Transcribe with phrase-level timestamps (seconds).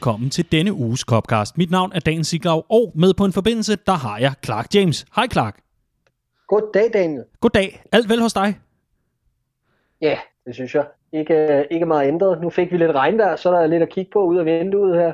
[0.00, 1.58] Velkommen til denne uges Copcast.
[1.58, 5.06] Mit navn er Dan Siglaug, og med på en forbindelse, der har jeg Clark James.
[5.16, 5.56] Hej Clark.
[6.48, 7.24] Goddag, Daniel.
[7.40, 7.82] Goddag.
[7.92, 8.58] Alt vel hos dig?
[10.00, 10.84] Ja, det synes jeg.
[11.12, 12.40] Ikke, ikke meget ændret.
[12.40, 14.94] Nu fik vi lidt regnvejr, så der er lidt at kigge på ud af vinduet
[14.96, 15.12] her.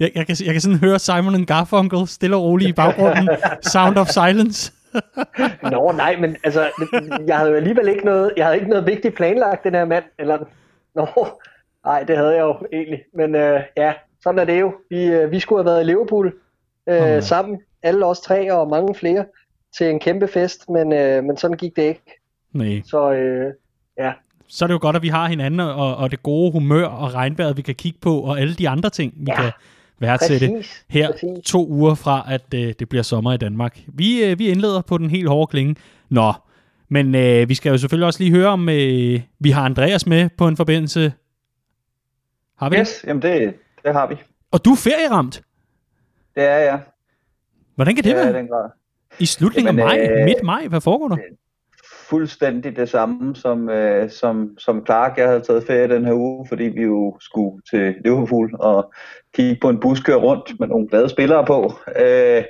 [0.00, 3.28] jeg, jeg, kan, jeg kan sådan høre Simon Garfunkel stille og roligt i baggrunden.
[3.72, 4.72] Sound of Silence.
[5.72, 6.70] Nå, nej, men altså,
[7.26, 10.04] jeg havde jo alligevel ikke noget, jeg havde ikke noget vigtigt planlagt, den her mand.
[10.18, 10.38] Eller,
[10.94, 11.06] nå,
[11.84, 13.02] nej, det havde jeg jo egentlig.
[13.14, 13.92] Men øh, ja,
[14.22, 14.74] sådan er det jo.
[14.90, 16.34] Vi, øh, vi skulle have været i Liverpool
[16.88, 17.20] øh, okay.
[17.20, 19.24] sammen, alle os tre og mange flere,
[19.78, 22.20] til en kæmpe fest, men, øh, men sådan gik det ikke.
[22.52, 22.82] Nej.
[22.84, 23.52] Så øh,
[23.98, 24.12] ja,
[24.48, 27.14] så er det jo godt, at vi har hinanden, og, og det gode humør og
[27.14, 29.50] regnvejret, vi kan kigge på, og alle de andre ting, vi ja, kan
[29.98, 31.44] værdsætte præcis, her præcis.
[31.44, 33.80] to uger fra, at øh, det bliver sommer i Danmark.
[33.86, 35.76] Vi, øh, vi indleder på den helt hårde klinge.
[36.08, 36.32] Nå,
[36.88, 40.28] men øh, vi skal jo selvfølgelig også lige høre, om øh, vi har Andreas med
[40.38, 41.12] på en forbindelse.
[42.58, 44.14] Har vi Yes, jamen det, det har vi.
[44.50, 45.42] Og du er ferieramt?
[46.34, 46.80] Det er jeg.
[47.74, 48.32] Hvordan kan det, det være?
[48.32, 48.70] Den grad.
[49.18, 50.18] I slutningen Jamen, af maj?
[50.20, 50.66] Øh, midt maj?
[50.68, 51.16] Hvad foregår der?
[52.08, 55.18] fuldstændig det samme som, øh, som, som Clark.
[55.18, 58.92] Jeg havde taget ferie den her uge, fordi vi jo skulle til Liverpool og
[59.34, 61.72] kigge på en bus køre rundt med nogle glade spillere på.
[62.00, 62.42] Øh,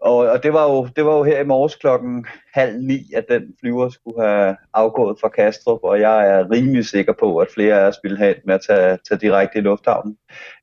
[0.00, 3.24] og, og det, var jo, det var jo her i morges klokken halv ni, at
[3.28, 7.80] den flyver skulle have afgået fra Kastrup, og jeg er rimelig sikker på, at flere
[7.80, 10.18] af os ville have med at tage, tage direkte i lufthavnen.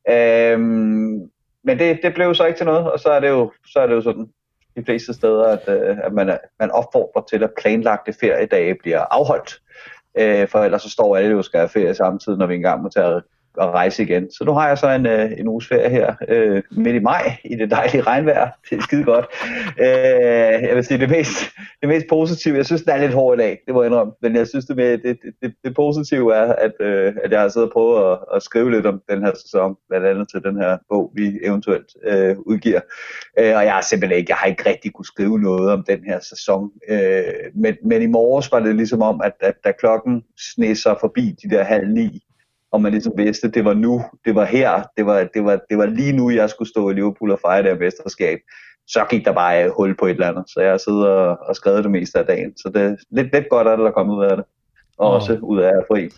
[0.09, 1.30] Øhm,
[1.63, 3.88] men det, det blev så ikke til noget, og så er det jo, så er
[3.88, 4.28] det jo sådan,
[4.75, 9.62] de fleste steder, at, øh, at man, man opfordrer til, at planlagte feriedage bliver afholdt.
[10.18, 12.90] Øh, for ellers så står alle jo skal have ferie samtidig, når vi engang må
[12.90, 13.22] tage
[13.61, 14.31] at rejse igen.
[14.31, 17.38] Så nu har jeg så en, øh, en uges ferie her øh, midt i maj
[17.45, 18.49] i det dejlige regnvejr.
[18.69, 19.25] Det er skide godt.
[19.79, 21.38] Øh, jeg vil sige, det mest,
[21.81, 24.13] det mest positive, jeg synes, den er lidt hård i dag, det må jeg indrømme,
[24.21, 27.47] men jeg synes, det, med, det, det, det positive er, at, øh, at jeg har
[27.47, 30.57] siddet og prøvet at, at skrive lidt om den her sæson, blandt andet til den
[30.57, 32.81] her bog, vi eventuelt øh, udgiver.
[33.39, 36.03] Øh, og jeg har simpelthen ikke, jeg har ikke rigtig kunne skrive noget om den
[36.05, 36.71] her sæson.
[36.89, 37.23] Øh,
[37.55, 40.23] men, men i morges var det ligesom om, at, at da klokken
[40.53, 42.25] snesser forbi de der halv ni,
[42.75, 45.78] og man ligesom vidste, det var nu, det var her, det var, det var, det
[45.78, 48.40] var lige nu, jeg skulle stå i Liverpool og fejre det mesterskab.
[48.88, 51.56] Så gik der bare hul på et eller andet, så jeg har siddet og, og
[51.56, 52.58] skrevet det meste af dagen.
[52.58, 54.46] Så det er lidt, lidt godt, at der er kommet ud af det,
[54.97, 55.16] og oh.
[55.16, 56.09] også ud af at fri.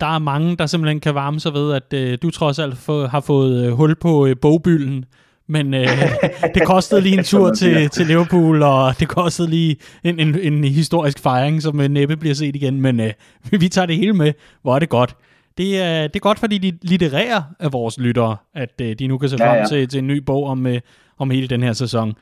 [0.00, 3.06] Der er mange, der simpelthen kan varme sig ved, at øh, du trods alt få,
[3.06, 5.04] har fået øh, hul på øh, bogbylden,
[5.48, 5.88] men øh,
[6.54, 10.64] det kostede lige en tur til, til Liverpool, og det kostede lige en, en, en
[10.64, 13.12] historisk fejring, som øh, næppe bliver set igen, men øh,
[13.60, 14.32] vi tager det hele med.
[14.62, 15.16] Hvor er det godt.
[15.58, 19.18] Det er, det er godt for de litterære af vores lyttere, at øh, de nu
[19.18, 19.66] kan se frem ja, ja.
[19.66, 20.80] Til, til en ny bog om, øh,
[21.18, 22.14] om hele den her sæson.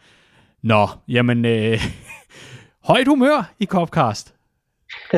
[0.63, 1.81] Nå, jamen, øh,
[2.89, 4.33] højt humør i Copcast.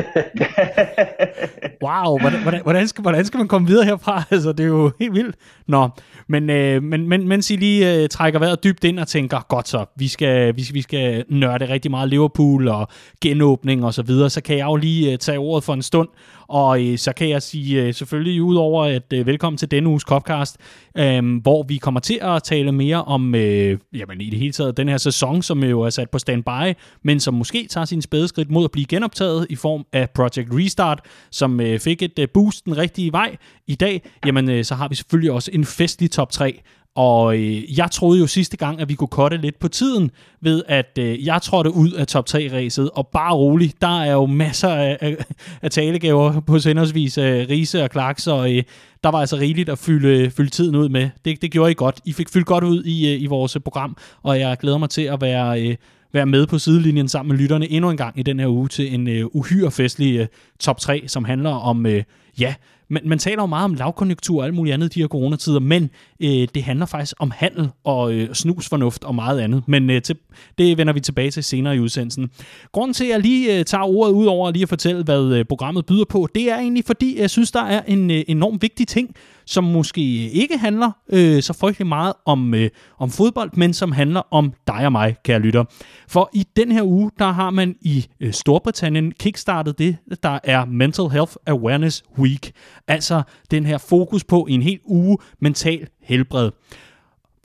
[1.85, 4.23] wow, hvordan, hvordan, skal, hvordan skal man komme videre herfra?
[4.31, 5.35] Altså, det er jo helt vildt.
[5.67, 5.89] Nå,
[6.27, 9.67] men, øh, men, men mens I lige øh, trækker vejret dybt ind og tænker, godt
[9.67, 12.87] så, vi skal, vi, vi skal nørde rigtig meget Liverpool og
[13.21, 16.09] genåbning og så videre, så kan jeg jo lige øh, tage ordet for en stund
[16.49, 20.03] og øh, så kan jeg sige øh, selvfølgelig udover at øh, velkommen til denne uges
[20.03, 20.57] Copcast,
[20.97, 24.77] øh, hvor vi kommer til at tale mere om, øh, jamen i det hele taget,
[24.77, 26.73] den her sæson, som jo er sat på standby,
[27.03, 31.01] men som måske tager sin spædeskridt mod at blive genoptaget i form af Project Restart,
[31.31, 33.35] som øh, fik et øh, boost den rigtige vej
[33.67, 34.01] i dag.
[34.25, 36.61] Jamen øh, så har vi selvfølgelig også en festlig top 3,
[36.95, 40.11] og øh, jeg troede jo sidste gang, at vi kunne kotte lidt på tiden,
[40.41, 44.25] ved at øh, jeg trådte ud af top 3-ræset, og bare rolig, der er jo
[44.25, 45.17] masser af, af,
[45.61, 48.63] af talegaver på sendersvis af øh, Riese og Clark, så øh,
[49.03, 51.09] der var altså rigeligt at fylde, fylde tiden ud med.
[51.25, 51.99] Det, det gjorde I godt.
[52.05, 54.89] I fik fyldt godt ud i, øh, i vores øh, program, og jeg glæder mig
[54.89, 55.61] til at være...
[55.61, 55.75] Øh,
[56.13, 58.93] være med på sidelinjen sammen med lytterne endnu en gang i den her uge til
[58.93, 60.27] en øh, uhyre festlig øh,
[60.59, 62.03] top 3, som handler om, øh,
[62.39, 62.53] ja,
[62.89, 65.59] man, man taler jo meget om lavkonjunktur og alt muligt andet i de her coronatider,
[65.59, 65.89] men
[66.19, 69.63] øh, det handler faktisk om handel og øh, snusfornuft og meget andet.
[69.67, 70.15] Men øh, til,
[70.57, 72.29] det vender vi tilbage til senere i udsendelsen.
[72.71, 75.45] Grunden til, at jeg lige øh, tager ordet ud over lige at fortælle, hvad øh,
[75.45, 78.87] programmet byder på, det er egentlig fordi, jeg synes, der er en øh, enorm vigtig
[78.87, 79.15] ting,
[79.49, 84.21] som måske ikke handler øh, så frygtelig meget om, øh, om fodbold, men som handler
[84.31, 85.63] om dig og mig, kære lytter.
[86.07, 90.65] For i den her uge, der har man i øh, Storbritannien kickstartet det, der er
[90.65, 92.51] Mental Health Awareness Week.
[92.87, 96.51] Altså den her fokus på en hel uge mental helbred.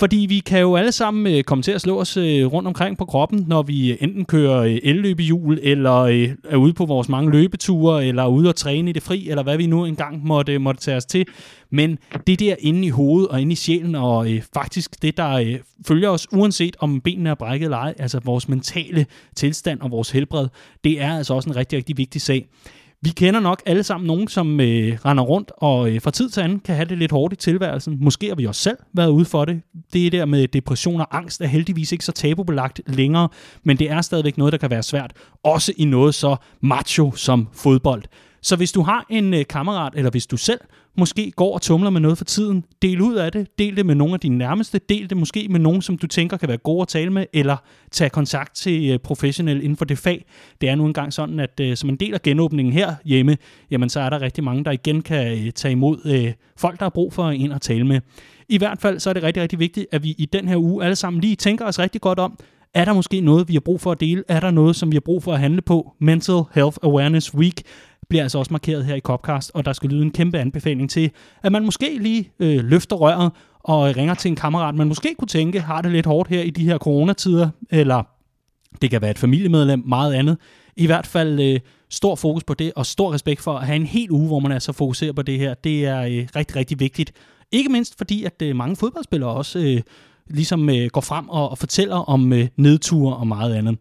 [0.00, 2.99] Fordi vi kan jo alle sammen øh, komme til at slå os øh, rundt omkring
[2.99, 7.08] på kroppen, når vi øh, enten kører øh, elløbehjul, eller øh, er ude på vores
[7.08, 10.26] mange løbeture, eller er ude og træne i det fri, eller hvad vi nu engang
[10.26, 11.26] måtte, øh, måtte tage os til.
[11.70, 15.32] Men det der inde i hovedet og inde i sjælen, og øh, faktisk det, der
[15.32, 19.06] øh, følger os, uanset om benene er brækket eller ej, altså vores mentale
[19.37, 20.49] tilstand og vores helbred,
[20.85, 22.47] det er altså også en rigtig, rigtig vigtig sag.
[23.05, 26.41] Vi kender nok alle sammen nogen, som øh, render rundt og øh, fra tid til
[26.41, 27.97] anden kan have det lidt hårdt i tilværelsen.
[28.01, 29.62] Måske har vi også selv været ude for det.
[29.93, 33.29] Det der med depression og angst er heldigvis ikke så tabubelagt længere,
[33.65, 35.12] men det er stadigvæk noget, der kan være svært.
[35.43, 38.03] Også i noget så macho som fodbold.
[38.44, 40.61] Så hvis du har en øh, kammerat, eller hvis du selv
[40.96, 43.58] måske går og tumler med noget for tiden, del ud af det.
[43.58, 44.81] Del det med nogle af dine nærmeste.
[44.88, 47.56] Del det måske med nogen, som du tænker kan være gode at tale med, eller
[47.91, 50.25] tage kontakt til øh, professionelle inden for det fag.
[50.61, 53.37] Det er nu engang sådan, at øh, som en del af genåbningen her hjemme,
[53.70, 56.85] jamen så er der rigtig mange, der igen kan øh, tage imod øh, folk, der
[56.85, 58.00] har brug for en at tale med.
[58.49, 60.85] I hvert fald så er det rigtig, rigtig vigtigt, at vi i den her uge
[60.85, 62.38] alle sammen lige tænker os rigtig godt om,
[62.75, 64.25] er der måske noget, vi har brug for at dele?
[64.29, 65.93] Er der noget, som vi har brug for at handle på?
[66.00, 67.62] Mental Health Awareness Week
[68.09, 71.11] bliver altså også markeret her i Copcast, og der skal lyde en kæmpe anbefaling til,
[71.43, 75.29] at man måske lige øh, løfter røret og ringer til en kammerat, man måske kunne
[75.29, 78.03] tænke, har det lidt hårdt her i de her coronatider, eller
[78.83, 80.39] det kan være et familiemedlem, meget andet.
[80.77, 81.61] I hvert fald øh,
[81.91, 84.53] stor fokus på det, og stor respekt for at have en hel uge, hvor man
[84.53, 85.55] altså fokuserer på det her.
[85.55, 87.12] Det er øh, rigtig, rigtig vigtigt.
[87.53, 89.81] Ikke mindst fordi, at øh, mange fodboldspillere også øh,
[90.27, 93.79] ligesom øh, går frem og, og fortæller om øh, nedture og meget andet.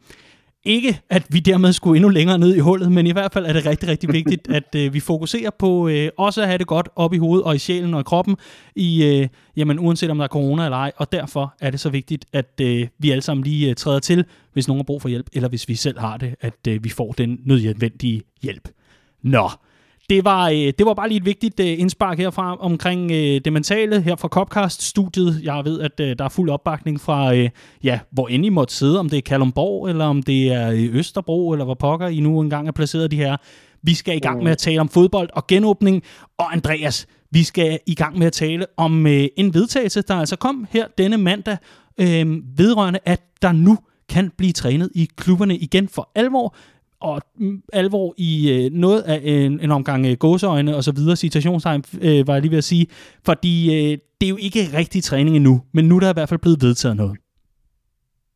[0.65, 3.54] Ikke, at vi dermed skulle endnu længere ned i hullet, men i hvert fald er
[3.54, 6.89] det rigtig, rigtig vigtigt, at øh, vi fokuserer på øh, også at have det godt
[6.95, 8.36] op i hovedet og i sjælen og i kroppen,
[8.75, 10.92] i, øh, jamen, uanset om der er corona eller ej.
[10.98, 14.25] Og derfor er det så vigtigt, at øh, vi alle sammen lige øh, træder til,
[14.54, 16.89] hvis nogen har brug for hjælp, eller hvis vi selv har det, at øh, vi
[16.89, 18.69] får den nødvendige hjælp.
[19.21, 19.50] Nå,
[20.10, 23.54] det var, øh, det var bare lige et vigtigt øh, indspark herfra omkring øh, det
[23.54, 25.40] mentale her fra Copcast-studiet.
[25.44, 27.34] Jeg ved, at der er fuld opbakning fra,
[27.84, 31.52] ja, hvor end I måtte sidde, om det er Kalumborg, eller om det er Østerbro,
[31.52, 33.38] eller hvor pokker I nu engang er placeret de her.
[33.84, 36.04] Vi skal i gang med at tale om fodbold og genåbning.
[36.38, 40.68] Og Andreas, vi skal i gang med at tale om en vedtagelse, der altså kom
[40.70, 41.58] her denne mandag,
[41.98, 43.78] øh, vedrørende, at der nu
[44.10, 46.56] kan blive trænet i klubberne igen for alvor
[47.04, 51.16] og mm, alvor i øh, noget af en, en omgang øh, gåseøjne og så videre,
[51.16, 52.88] citationstegn øh, var jeg lige ved at sige,
[53.26, 56.30] fordi øh, det er jo ikke rigtig træning endnu, men nu er der i hvert
[56.30, 57.18] fald blevet vedtaget noget.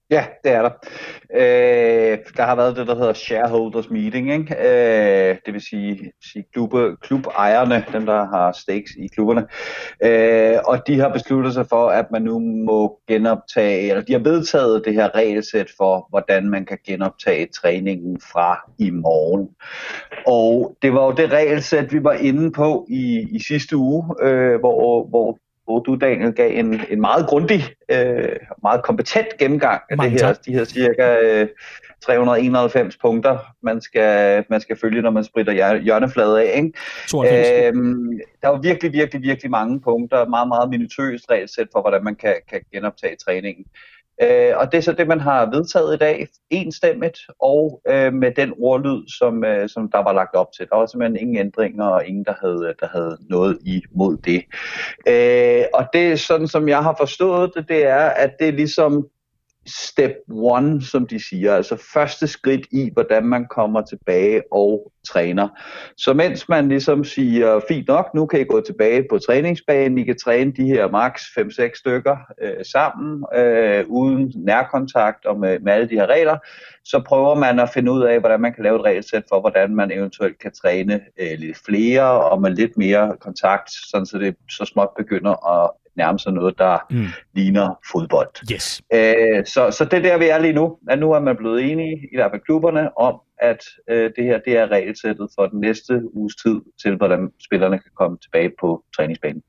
[0.10, 0.72] Ja, det er der.
[1.34, 4.56] Øh, der har været det, der hedder shareholders meeting, ikke?
[4.60, 9.48] Øh, det vil sige, sige klubbe, klubejerne, dem der har stakes i klubberne,
[10.04, 14.20] øh, og de har besluttet sig for, at man nu må genoptage, eller de har
[14.20, 19.50] vedtaget det her regelsæt for, hvordan man kan genoptage træningen fra i morgen.
[20.28, 24.60] Og det var jo det regelsæt, vi var inde på i, i sidste uge, øh,
[24.60, 25.38] hvor, hvor
[25.68, 27.62] hvor du, Daniel, gav en, en meget grundig,
[27.92, 31.48] øh, meget kompetent gennemgang af det her, de her cirka øh,
[32.02, 36.58] 391 punkter, man skal, man skal følge, når man spritter hjørnefladet af.
[36.58, 36.72] Ikke?
[37.68, 42.16] Øhm, der var virkelig, virkelig, virkelig mange punkter, meget, meget minutøst regelsæt for, hvordan man
[42.16, 43.66] kan, kan genoptage træningen.
[44.22, 48.32] Øh, og det er så det, man har vedtaget i dag, enstemmigt, og øh, med
[48.32, 50.68] den ordlyd, som, øh, som der var lagt op til.
[50.70, 54.44] Der var simpelthen ingen ændringer, og ingen, der havde, der havde noget imod det.
[55.08, 59.08] Øh, og det sådan, som jeg har forstået det, det er, at det er ligesom
[59.68, 65.48] step one, som de siger, altså første skridt i, hvordan man kommer tilbage og træner.
[65.98, 70.04] Så mens man ligesom siger, fint nok, nu kan I gå tilbage på træningsbanen, I
[70.04, 75.74] kan træne de her max 5-6 stykker øh, sammen, øh, uden nærkontakt og med, med
[75.74, 76.38] alle de her regler,
[76.86, 79.76] så prøver man at finde ud af, hvordan man kan lave et regelsæt for, hvordan
[79.76, 84.36] man eventuelt kan træne øh, lidt flere og med lidt mere kontakt, sådan så det
[84.50, 87.08] så småt begynder at nærme sig noget, der mm.
[87.34, 88.52] ligner fodbold.
[88.54, 88.82] Yes.
[88.94, 92.10] Æh, så, så det der, vi er lige nu, at nu er man blevet enige,
[92.12, 96.02] i hvert fald klubberne, om, at øh, det her det er regelsættet for den næste
[96.14, 99.44] uges tid til, hvordan spillerne kan komme tilbage på træningsbanen.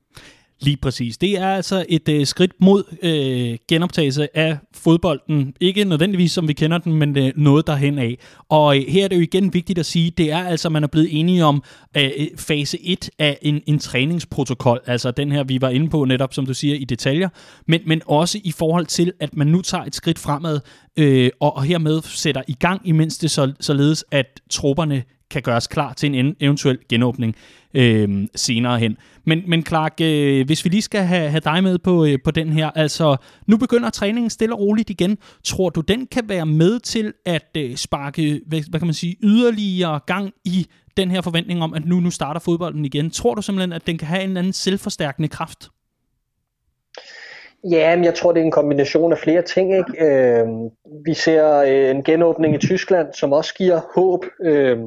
[0.60, 1.18] Lige præcis.
[1.18, 5.54] Det er altså et øh, skridt mod øh, genoptagelse af fodbolden.
[5.60, 8.18] Ikke nødvendigvis, som vi kender den, men øh, noget derhen af.
[8.48, 10.88] Og øh, her er det jo igen vigtigt at sige, det er altså, man er
[10.88, 11.62] blevet enige om
[11.96, 14.80] øh, øh fase 1 af en, en træningsprotokol.
[14.86, 17.28] Altså den her, vi var inde på netop, som du siger, i detaljer.
[17.66, 20.60] Men, men også i forhold til, at man nu tager et skridt fremad,
[20.96, 25.66] øh, og, og hermed sætter i gang, imens det så, således, at tropperne kan gøres
[25.66, 27.36] klar til en eventuel genåbning
[27.74, 28.96] øh, senere hen.
[29.28, 32.30] Men, men Clark, øh, hvis vi lige skal have, have dig med på, øh, på
[32.30, 33.16] den her, altså
[33.46, 35.18] nu begynder træningen stille og roligt igen.
[35.44, 39.16] Tror du, den kan være med til at øh, sparke, hvad, hvad kan man sige,
[39.22, 40.66] yderligere gang i
[40.96, 43.10] den her forventning om, at nu, nu starter fodbolden igen?
[43.10, 45.68] Tror du simpelthen, at den kan have en eller anden selvforstærkende kraft?
[47.70, 49.76] Ja, men jeg tror, det er en kombination af flere ting.
[49.76, 50.04] Ikke?
[50.04, 50.46] Øh,
[51.06, 54.24] vi ser øh, en genåbning i Tyskland, som også giver håb.
[54.44, 54.78] Øh,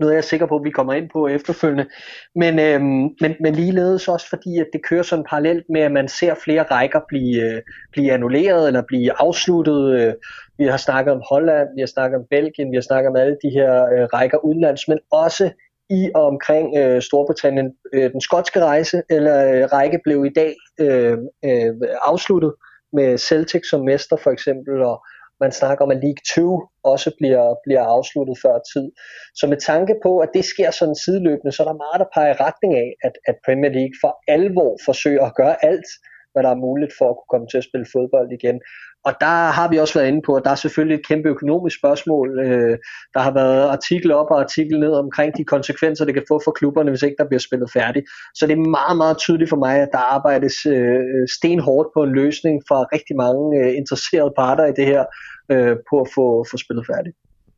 [0.00, 1.86] noget jeg er sikker på, at vi kommer ind på efterfølgende.
[2.34, 6.08] Men, øhm, men, men ligeledes også fordi, at det kører sådan parallelt med, at man
[6.08, 7.62] ser flere rækker blive, øh,
[7.92, 10.00] blive annulleret eller blive afsluttet.
[10.00, 10.14] Øh,
[10.58, 13.36] vi har snakket om Holland, vi har snakket om Belgien, vi har snakket om alle
[13.42, 15.50] de her øh, rækker udenlands, men også
[15.90, 17.72] i og omkring øh, Storbritannien.
[17.92, 22.52] Øh, den skotske rejse eller øh, række blev i dag øh, øh, afsluttet
[22.92, 25.04] med Celtic som mester for eksempel, og
[25.40, 26.62] man snakker om, at League 2
[26.92, 28.86] også bliver, bliver afsluttet før tid.
[29.34, 32.32] Så med tanke på, at det sker sådan sideløbende, så er der meget, der peger
[32.32, 35.88] i retning af, at, at Premier League for alvor forsøger at gøre alt,
[36.32, 38.58] hvad der er muligt for at kunne komme til at spille fodbold igen.
[39.06, 41.78] Og der har vi også været inde på, at der er selvfølgelig et kæmpe økonomisk
[41.78, 42.38] spørgsmål.
[42.38, 42.78] Øh,
[43.14, 46.50] der har været artikel op og artikel ned omkring de konsekvenser, det kan få for
[46.50, 48.06] klubberne, hvis ikke der bliver spillet færdigt.
[48.34, 52.12] Så det er meget, meget tydeligt for mig, at der arbejdes øh, stenhårdt på en
[52.12, 55.04] løsning fra rigtig mange øh, interesserede parter i det her,
[55.52, 57.16] øh, på at få, få spillet færdigt.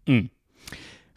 [0.08, 0.28] Mm.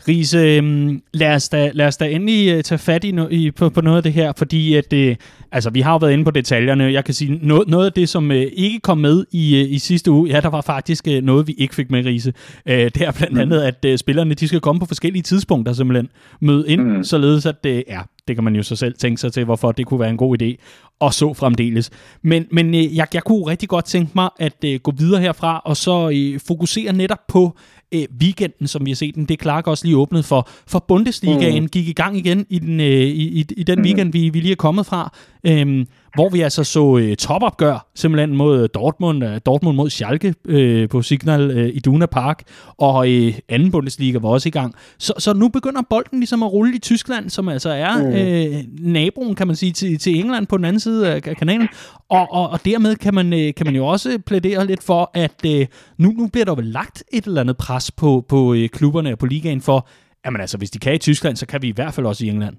[0.07, 3.51] Riese, øhm, lad os da, lad os da endelig uh, tage fat i, no, i
[3.51, 5.15] på, på noget af det her, fordi at, uh,
[5.51, 6.83] altså, vi har jo været inde på detaljerne.
[6.83, 9.79] Jeg kan sige, noget, noget af det, som uh, ikke kom med i, uh, i
[9.79, 12.33] sidste uge, ja, der var faktisk uh, noget, vi ikke fik med, Riese.
[12.65, 13.39] Uh, det er blandt mm.
[13.39, 16.09] andet, at uh, spillerne de skal komme på forskellige tidspunkter simpelthen.
[16.39, 17.03] Møde ind, mm.
[17.03, 19.85] således at, uh, ja, det kan man jo så selv tænke sig til, hvorfor det
[19.85, 20.55] kunne være en god idé,
[20.99, 21.89] og så fremdeles.
[22.21, 25.61] Men, men uh, jeg, jeg kunne rigtig godt tænke mig at uh, gå videre herfra,
[25.65, 27.57] og så uh, fokusere netop på
[27.91, 29.25] øh, weekenden, som vi har set den.
[29.25, 30.49] Det er Clark også lige åbnet for.
[30.67, 31.69] For Bundesligaen mm.
[31.69, 33.85] gik i gang igen i den, øh, i, i, i den mm.
[33.85, 35.13] weekend, vi, vi lige er kommet fra.
[35.43, 40.89] Øhm, hvor vi altså så øh, topopgør simpelthen mod Dortmund, øh, Dortmund mod Schalke øh,
[40.89, 42.43] på Signal øh, i Duna Park,
[42.77, 44.75] og øh, anden Bundesliga var også i gang.
[44.97, 48.13] Så, så nu begynder bolden ligesom at rulle i Tyskland, som altså er mm.
[48.13, 51.67] øh, naboen, kan man sige, til, til England på den anden side af kanalen,
[52.09, 55.45] og, og, og dermed kan man, øh, kan man jo også plædere lidt for, at
[55.45, 55.67] øh,
[55.97, 59.19] nu, nu bliver der vel lagt et eller andet pres på, på øh, klubberne og
[59.19, 59.87] på ligaen for,
[60.25, 62.29] jamen altså, hvis de kan i Tyskland, så kan vi i hvert fald også i
[62.29, 62.55] England.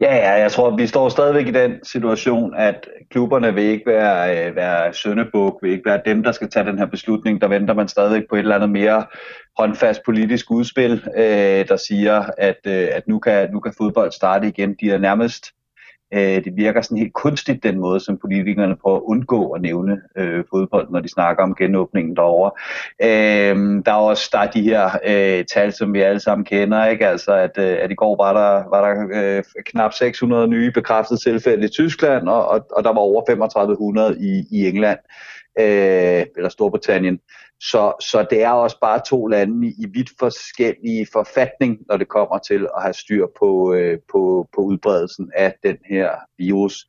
[0.00, 4.48] Ja, ja, jeg tror, vi står stadigvæk i den situation, at klubberne vil ikke være,
[4.48, 7.40] øh, være søndebuk, vil ikke være dem, der skal tage den her beslutning.
[7.40, 9.04] Der venter man stadigvæk på et eller andet mere
[9.58, 14.48] håndfast politisk udspil, øh, der siger, at, øh, at nu, kan, nu kan fodbold starte
[14.48, 14.76] igen.
[14.80, 15.46] De er nærmest
[16.14, 20.00] Øh, det virker sådan helt kunstigt den måde, som politikerne prøver at undgå at nævne
[20.16, 22.50] øh, fodbold, når de snakker om genåbningen derovre.
[23.02, 26.86] Øh, der er også der er de her øh, tal, som vi alle sammen kender,
[26.86, 27.08] ikke?
[27.08, 31.20] Altså, at, øh, at i går var der, var der øh, knap 600 nye bekræftede
[31.20, 34.98] tilfælde i Tyskland, og, og, og der var over 3500 i, i England
[35.58, 37.20] øh, eller Storbritannien.
[37.70, 42.38] Så, så det er også bare to lande i, vidt forskellige forfatning, når det kommer
[42.38, 46.86] til at have styr på, øh, på, på udbredelsen af den her virus.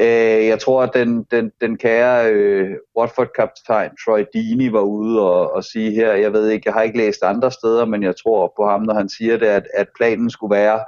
[0.00, 5.52] Øh, jeg tror, at den, den, den kære øh, Watford-kaptajn Troy Deeney var ude og,
[5.52, 8.52] og sige her, jeg ved ikke, jeg har ikke læst andre steder, men jeg tror
[8.56, 10.80] på ham, når han siger det, at, at planen skulle være,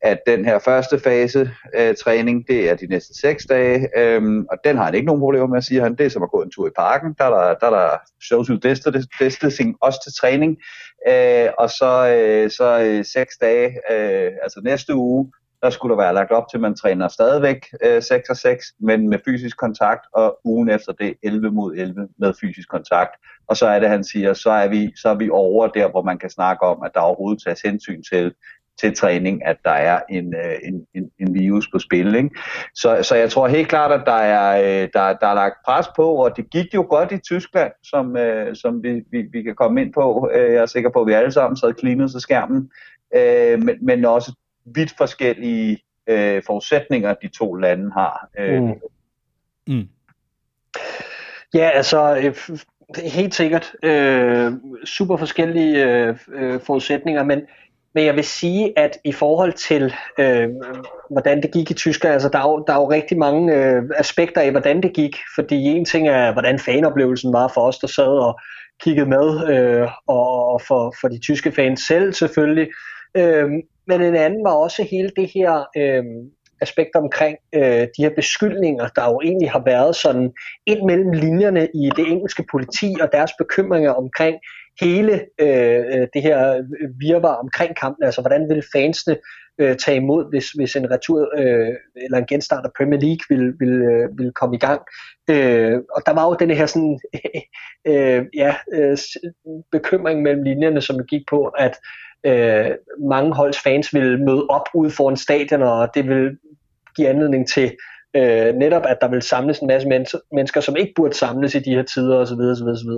[0.00, 4.56] at den her første fase øh, træning, det er de næste seks dage, øhm, og
[4.64, 6.42] den har han ikke nogen problemer med at sige, han det er som at gå
[6.42, 8.58] en tur i parken, der er der, der, er der social
[9.20, 10.56] distancing også til træning,
[11.08, 16.02] øh, og så, øh, så øh, seks dage, øh, altså næste uge, der skulle der
[16.02, 19.56] være lagt op til, at man træner stadigvæk øh, 6 og 6, men med fysisk
[19.56, 23.10] kontakt, og ugen efter det 11 mod 11 med fysisk kontakt.
[23.48, 26.02] Og så er det, han siger, så er vi, så er vi over der, hvor
[26.02, 28.34] man kan snakke om, at der overhovedet tages hensyn til
[28.80, 32.14] til træning, at der er en, øh, en, en, en virus på spil.
[32.14, 32.30] Ikke?
[32.74, 35.86] Så, så jeg tror helt klart, at der er, øh, der, der er lagt pres
[35.96, 39.54] på, og det gik jo godt i Tyskland, som, øh, som vi, vi, vi kan
[39.54, 40.30] komme ind på.
[40.34, 42.70] Jeg er sikker på, at vi alle sammen sad klinet til skærmen,
[43.64, 44.32] men, men også
[44.74, 45.78] vidt forskellige
[46.46, 48.28] forudsætninger, de to lande har.
[48.38, 48.74] Mm.
[49.66, 49.88] Mm.
[51.54, 52.32] Ja, altså
[52.96, 54.52] helt sikkert øh,
[54.84, 55.84] super forskellige
[56.28, 57.40] øh, forudsætninger, men
[57.94, 60.48] men jeg vil sige, at i forhold til, øh,
[61.10, 63.82] hvordan det gik i Tyskland, altså der er jo, der er jo rigtig mange øh,
[63.96, 65.16] aspekter af, hvordan det gik.
[65.34, 68.40] Fordi en ting er, hvordan fanoplevelsen var for os, der sad og
[68.80, 72.68] kiggede med, øh, og for, for de tyske fans selv selvfølgelig.
[73.14, 73.48] Øh,
[73.86, 76.04] men en anden var også hele det her øh,
[76.60, 77.62] aspekt omkring øh,
[77.96, 80.32] de her beskyldninger, der jo egentlig har været sådan
[80.66, 84.36] ind mellem linjerne i det engelske politi og deres bekymringer omkring
[84.80, 86.64] hele øh, øh, det her
[86.98, 89.16] virvar omkring kampen, altså hvordan vil fansene
[89.58, 93.54] øh, tage imod, hvis, hvis en retur øh, eller en genstart af Premier League vil,
[93.60, 94.80] vil, øh, vil komme i gang.
[95.30, 97.00] Øh, og der var jo den her sådan,
[97.90, 98.98] øh, ja, øh,
[99.72, 101.76] bekymring mellem linjerne, som gik på, at
[102.26, 102.70] øh,
[103.08, 106.38] mange holds fans vil møde op ude foran stadion, og det vil
[106.96, 107.76] give anledning til
[108.16, 109.88] øh, netop, at der vil samles en masse
[110.32, 112.40] mennesker, som ikke burde samles i de her tider osv.
[112.40, 112.90] osv., osv.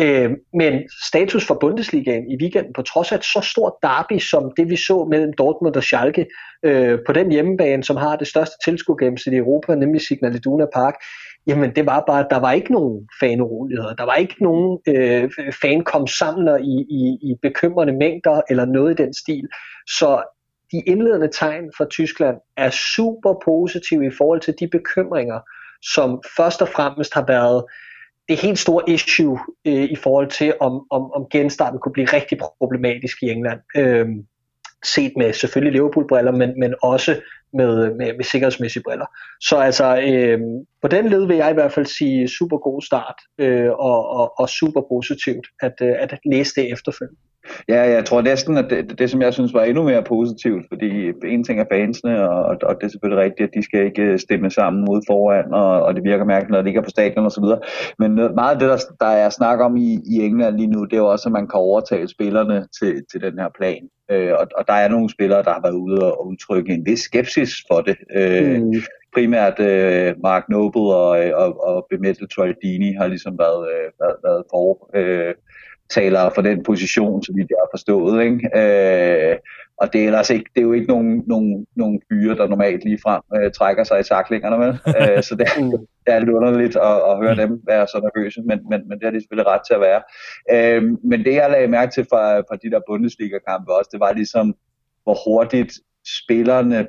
[0.00, 4.52] Øh, men status for Bundesligaen i weekenden, på trods af et så stort derby som
[4.56, 6.26] det vi så mellem Dortmund og Schalke,
[6.62, 10.94] øh, på den hjemmebane, som har det største tilskuergennemsnit i Europa, nemlig Signal Iduna Park,
[11.46, 13.94] jamen det var bare, der var ikke nogen fanuroligheder.
[13.94, 15.30] Der var ikke nogen øh,
[15.62, 19.48] fankomsamler i, i, i bekymrende mængder eller noget i den stil.
[19.86, 20.22] Så
[20.72, 25.40] de indledende tegn fra Tyskland er super positive i forhold til de bekymringer,
[25.82, 27.64] som først og fremmest har været
[28.30, 32.38] det helt store issue øh, i forhold til, om, om, om genstarten kunne blive rigtig
[32.58, 33.60] problematisk i England.
[33.76, 34.06] Øh,
[34.84, 37.20] set med selvfølgelig Liverpool-briller, men, men også
[37.52, 39.06] med, med, med sikkerhedsmæssige briller.
[39.40, 40.40] Så altså, øh,
[40.82, 44.40] på den led vil jeg i hvert fald sige super god start, øh, og, og,
[44.40, 47.20] og super positivt at, øh, at læse det efterfølgende.
[47.68, 51.12] Ja, jeg tror næsten, at det, det, som jeg synes var endnu mere positivt, fordi
[51.24, 54.50] en ting er fansene, og, og det er selvfølgelig rigtigt, at de skal ikke stemme
[54.50, 57.60] sammen ud foran, og, og det virker mærkeligt, når det ikke er på stadion videre.
[57.98, 60.92] Men meget af det, der, der er snak om i, i England lige nu, det
[60.92, 63.82] er jo også, at man kan overtale spillerne til, til den her plan.
[64.10, 67.00] Øh, og, og der er nogle spillere, der har været ude og udtrykke en vis
[67.00, 67.96] skepsis for det.
[68.16, 68.74] Øh, mm.
[69.14, 71.10] Primært øh, Mark Noble og,
[71.42, 74.90] og, og Bemetel Troydini har ligesom været, øh, været, været for...
[74.94, 75.34] Øh,
[75.90, 78.24] talere for den position, så vidt jeg har forstået.
[78.24, 78.50] Ikke?
[78.60, 79.36] Øh,
[79.80, 82.84] og det er, ellers ikke, det er jo ikke nogen, nogen, nogen fyre, der normalt
[82.84, 84.72] lige frem øh, trækker sig i taklingerne med.
[85.00, 85.46] øh, så det,
[86.04, 89.04] det er lidt underligt at, at høre dem være så nervøse, men, men, men det
[89.04, 90.02] har de selvfølgelig ret til at være.
[90.54, 94.12] Øh, men det jeg lagde mærke til fra, fra de der Bundesliga-kampe også, det var
[94.12, 94.54] ligesom,
[95.04, 95.72] hvor hurtigt
[96.22, 96.86] spillerne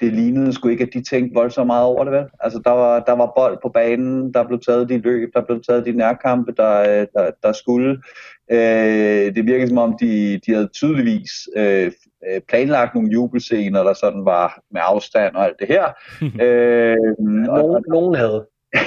[0.00, 2.24] det lignede sgu ikke, at de tænkte voldsomt meget over det, vel?
[2.40, 5.62] Altså, der var, der var bold på banen, der blev taget de løb, der blev
[5.62, 8.02] taget de nærkampe, der, der, der skulle.
[8.50, 11.92] Øh, det virkede som om, de, de havde tydeligvis øh,
[12.48, 15.84] planlagt nogle jubelscener, der sådan var med afstand og alt det her.
[16.44, 18.80] øh, nogen, nogen havde ja,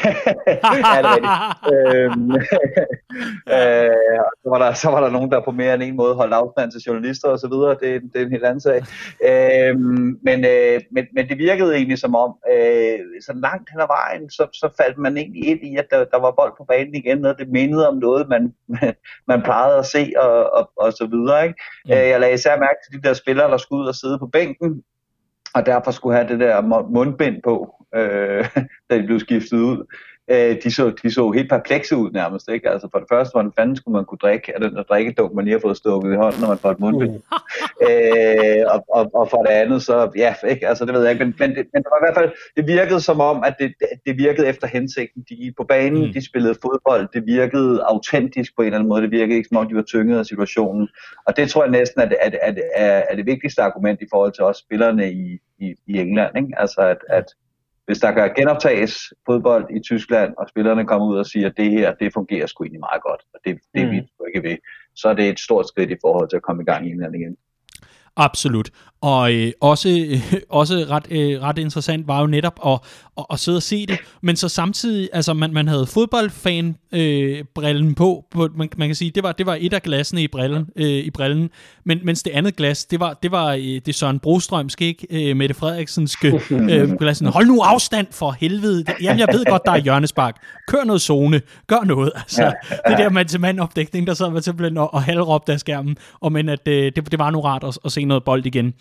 [0.74, 1.34] det er rigtigt.
[1.74, 2.32] øhm,
[3.56, 6.34] øh, så, var der, så var der nogen, der på mere end en måde holdt
[6.34, 7.70] afstand til journalister og så videre.
[7.70, 8.80] Det, det er en helt anden sag.
[9.30, 13.88] Øhm, men, øh, men, men det virkede egentlig som om, øh, så langt hen ad
[13.88, 16.96] vejen, så, så faldt man egentlig ind i, at der, der var bold på banen
[16.96, 18.54] igen, og det mindede om noget, man,
[19.32, 21.44] man plejede at se og, og, og så videre.
[21.44, 21.60] Ikke?
[21.86, 21.92] Mm.
[21.92, 24.28] Øh, jeg lagde især mærke til de der spillere, der skulle ud og sidde på
[24.28, 24.84] bænken,
[25.56, 28.48] og derfor skulle have det der mundbind på, øh,
[28.90, 29.86] da de blev skiftet ud
[30.32, 32.50] øh, de, så, de så helt perplekse ud nærmest.
[32.50, 32.70] Ikke?
[32.70, 35.46] Altså for det første, hvordan fanden skulle man kunne drikke af den der drikkedunk, man
[35.46, 37.12] lige har fået stukket i hånden, når man får et mundbind.
[37.12, 37.22] Mm.
[37.88, 40.68] øh, og, og, og, for det andet, så ja, ikke?
[40.68, 42.68] Altså, det ved jeg ikke, men, men, det, men det var i hvert fald, det
[42.68, 43.74] virkede som om, at det,
[44.06, 45.26] det virkede efter hensigten.
[45.30, 46.14] De, på banen, mm.
[46.14, 49.58] de spillede fodbold, det virkede autentisk på en eller anden måde, det virkede ikke som
[49.58, 50.88] om, de var tynget af situationen.
[51.28, 54.32] Og det tror jeg næsten er, at, at, at, er det vigtigste argument i forhold
[54.32, 56.38] til os spillerne i, i, i England.
[56.38, 56.50] Ikke?
[56.58, 57.26] Altså at, at
[57.86, 61.72] hvis der kan genoptages fodbold i Tyskland, og spillerne kommer ud og siger, at det
[61.72, 63.92] her, det fungerer sgu egentlig meget godt, og det, det mm.
[63.92, 64.58] vi ikke ved,
[64.96, 67.16] så er det et stort skridt i forhold til at komme i gang i England
[67.16, 67.38] igen.
[68.16, 68.70] Absolut.
[69.04, 72.80] Og øh, også, øh, også ret, øh, ret interessant var jo netop at,
[73.18, 77.96] at, at sidde og se det, men så samtidig, altså man, man havde fodboldfan-brillen øh,
[77.96, 80.70] på, på man, man kan sige, det var, det var et af glassene i brillen,
[80.76, 81.50] øh, i brillen
[81.86, 85.30] men, mens det andet glas, det var, det var øh, det Søren Brostrømske, ikke?
[85.30, 86.28] Øh, Mette Frederiksenske
[86.72, 87.28] øh, glassen.
[87.28, 88.86] Hold nu afstand for helvede.
[89.02, 90.36] Jamen, jeg ved godt, der er hjørnespark.
[90.68, 91.42] Kør noget zone.
[91.68, 92.12] Gør noget.
[92.24, 92.54] Altså,
[92.88, 95.98] det der mand til mand opdækning, der sad man simpelthen og, og halvråbte af skærmen,
[96.20, 98.74] og men at øh, det, det var nu rart at, at se noget bold igen.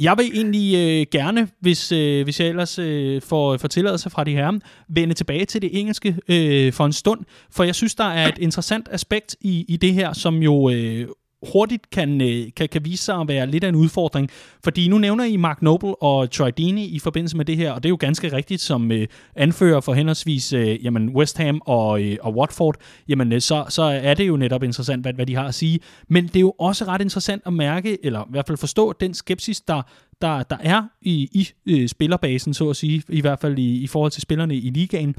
[0.00, 4.24] Jeg vil egentlig øh, gerne, hvis, øh, hvis jeg ellers øh, får, får tilladelse fra
[4.24, 7.20] de her, vende tilbage til det engelske øh, for en stund,
[7.50, 11.08] for jeg synes, der er et interessant aspekt i, i det her, som jo øh,
[11.52, 14.30] hurtigt kan, øh, kan, kan vise sig at være lidt af en udfordring.
[14.64, 17.82] Fordi nu nævner I Mark Noble og Troy Deeney i forbindelse med det her, og
[17.82, 22.02] det er jo ganske rigtigt som øh, anfører for henholdsvis øh, jamen West Ham og,
[22.02, 22.76] øh, og Watford,
[23.08, 25.80] jamen øh, så, så er det jo netop interessant, hvad, hvad de har at sige.
[26.08, 29.14] Men det er jo også ret interessant at mærke, eller i hvert fald forstå den
[29.14, 29.82] skepsis, der,
[30.22, 33.86] der, der er i, i øh, spillerbasen, så at sige, i hvert fald i, i
[33.86, 35.14] forhold til spillerne i ligaen,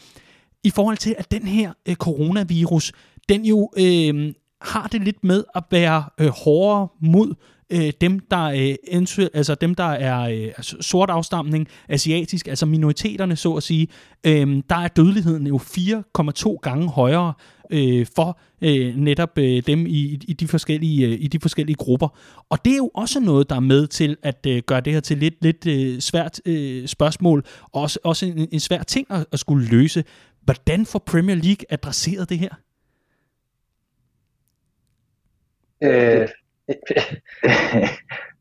[0.63, 2.91] i forhold til, at den her øh, coronavirus,
[3.29, 7.33] den jo øh, har det lidt med at være øh, hårdere mod
[7.71, 13.35] øh, dem, der, øh, altså dem, der er øh, altså sort afstamning, asiatisk, altså minoriteterne,
[13.35, 13.87] så at sige,
[14.23, 17.33] øh, der er dødeligheden jo 4,2 gange højere
[17.71, 22.07] øh, for øh, netop øh, dem i, i, de forskellige, øh, i de forskellige grupper.
[22.49, 24.99] Og det er jo også noget, der er med til at øh, gøre det her
[24.99, 29.25] til lidt, lidt øh, svært øh, spørgsmål, og også, også en, en svær ting at,
[29.31, 30.03] at skulle løse.
[30.41, 32.49] Hvordan får Premier League adresseret det her?
[35.83, 36.27] Øh,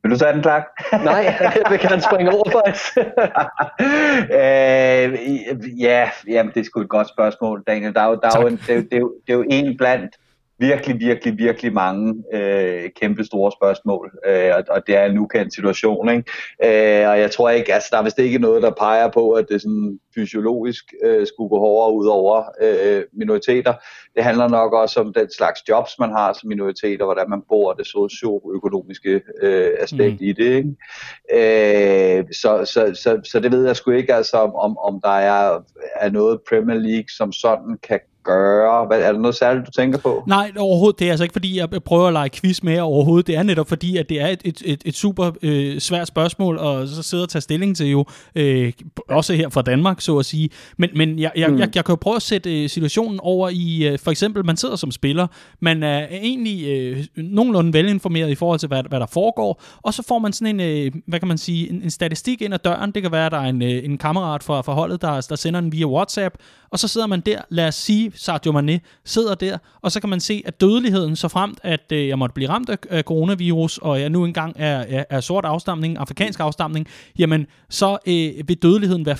[0.02, 0.66] Vil du tage den, klar?
[1.04, 2.96] Nej, jeg vil gerne springe over faktisk.
[4.40, 7.94] øh, ja, jamen, det er sgu et godt spørgsmål, Daniel.
[7.94, 9.44] Der er jo, der er jo en, det, er, det, er jo, det er jo
[9.48, 10.16] en blandt
[10.60, 15.54] virkelig, virkelig, virkelig mange øh, kæmpe store spørgsmål, øh, og, og det er en ukendt
[15.54, 16.24] situation, ikke?
[16.64, 19.46] Øh, og jeg tror ikke, altså der er vist ikke noget, der peger på, at
[19.48, 23.74] det sådan fysiologisk øh, skulle gå hårdere ud over øh, minoriteter.
[24.14, 27.72] Det handler nok også om den slags jobs, man har som minoriteter, hvordan man bor,
[27.72, 30.26] det socioøkonomiske øh, aspekt mm.
[30.26, 30.56] i det.
[30.56, 32.18] Ikke?
[32.18, 35.60] Øh, så, så, så, så det ved jeg sgu ikke, altså, om, om der er,
[35.96, 38.86] er noget Premier League, som sådan kan gøre?
[38.86, 40.24] Hvad, er der noget særligt, du tænker på?
[40.26, 40.98] Nej, overhovedet.
[40.98, 43.26] Det er altså ikke, fordi jeg prøver at lege quiz med overhovedet.
[43.26, 46.58] Det er netop fordi, at det er et, et, et, et super øh, svært spørgsmål,
[46.58, 48.04] og så sidde og tage stilling til jo,
[48.34, 48.72] øh,
[49.08, 50.50] også her fra Danmark, så at sige.
[50.76, 51.58] Men, men jeg, jeg, mm.
[51.58, 54.56] jeg, jeg kan jo prøve at sætte øh, situationen over i, øh, for eksempel, man
[54.56, 55.26] sidder som spiller,
[55.60, 60.02] man er egentlig øh, nogenlunde velinformeret i forhold til, hvad, hvad der foregår, og så
[60.08, 62.92] får man sådan en, øh, hvad kan man sige, en, en statistik ind ad døren.
[62.92, 65.36] Det kan være, at der er en, øh, en kammerat fra, fra holdet, der, der
[65.36, 66.34] sender den via WhatsApp,
[66.72, 70.10] og så sidder man der, lad os sige, Sadio Mane sidder der, og så kan
[70.10, 73.78] man se, at dødeligheden, så fremt, at øh, jeg måtte blive ramt af, af coronavirus,
[73.78, 76.86] og jeg nu engang er, er, er sort afstamning, afrikansk afstamning,
[77.18, 79.16] jamen, så øh, vil dødeligheden være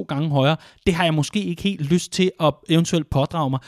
[0.00, 0.56] 4,2 gange højere.
[0.86, 3.60] Det har jeg måske ikke helt lyst til at eventuelt pådrage mig.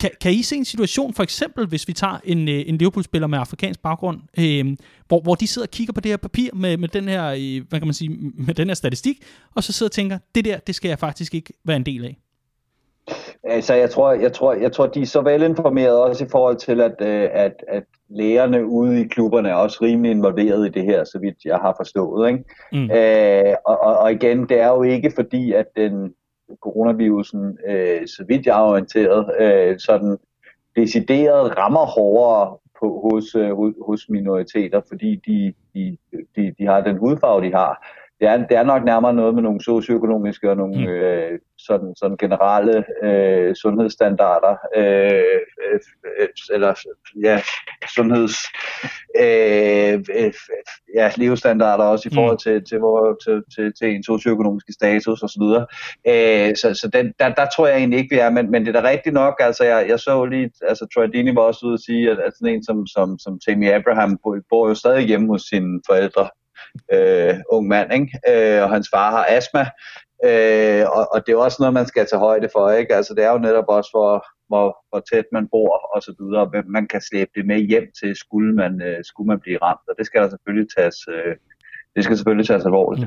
[0.00, 3.26] Kan, kan I se en situation, for eksempel hvis vi tager en, øh, en Liverpool-spiller
[3.26, 4.76] med afrikansk baggrund, øh,
[5.08, 7.68] hvor, hvor de sidder og kigger på det her papir med, med den her, øh,
[7.68, 9.16] hvad kan man sige, med den her statistik,
[9.54, 12.04] og så sidder og tænker, det der, det skal jeg faktisk ikke være en del
[12.04, 12.23] af?
[13.44, 16.80] Altså, jeg tror, jeg tror, jeg tror, de er så velinformerede også i forhold til,
[16.80, 21.04] at, øh, at, at lægerne ude i klubberne er også rimelig involveret i det her,
[21.04, 22.28] så vidt jeg har forstået.
[22.28, 22.44] Ikke?
[22.72, 22.90] Mm.
[22.90, 26.14] Øh, og, og, igen, det er jo ikke fordi, at den
[26.60, 30.18] coronavirusen, øh, så vidt jeg er orienteret, øh, sådan
[30.76, 33.50] decideret rammer hårdere på, hos, øh,
[33.86, 35.96] hos minoriteter, fordi de, de,
[36.36, 37.86] de, de har den hudfarve, de har
[38.20, 40.86] det er, det er nok nærmere noget med nogle socioøkonomiske og nogle mm.
[40.86, 46.74] øh, sådan, sådan generelle øh, sundhedsstandarder, øh, øh, eller
[47.22, 47.42] ja,
[47.94, 48.36] sundheds
[49.20, 50.32] øh, øh,
[50.94, 52.14] ja, levestandarder også i mm.
[52.14, 55.42] forhold til, til, hvor, til, til, til en socioøkonomiske status osv.
[56.08, 58.76] Øh, så så den, der, der tror jeg egentlig ikke, vi er, men, men det
[58.76, 61.74] er da rigtigt nok, altså jeg, jeg så lige, altså Troy Dini var også ude
[61.74, 65.06] at sige, at, at sådan en som, som, som Tammy Abraham bor, bor jo stadig
[65.06, 66.28] hjemme hos sine forældre,
[66.92, 68.10] øh, ung mand, ikke?
[68.28, 69.64] Øh, og hans far har astma,
[70.28, 72.94] øh, og, og det er også noget, man skal tage højde for, ikke?
[72.94, 76.46] Altså det er jo netop også, hvor, hvor, hvor tæt man bor og så videre,
[76.46, 79.88] hvem man kan slæbe det med hjem til, skulle man, øh, skulle man blive ramt,
[79.88, 81.36] og det skal der selvfølgelig tages, øh,
[81.96, 83.06] det skal selvfølgelig tages alvorligt.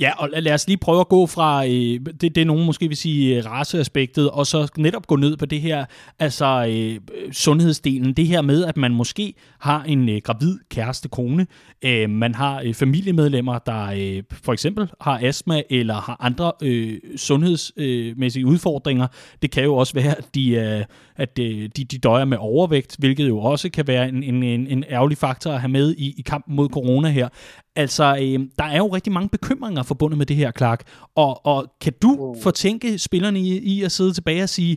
[0.00, 2.88] Ja, og lad os lige prøve at gå fra, øh, det, det er nogen måske
[2.88, 5.84] vil sige, øh, raceaspektet, og så netop gå ned på det her,
[6.18, 7.00] altså øh,
[7.32, 11.46] sundhedsdelen, det her med, at man måske har en øh, gravid kæreste kone,
[11.84, 16.98] øh, man har øh, familiemedlemmer, der øh, for eksempel har astma, eller har andre øh,
[17.16, 19.06] sundhedsmæssige øh, udfordringer.
[19.42, 20.84] Det kan jo også være, at de, øh,
[21.16, 24.66] at øh, de, de døjer med overvægt, hvilket jo også kan være en, en, en,
[24.66, 27.28] en ærgerlig faktor at have med i, i kampen mod corona her.
[27.76, 30.82] Altså, øh, der er jo rigtig mange bekymringer forbundet med det her, Clark.
[31.14, 32.42] Og, og kan du mm.
[32.42, 34.76] fortænke spillerne i, i at sidde tilbage og sige,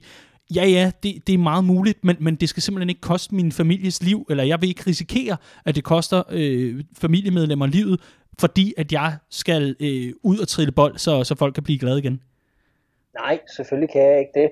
[0.56, 3.52] ja, ja, det, det er meget muligt, men, men det skal simpelthen ikke koste min
[3.52, 8.02] families liv, eller jeg vil ikke risikere, at det koster øh, familiemedlemmer livet,
[8.40, 12.00] fordi at jeg skal øh, ud og trille bold, så, så folk kan blive glade
[12.00, 12.22] igen.
[13.20, 14.50] Nej, selvfølgelig kan jeg ikke det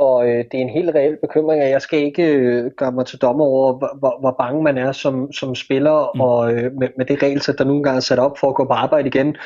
[0.00, 3.06] og øh, det er en helt reel bekymring, og jeg skal ikke øh, gøre mig
[3.06, 6.20] til dommer over, hvor, hvor, hvor bange man er som, som spiller, mm.
[6.20, 8.64] og øh, med, med det regelsæt, der nogle gange er sat op for at gå
[8.64, 9.36] på arbejde igen.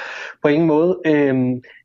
[0.42, 1.00] På ingen måde.
[1.06, 1.34] Øh,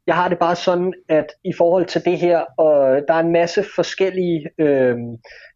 [0.07, 3.31] jeg har det bare sådan, at i forhold til det her, og der er en
[3.31, 4.97] masse forskellige øh,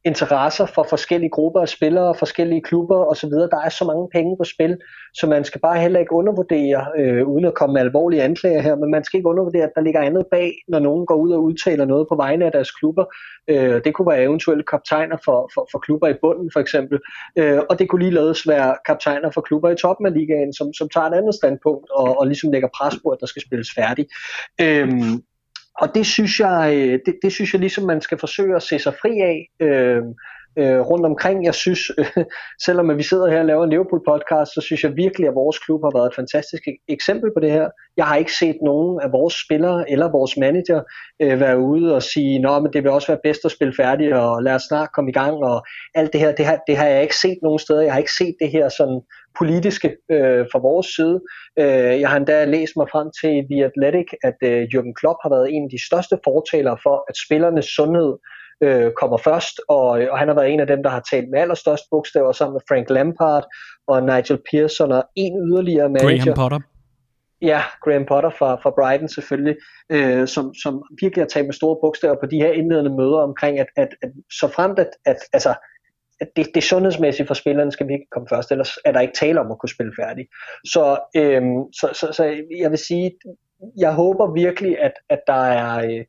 [0.05, 3.29] interesser for forskellige grupper af spillere, forskellige klubber osv.
[3.29, 4.77] Der er så mange penge på spil,
[5.13, 8.75] så man skal bare heller ikke undervurdere, øh, uden at komme med alvorlige anklager her,
[8.75, 11.43] men man skal ikke undervurdere, at der ligger andet bag, når nogen går ud og
[11.43, 13.05] udtaler noget på vegne af deres klubber.
[13.47, 16.99] Øh, det kunne være eventuelle kaptajner for, for, for klubber i bunden for eksempel,
[17.37, 20.89] øh, og det kunne ligeledes være kaptajner for klubber i toppen af ligaen, som, som
[20.89, 24.09] tager et andet standpunkt og, og ligesom lægger pres på, at der skal spilles færdigt.
[24.61, 24.89] Øh,
[25.81, 28.79] og det synes jeg, øh, det, det synes jeg ligesom, man skal forsøge at se
[28.79, 29.49] sig fri af.
[29.59, 30.03] Øh,
[30.57, 31.45] øh, rundt omkring.
[31.45, 32.25] Jeg synes, øh,
[32.65, 35.81] selvom vi sidder her og laver en Liverpool-podcast, så synes jeg virkelig, at vores klub
[35.83, 37.67] har været et fantastisk eksempel på det her.
[37.97, 40.81] Jeg har ikke set nogen af vores spillere eller vores manager
[41.21, 44.13] øh, være ude og sige, Nå, men det vil også være bedst at spille færdigt,
[44.13, 46.87] og lad os snart komme i gang, og alt det her, det har, det har
[46.87, 47.81] jeg ikke set nogen steder.
[47.81, 49.01] Jeg har ikke set det her sådan
[49.37, 51.21] politiske øh, fra vores side.
[51.59, 55.29] Øh, jeg har endda læst mig frem til The Athletic, at øh, Jürgen Klopp har
[55.35, 58.13] været en af de største fortalere for, at spillernes sundhed
[58.63, 61.39] øh, kommer først, og, og han har været en af dem, der har talt med
[61.39, 63.45] allerstørst bogstaver sammen med Frank Lampard
[63.87, 66.17] og Nigel Pearson og en yderligere manager.
[66.17, 66.59] Graham Potter.
[67.41, 69.55] Ja, Graham Potter fra, fra Brighton selvfølgelig,
[69.89, 73.59] øh, som, som virkelig har talt med store bogstaver på de her indledende møder omkring,
[73.59, 75.53] at, at, at så fremt at, at altså,
[76.35, 79.39] det, det sundhedsmæssige for spillerne skal vi ikke komme først, ellers er der ikke tale
[79.39, 80.27] om at kunne spille færdig.
[80.65, 82.23] Så, øhm, så, så, så
[82.57, 83.11] jeg vil sige,
[83.77, 85.85] jeg håber virkelig, at, at der er...
[85.85, 86.05] Øh,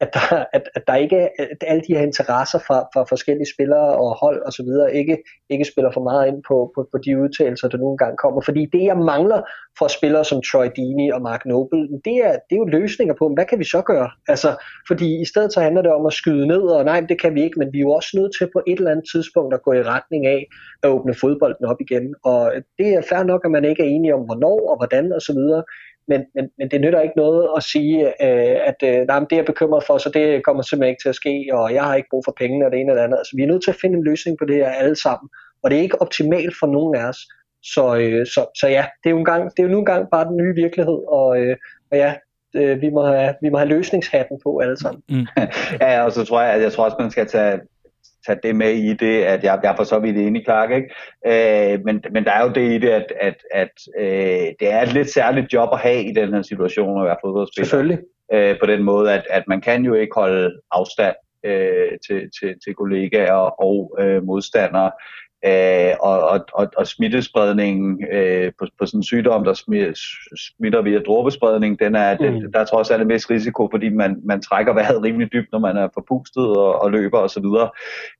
[0.00, 3.96] at der, at, at der ikke at alle de her interesser fra, fra forskellige spillere
[4.02, 5.16] og hold og så videre ikke,
[5.50, 8.40] ikke spiller for meget ind på, på, på de udtalelser, der nogle gange kommer.
[8.40, 9.40] Fordi det, jeg mangler
[9.78, 13.28] fra spillere som Troy Deeney og Mark Noble, det er, det er jo løsninger på,
[13.34, 14.10] hvad kan vi så gøre?
[14.28, 14.50] Altså,
[14.88, 17.42] fordi i stedet så handler det om at skyde ned, og nej, det kan vi
[17.42, 19.72] ikke, men vi er jo også nødt til på et eller andet tidspunkt at gå
[19.72, 20.46] i retning af
[20.82, 22.14] at åbne fodbolden op igen.
[22.24, 25.22] Og det er fair nok, at man ikke er enige om, hvornår og hvordan og
[25.22, 25.62] så videre,
[26.08, 29.36] men, men, men det nytter ikke noget at sige, øh, at øh, nej, det er
[29.36, 32.08] jeg bekymret for, så det kommer simpelthen ikke til at ske, og jeg har ikke
[32.10, 33.18] brug for penge og det ene eller andet.
[33.18, 35.28] Altså, vi er nødt til at finde en løsning på det her alle sammen,
[35.62, 37.20] og det er ikke optimalt for nogen af os.
[37.62, 40.06] Så, øh, så, så ja, det er jo, en gang, det er jo nu engang
[40.10, 41.56] bare den nye virkelighed, og, øh,
[41.90, 42.14] og ja,
[42.54, 45.02] øh, vi, må have, vi må have løsningshatten på alle sammen.
[45.08, 45.26] Mm.
[45.84, 47.60] ja, og så tror jeg, at jeg tror også, man skal tage
[48.28, 50.88] tage det med i det, at jeg, jeg er for så vidt enig, Clark, ikke?
[51.26, 54.82] Øh, men, men der er jo det i det, at, at, at øh, det er
[54.82, 57.64] et lidt særligt job at have i den her situation at være fodboldspiller.
[57.64, 57.98] Selvfølgelig.
[58.32, 61.14] Øh, på den måde, at, at man kan jo ikke holde afstand
[61.44, 64.90] øh, til, til, til kollegaer og øh, modstandere.
[65.46, 69.54] Øh, og, og, og, og smittespredningen øh, på, på sådan en sygdom, der
[70.36, 72.24] smitter via dråbespredning, den er, mm.
[72.24, 75.58] den, der er trods alt vis risiko, fordi man, man trækker vejret rimelig dybt, når
[75.58, 77.44] man er forpustet og, og løber osv.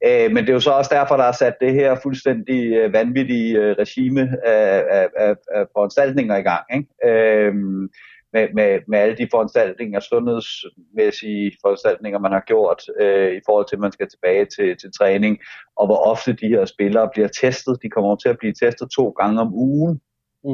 [0.07, 2.93] Øh, men det er jo så også derfor, der er sat det her fuldstændig øh,
[2.93, 6.65] vanvittige øh, regime af, af, af, af foranstaltninger i gang.
[6.75, 6.89] Ikke?
[7.05, 7.55] Øh,
[8.33, 13.77] med, med, med alle de foranstaltninger, sundhedsmæssige foranstaltninger, man har gjort øh, i forhold til,
[13.77, 15.39] at man skal tilbage til, til træning,
[15.77, 17.83] og hvor ofte de her spillere bliver testet.
[17.83, 20.01] De kommer til at blive testet to gange om ugen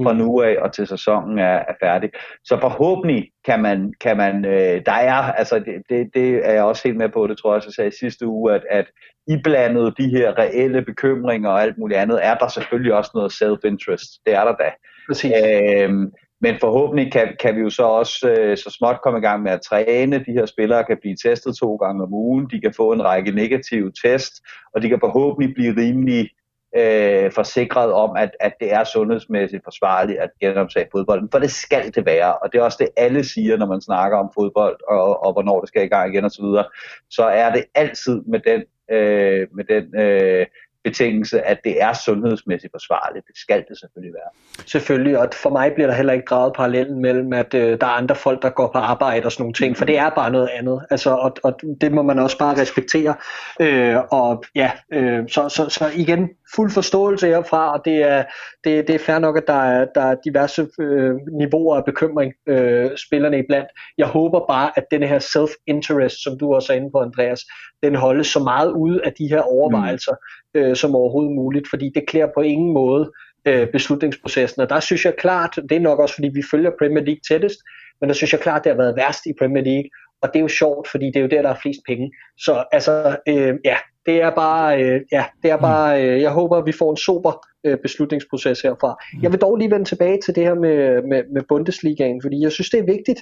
[0.02, 0.18] fra mm.
[0.18, 2.10] nu af og til sæsonen er, er færdig.
[2.44, 6.62] Så forhåbentlig kan man, kan man øh, der er, altså det, det, det er jeg
[6.62, 8.86] også helt med på, det tror jeg også, jeg sagde i sidste uge, at, at
[9.28, 14.10] iblandet de her reelle bekymringer og alt muligt andet, er der selvfølgelig også noget self-interest.
[14.26, 14.70] Det er der da.
[15.08, 15.32] Præcis.
[15.32, 16.12] Øhm,
[16.44, 19.52] men forhåbentlig kan, kan vi jo så også øh, så småt komme i gang med
[19.52, 20.24] at træne.
[20.26, 22.48] De her spillere kan blive testet to gange om ugen.
[22.50, 24.32] De kan få en række negative test,
[24.74, 26.30] og de kan forhåbentlig blive rimelig
[26.76, 31.28] øh, forsikret om, at, at det er sundhedsmæssigt forsvarligt at genoptage fodbolden.
[31.32, 34.18] For det skal det være, og det er også det, alle siger, når man snakker
[34.18, 36.44] om fodbold, og, og hvornår det skal i gang igen osv.
[36.44, 36.64] Så,
[37.10, 40.46] så er det altid med den, øh, med den øh,
[40.84, 43.26] betingelse, at det er sundhedsmæssigt forsvarligt.
[43.26, 44.30] Det skal det selvfølgelig være.
[44.66, 47.90] Selvfølgelig, og for mig bliver der heller ikke draget parallellen mellem, at øh, der er
[47.90, 50.48] andre folk, der går på arbejde og sådan nogle ting, for det er bare noget
[50.48, 50.80] andet.
[50.90, 53.14] Altså, og, og det må man også bare respektere.
[53.60, 58.24] Øh, og ja, øh, så, så, så igen, fuld forståelse herfra, og det er,
[58.64, 62.32] det, det er fair nok, at der er, der er diverse øh, niveauer af bekymring
[62.46, 63.68] øh, spillerne iblandt.
[63.98, 67.40] Jeg håber bare, at denne her self-interest, som du også er inde på, Andreas,
[67.82, 70.14] den holdes så meget ude af de her overvejelser
[70.54, 70.60] mm.
[70.60, 73.12] øh, som overhovedet muligt, fordi det klæder på ingen måde
[73.44, 74.62] øh, beslutningsprocessen.
[74.62, 77.58] Og der synes jeg klart, det er nok også fordi vi følger Premier League tættest,
[78.00, 79.90] men der synes jeg klart, det har været værst i Premier League,
[80.22, 82.12] og det er jo sjovt, fordi det er jo der, der er flest penge.
[82.38, 86.56] Så altså, øh, ja, det er bare, øh, ja, det er bare, øh, jeg håber,
[86.56, 88.96] at vi får en super øh, beslutningsproces herfra.
[89.12, 89.22] Mm.
[89.22, 92.52] Jeg vil dog lige vende tilbage til det her med, med, med Bundesligaen, fordi jeg
[92.52, 93.20] synes, det er vigtigt,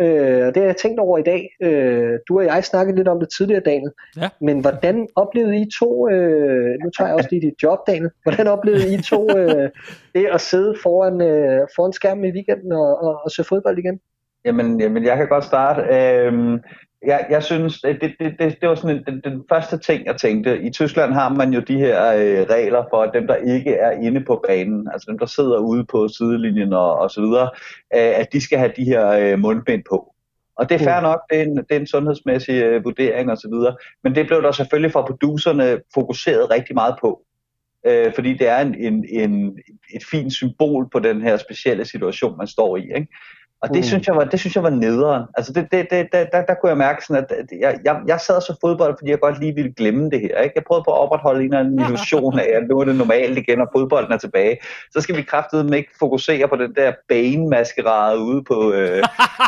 [0.00, 1.50] Øh, det har jeg tænkt over i dag.
[1.62, 3.90] Øh, du og jeg snakkede lidt om det tidligere, Daniel.
[4.16, 4.28] Ja.
[4.40, 8.46] Men hvordan oplevede I to, øh, nu tager jeg også lige dit job, Daniel, hvordan
[8.46, 9.70] oplevede I to øh,
[10.14, 14.00] det at sidde foran, øh, foran skærmen i weekenden og, og, og se fodbold igen?
[14.44, 15.82] Jamen, jamen jeg kan godt starte.
[15.82, 16.60] Øh,
[17.06, 20.16] jeg, jeg synes, det, det, det, det var sådan en, den, den første ting, jeg
[20.16, 20.62] tænkte.
[20.62, 23.90] I Tyskland har man jo de her øh, regler for, at dem, der ikke er
[23.90, 27.50] inde på banen, altså dem, der sidder ude på sidelinjen og, og så videre,
[27.94, 30.14] øh, at de skal have de her øh, mundbind på.
[30.56, 31.02] Og det er fair mm.
[31.02, 33.76] nok, det er en, det er en sundhedsmæssig øh, vurdering og så videre.
[34.04, 37.22] Men det blev der selvfølgelig fra producerne fokuseret rigtig meget på.
[37.86, 39.58] Øh, fordi det er en, en, en,
[39.94, 42.82] et fint symbol på den her specielle situation, man står i.
[42.82, 43.06] Ikke?
[43.62, 43.82] Og det, mm.
[43.82, 45.22] synes jeg var, det synes jeg var nederen.
[45.36, 48.20] Altså det, det, det, der, der, der kunne jeg mærke sådan, at jeg, jeg, jeg
[48.20, 50.38] sad så fodbold, fordi jeg godt lige ville glemme det her.
[50.38, 50.52] Ikke?
[50.54, 53.38] Jeg prøvede på at opretholde en eller anden illusion af, at nu er det normalt
[53.38, 54.58] igen, og fodbolden er tilbage.
[54.90, 59.02] Så skal vi kraftedeme ikke fokusere på den der bane-maskerade ude på, øh,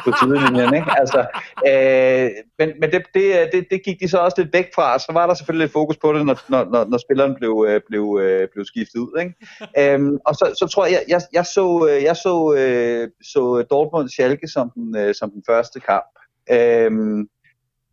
[0.04, 0.74] på sidelinjen.
[0.74, 0.90] Ikke?
[1.00, 1.20] Altså,
[1.68, 4.98] øh, men men det, det, det, det gik de så også lidt væk fra.
[4.98, 7.80] Så var der selvfølgelig lidt fokus på det, når, når, når, når spilleren blev, øh,
[7.88, 9.20] blev, øh, blev skiftet ud.
[9.20, 9.92] Ikke?
[9.94, 12.34] Øhm, og så, så tror jeg, jeg, jeg så, øh, jeg så,
[13.22, 16.06] så Dortmund mod Schalke som den, øh, som den første kamp.
[16.50, 17.28] Øhm,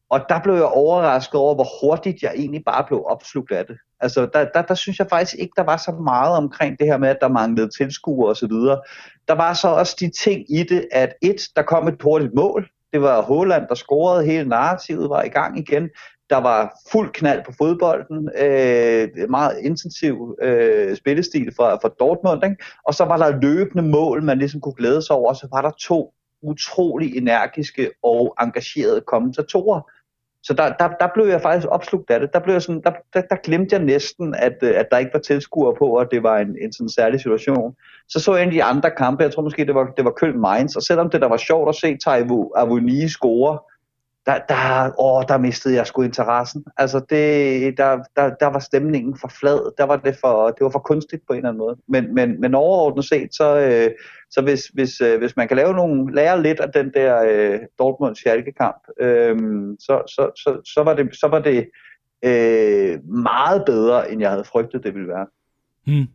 [0.10, 3.78] og der blev jeg overrasket over, hvor hurtigt jeg egentlig bare blev opslugt af det.
[4.00, 6.98] Altså, der, der, der synes jeg faktisk ikke, der var så meget omkring det her
[6.98, 8.52] med, at der manglede tilskuere osv.
[9.28, 12.70] Der var så også de ting i det, at et, der kom et hurtigt mål.
[12.94, 15.90] Det var Holland, der scorede, hele narrativet var i gang igen
[16.32, 22.64] der var fuld knald på fodbolden, øh, meget intensiv øh, spillestil fra, fra Dortmund, ikke?
[22.88, 25.62] og så var der løbende mål, man ligesom kunne glæde sig over, og så var
[25.62, 26.14] der to
[26.44, 29.82] utrolig energiske og engagerede kommentatorer.
[30.44, 32.34] Så der, der, der blev jeg faktisk opslugt af det.
[32.34, 35.14] Der, blev jeg sådan, der, der, der glemte jeg næsten, at, øh, at der ikke
[35.14, 37.76] var tilskuere på, og det var en, en sådan særlig situation.
[38.10, 40.12] Så så jeg en af de andre kampe, jeg tror måske det var, det var
[40.12, 43.60] Køln Mainz, og selvom det der var sjovt at se Taivu Avoni score,
[44.26, 46.66] der, der, åh, der mistede jeg sgu interessen.
[46.78, 49.78] Altså, det, der, der, der var stemningen for flad.
[49.78, 51.78] Der var det, for, det var for kunstigt på en eller anden måde.
[51.88, 53.92] Men, men, men overordnet set, så, øh,
[54.30, 57.60] så hvis, hvis, øh, hvis man kan lave nogle, lære lidt af den der øh,
[57.80, 59.38] Dortmund Schalke kamp, øh,
[59.80, 61.70] så, så, så, så var det, så var det
[62.26, 65.28] øh, meget bedre, end jeg havde frygtet, det ville være.
[65.86, 66.08] Hmm.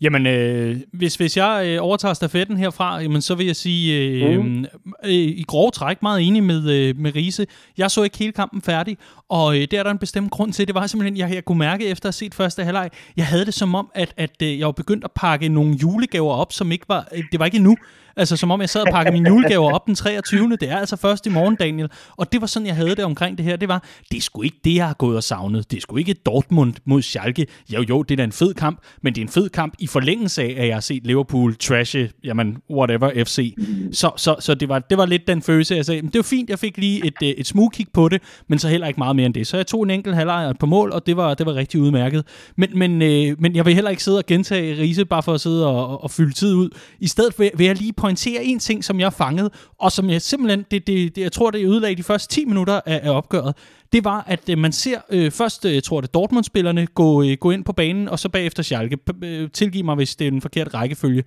[0.00, 4.44] Jamen, øh, hvis, hvis jeg øh, overtager stafetten herfra, jamen, så vil jeg sige, øh,
[4.44, 4.64] mm.
[5.04, 7.46] øh, i grove træk meget enig med, øh, med Riese.
[7.78, 10.66] Jeg så ikke hele kampen færdig, og øh, det er der en bestemt grund til.
[10.66, 13.46] Det var simpelthen, jeg, jeg kunne mærke efter at have set første halvleg, jeg havde
[13.46, 16.72] det som om, at, at øh, jeg var begyndt at pakke nogle julegaver op, som
[16.72, 17.76] ikke var, øh, det var ikke nu.
[18.18, 20.56] Altså som om jeg sad og pakkede mine julegaver op den 23.
[20.60, 21.88] Det er altså først i morgen, Daniel.
[22.16, 23.56] Og det var sådan, jeg havde det omkring det her.
[23.56, 25.70] Det var, det er sgu ikke det, jeg har gået og savnet.
[25.70, 27.46] Det er sgu ikke Dortmund mod Schalke.
[27.72, 29.86] Jo, jo, det er da en fed kamp, men det er en fed kamp i
[29.86, 33.54] forlængelse af, at jeg har set Liverpool trashe, jamen, whatever, FC.
[33.92, 36.50] Så, så, så det, var, det var lidt den følelse, jeg sagde, det var fint,
[36.50, 39.26] jeg fik lige et, øh, et smugkig på det, men så heller ikke meget mere
[39.26, 39.46] end det.
[39.46, 42.24] Så jeg tog en enkelt halvleg på mål, og det var, det var rigtig udmærket.
[42.56, 45.40] Men, men, øh, men jeg vil heller ikke sidde og gentage Riese, bare for at
[45.40, 46.70] sidde og, og, og fylde tid ud.
[47.00, 50.22] I stedet vil, vil jeg lige pointere en ting, som jeg fangede, og som jeg
[50.22, 53.56] simpelthen, det, det, det, jeg tror, det ødelagde de første 10 minutter af, af opgøret,
[53.92, 57.36] det var, at øh, man ser øh, først, øh, jeg tror det, Dortmund-spillerne gå, øh,
[57.40, 58.98] gå ind på banen, og så bagefter Schalke.
[59.24, 61.24] Øh, tilgiv mig, hvis det er den forkerte rækkefølge.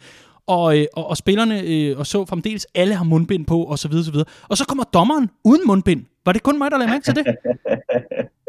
[0.48, 3.88] Og, øh, og, og spillerne, øh, og så fremdeles, alle har mundbind på, og så
[3.88, 4.28] videre, så videre.
[4.50, 6.06] Og så kommer dommeren uden mundbind.
[6.26, 7.26] Var det kun mig, der lagde mærke til det?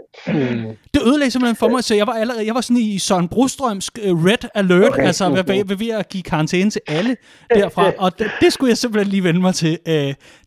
[0.94, 3.90] Det ødelagde simpelthen for mig, så jeg var allerede, jeg var sådan i Søren Brostrøms
[4.10, 5.06] uh, red alert, okay.
[5.06, 7.16] altså ved, ved, ved at give karantæne til alle
[7.54, 9.78] derfra, og det, det skulle jeg simpelthen lige vende mig til.
[9.88, 9.92] Uh,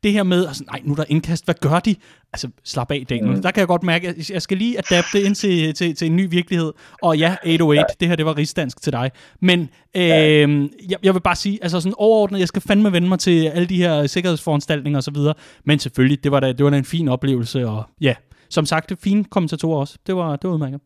[0.04, 1.96] det her med, altså, nej, nu er der indkast, hvad gør de?
[2.34, 3.36] Altså, slap af, Daniel.
[3.36, 3.42] Mm.
[3.42, 6.16] Der kan jeg godt mærke, at jeg skal lige adapte ind til, til, til en
[6.16, 6.74] ny virkelighed.
[7.02, 7.86] Og ja, 808, ja.
[8.00, 9.12] det her, det var rigsdansk til dig.
[9.42, 9.60] Men
[9.96, 10.48] øh, ja.
[10.90, 13.68] jeg, jeg vil bare sige, altså sådan overordnet, jeg skal fandme vende mig til alle
[13.68, 15.34] de her sikkerhedsforanstaltninger og så videre.
[15.66, 18.14] Men selvfølgelig, det var da, det var da en fin oplevelse, og ja,
[18.50, 19.98] som sagt, fine kommentatorer også.
[20.08, 20.80] Det var, det var udmærket.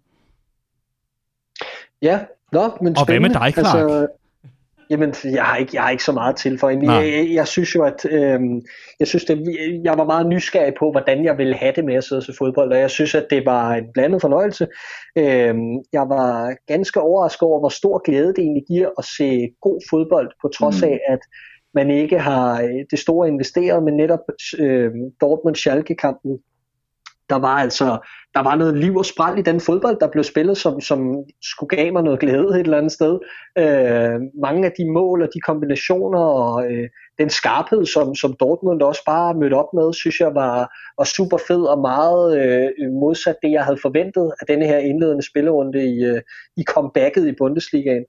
[2.02, 2.19] Ja,
[2.52, 3.58] nå, men Og hvad med dig, Clark?
[3.58, 4.08] Altså,
[4.89, 7.76] Jamen, jeg har ikke, jeg har ikke så meget til for Jeg, jeg, jeg synes
[7.76, 8.39] jo, at øh,
[9.00, 9.45] jeg, synes, det,
[9.84, 12.72] jeg var meget nysgerrig på, hvordan jeg ville have det med at sidde til fodbold,
[12.72, 14.67] og jeg synes, at det var en blandet fornøjelse.
[15.15, 15.56] Øh,
[15.93, 20.32] jeg var ganske overrasket over, hvor stor glæde det egentlig giver at se god fodbold,
[20.41, 20.88] på trods mm.
[20.88, 21.19] af, at
[21.74, 24.19] man ikke har øh, det store investeret, men netop
[24.60, 24.91] øh,
[25.24, 26.39] Dortmund-Schalke-kampen
[27.30, 28.00] der var altså
[28.34, 31.00] der var noget liv og spræl i den fodbold, der blev spillet, som, som
[31.42, 33.20] skulle gav mig noget glæde et eller andet sted.
[33.58, 38.82] Øh, mange af de mål og de kombinationer og øh, den skarphed, som, som Dortmund
[38.82, 40.58] også bare mødte op med, synes jeg var,
[40.98, 45.26] var super fed og meget øh, modsat det, jeg havde forventet af denne her indledende
[45.30, 46.22] spillerunde i, øh,
[46.58, 48.06] i comebacket i Bundesligaen.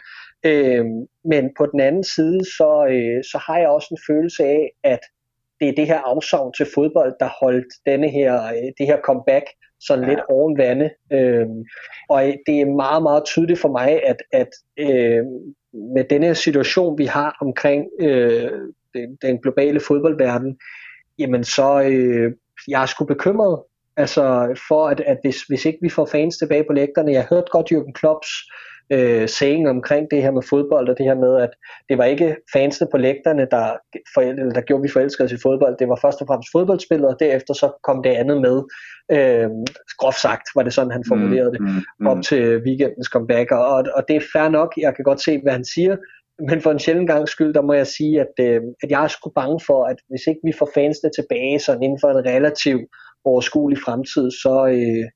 [0.47, 0.85] Øh,
[1.25, 5.01] men på den anden side, så, øh, så har jeg også en følelse af, at
[5.61, 9.47] det er det her afsavn til fodbold, der holdt denne her, øh, det her comeback
[9.81, 10.91] sådan lidt oven vande.
[11.13, 11.65] Øhm,
[12.09, 15.25] og det er meget, meget tydeligt for mig, at, at øh,
[15.73, 18.51] med denne situation, vi har omkring øh,
[18.95, 20.59] den, den globale fodboldverden,
[21.19, 22.33] jamen så øh,
[22.69, 23.63] jeg er sgu bekymret.
[23.97, 24.23] Altså
[24.69, 27.73] for, at, at hvis, hvis ikke vi får fans tilbage på lægterne, jeg hørte godt
[27.73, 28.70] Jürgen Klopps øh,
[29.27, 31.51] saying omkring det her med fodbold, og det her med, at
[31.89, 33.77] det var ikke fansene på lægterne, der,
[34.15, 37.17] forældre, der gjorde vi forelskede os i fodbold, det var først og fremmest fodboldspillet, og
[37.21, 38.63] derefter så kom det andet med.
[39.13, 39.51] Øh,
[39.99, 43.85] groft sagt var det sådan, han formulerede det, mm, mm, op til weekendens comeback, og,
[43.97, 45.97] og det er fair nok, jeg kan godt se, hvad han siger,
[46.49, 49.09] men for en sjældent gang skyld, der må jeg sige, at, øh, at jeg er
[49.09, 52.79] sgu bange for, at hvis ikke vi får fansene tilbage sådan inden for en relativ
[53.25, 55.09] overskuelig fremtid, så, øh,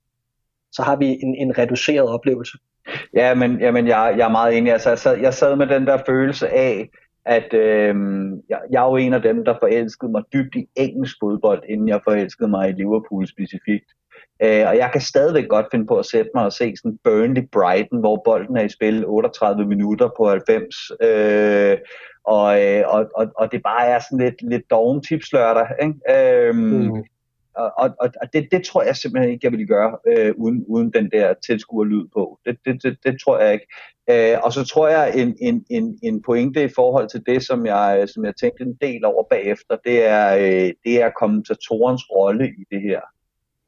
[0.72, 2.58] så har vi en, en reduceret oplevelse.
[3.14, 4.72] Ja, men jamen, jeg, jeg er meget enig.
[4.72, 6.88] Altså, jeg, sad, jeg sad med den der følelse af,
[7.26, 7.94] at øh,
[8.48, 11.88] jeg, jeg er jo en af dem, der forelskede mig dybt i engelsk fodbold, inden
[11.88, 13.90] jeg forelskede mig i Liverpool specifikt.
[14.42, 17.42] Øh, og jeg kan stadigvæk godt finde på at sætte mig og se sådan Burnley
[17.52, 20.90] Brighton, hvor bolden er i spil 38 minutter på 90.
[21.02, 21.78] Øh,
[22.24, 25.66] og, øh, og, og, og det bare er sådan lidt, lidt doven tipslørdag.
[25.82, 26.48] Ikke?
[26.48, 27.04] Øh, mm
[27.56, 30.92] og, og, og det, det tror jeg simpelthen ikke, jeg ville gøre øh, uden, uden
[30.92, 32.38] den der tilskuerlyd på.
[32.46, 33.66] Det, det, det, det tror jeg ikke.
[34.10, 37.66] Øh, og så tror jeg, en, en, en, en pointe i forhold til det, som
[37.66, 42.48] jeg, som jeg tænkte en del over bagefter, det er, øh, det er kommentatorens rolle
[42.48, 43.00] i det her.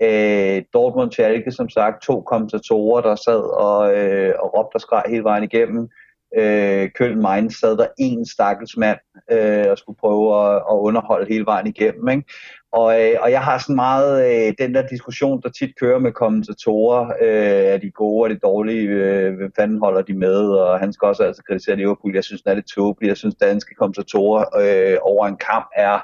[0.02, 5.02] Øh, Dortmund Schalke, som sagt, to kommentatorer, der sad og, øh, og råbte og skreg
[5.08, 5.88] hele vejen igennem.
[6.36, 8.98] Øh, Køln Mainz sad der en stakkels mand
[9.30, 12.08] øh, og skulle prøve at, at underholde hele vejen igennem.
[12.08, 12.24] Ikke?
[12.72, 16.12] Og, øh, og jeg har sådan meget øh, den der diskussion, der tit kører med
[16.12, 20.78] kommentatorer, øh, er de gode og de dårlige, øh, hvem fanden holder de med, og
[20.78, 22.14] han skal også altså kritisere Liverpool.
[22.14, 23.08] Jeg synes, den er lidt tåbelig.
[23.08, 25.94] Jeg synes, danske kommentatorer øh, over en kamp er,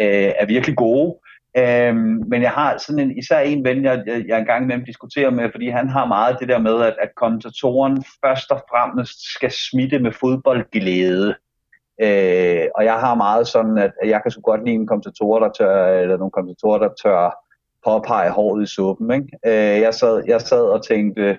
[0.00, 1.14] øh, er virkelig gode.
[1.56, 5.48] Øhm, men jeg har sådan en, især en ven, jeg, jeg engang imellem diskuterer med,
[5.52, 9.98] fordi han har meget det der med, at, at kommentatoren først og fremmest skal smitte
[9.98, 11.34] med fodboldglæde.
[12.02, 15.50] Øh, og jeg har meget sådan, at jeg kan så godt lide en kommentator, der
[15.58, 17.44] tør, eller nogle kommentatorer, der tør
[17.84, 19.10] påpege håret i suppen.
[19.12, 19.28] Ikke?
[19.46, 21.38] Øh, jeg, sad, jeg sad og tænkte,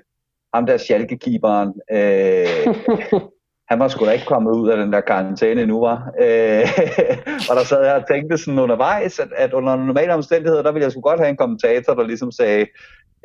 [0.54, 2.76] ham der Schalke-keeperen, øh,
[3.70, 6.12] han var sgu da ikke kommet ud af den der karantæne endnu, var.
[6.20, 6.68] Øh,
[7.50, 10.84] og der sad jeg og tænkte sådan undervejs, at, at under normale omstændigheder, der ville
[10.84, 12.68] jeg sgu godt have en kommentator, der ligesom sagde,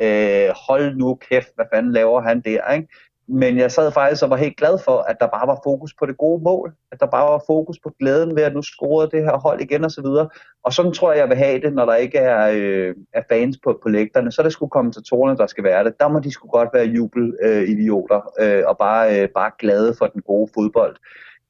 [0.01, 2.89] øh, hold nu kæft, hvad fanden laver han der, ikke?
[3.31, 6.07] Men jeg sad faktisk og var helt glad for, at der bare var fokus på
[6.07, 6.75] det gode mål.
[6.93, 9.85] At der bare var fokus på glæden ved, at nu scorede det her hold igen
[9.85, 10.29] og så videre.
[10.65, 13.59] Og sådan tror jeg, jeg vil have det, når der ikke er, øh, er fans
[13.65, 14.33] på, på lægterne.
[14.33, 16.01] Så er det sgu kommentatorerne, der skal være det.
[16.01, 20.07] Der må de sgu godt være jubelidioter øh, øh, og bare, øh, bare glade for
[20.07, 20.97] den gode fodbold.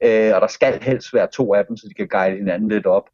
[0.03, 2.85] Øh, og der skal helst være to af dem, så de kan guide hinanden lidt
[2.85, 3.09] op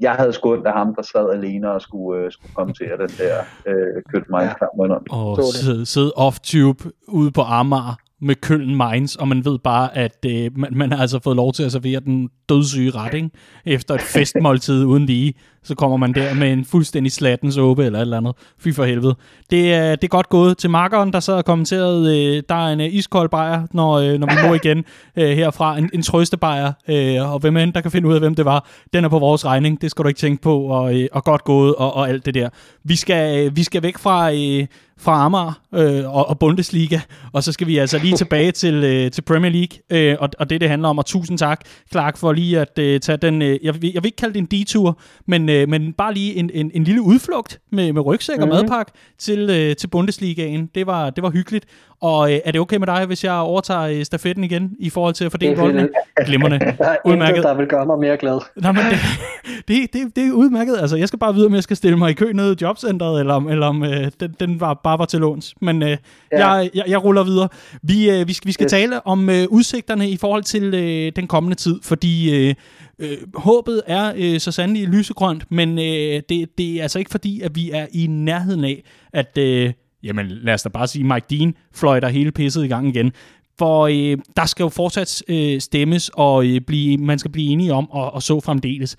[0.00, 3.36] jeg havde sgu af ham, der sad alene og skulle, øh, skulle kommentere den der
[3.66, 4.72] øh, Køln Mainz kamp.
[5.12, 5.16] Ja.
[5.16, 10.24] Og sidde, sidde off-tube ude på Amager med Køln Mainz, og man ved bare, at
[10.26, 13.30] øh, man, man har altså fået lov til at servere den dødssyge ret, ikke?
[13.66, 15.34] Efter et festmåltid uden lige,
[15.66, 18.34] så kommer man der med en fuldstændig slatten såbe eller et eller andet.
[18.58, 19.16] Fy for helvede.
[19.50, 22.72] Det er, det er godt gået til markeren, der sad og kommenterede, øh, der er
[22.72, 24.84] en øh, iskold bajer, når, øh, når vi må igen
[25.16, 25.78] øh, herfra.
[25.78, 28.68] En, en trøstebajer, øh, og hvem end der kan finde ud af, hvem det var,
[28.92, 29.82] den er på vores regning.
[29.82, 32.34] Det skal du ikke tænke på, og, øh, og godt gået, og, og alt det
[32.34, 32.48] der.
[32.84, 34.32] Vi skal, øh, vi skal væk fra...
[34.32, 34.66] Øh,
[34.98, 37.00] fra Amager øh, og, og Bundesliga,
[37.32, 40.50] og så skal vi altså lige tilbage til, øh, til Premier League, øh, og, og
[40.50, 41.60] det det handler om, og tusind tak,
[41.92, 44.60] Clark, for lige at øh, tage den, øh, jeg, jeg vil ikke kalde det en
[44.60, 48.46] detur, men, øh, men bare lige en, en, en lille udflugt med, med rygsæk og
[48.46, 48.60] mm-hmm.
[48.62, 50.70] madpakke til, øh, til Bundesligaen.
[50.74, 51.66] Det var, det var hyggeligt,
[52.00, 55.14] og øh, er det okay med dig, hvis jeg overtager øh, stafetten igen i forhold
[55.14, 55.88] til at fordele boldene?
[56.26, 56.58] Glimrende.
[56.58, 57.28] Der er udmærket.
[57.28, 58.40] intet, der vil gøre mig mere glad.
[58.56, 58.98] Nå, men det,
[59.68, 60.76] det, det, det er udmærket.
[60.80, 63.20] Altså, jeg skal bare vide, om jeg skal stille mig i kø nede i jobcentret,
[63.20, 65.54] eller om, eller om øh, den, den var, bare var til låns.
[65.60, 65.96] Men øh, ja.
[66.32, 67.48] jeg, jeg, jeg ruller videre.
[67.82, 68.70] Vi, øh, vi skal, vi skal yes.
[68.70, 72.48] tale om øh, udsigterne i forhold til øh, den kommende tid, fordi...
[72.48, 72.54] Øh,
[72.98, 77.40] Øh, håbet er øh, så sandelig lysegrønt, men øh, det, det er altså ikke fordi,
[77.40, 78.82] at vi er i nærheden af,
[79.12, 79.72] at øh,
[80.02, 83.12] jamen lad os da bare sige, Mike Dean fløjter hele pisset i gang igen.
[83.58, 87.72] For øh, der skal jo fortsat øh, stemmes, og øh, blive, man skal blive enige
[87.72, 88.96] om, og, og så fremdeles.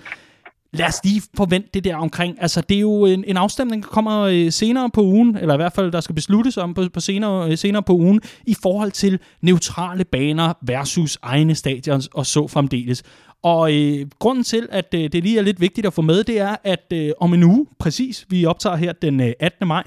[0.74, 2.42] Lad os lige forvente det der omkring.
[2.42, 5.58] Altså, det er jo en, en afstemning, der kommer øh, senere på ugen, eller i
[5.58, 8.92] hvert fald, der skal besluttes om på, på senere, øh, senere på ugen, i forhold
[8.92, 13.04] til neutrale baner versus egne stadions, og så fremdeles.
[13.48, 16.40] Og øh, grunden til, at øh, det lige er lidt vigtigt at få med, det
[16.40, 19.68] er, at øh, om en uge, præcis, vi optager her den øh, 18.
[19.68, 19.84] maj,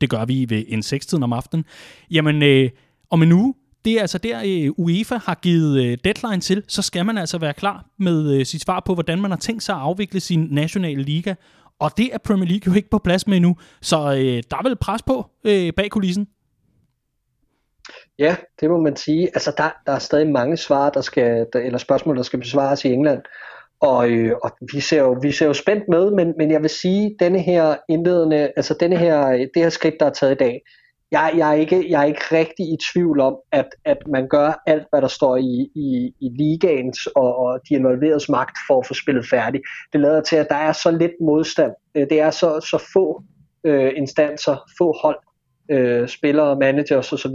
[0.00, 1.64] det gør vi ved en 6 om aftenen.
[2.10, 2.70] Jamen, øh,
[3.10, 3.54] om en uge,
[3.84, 7.38] det er altså der, øh, UEFA har givet øh, deadline til, så skal man altså
[7.38, 10.48] være klar med øh, sit svar på, hvordan man har tænkt sig at afvikle sin
[10.50, 11.34] nationale liga.
[11.80, 14.68] Og det er Premier League jo ikke på plads med endnu, så øh, der er
[14.68, 16.26] vel pres på øh, bag kulissen.
[18.22, 19.26] Ja, det må man sige.
[19.26, 22.84] Altså, der, der er stadig mange svar, der skal, der, eller spørgsmål, der skal besvares
[22.84, 23.22] i England.
[23.80, 26.70] Og, øh, og vi, ser jo, vi ser jo spændt med, men, men jeg vil
[26.70, 30.60] sige, denne her indledende, altså denne her, det her skridt, der er taget i dag,
[31.10, 34.62] jeg, jeg, er ikke, jeg er ikke rigtig i tvivl om, at, at man gør
[34.66, 38.86] alt, hvad der står i, i, i ligaens og, og de involveredes magt for at
[38.86, 39.64] få spillet færdigt.
[39.92, 41.72] Det lader til, at der er så lidt modstand.
[41.94, 43.22] Øh, det er så, så få
[43.64, 45.18] øh, instanser, få hold,
[45.70, 47.32] øh, spillere, managers osv.,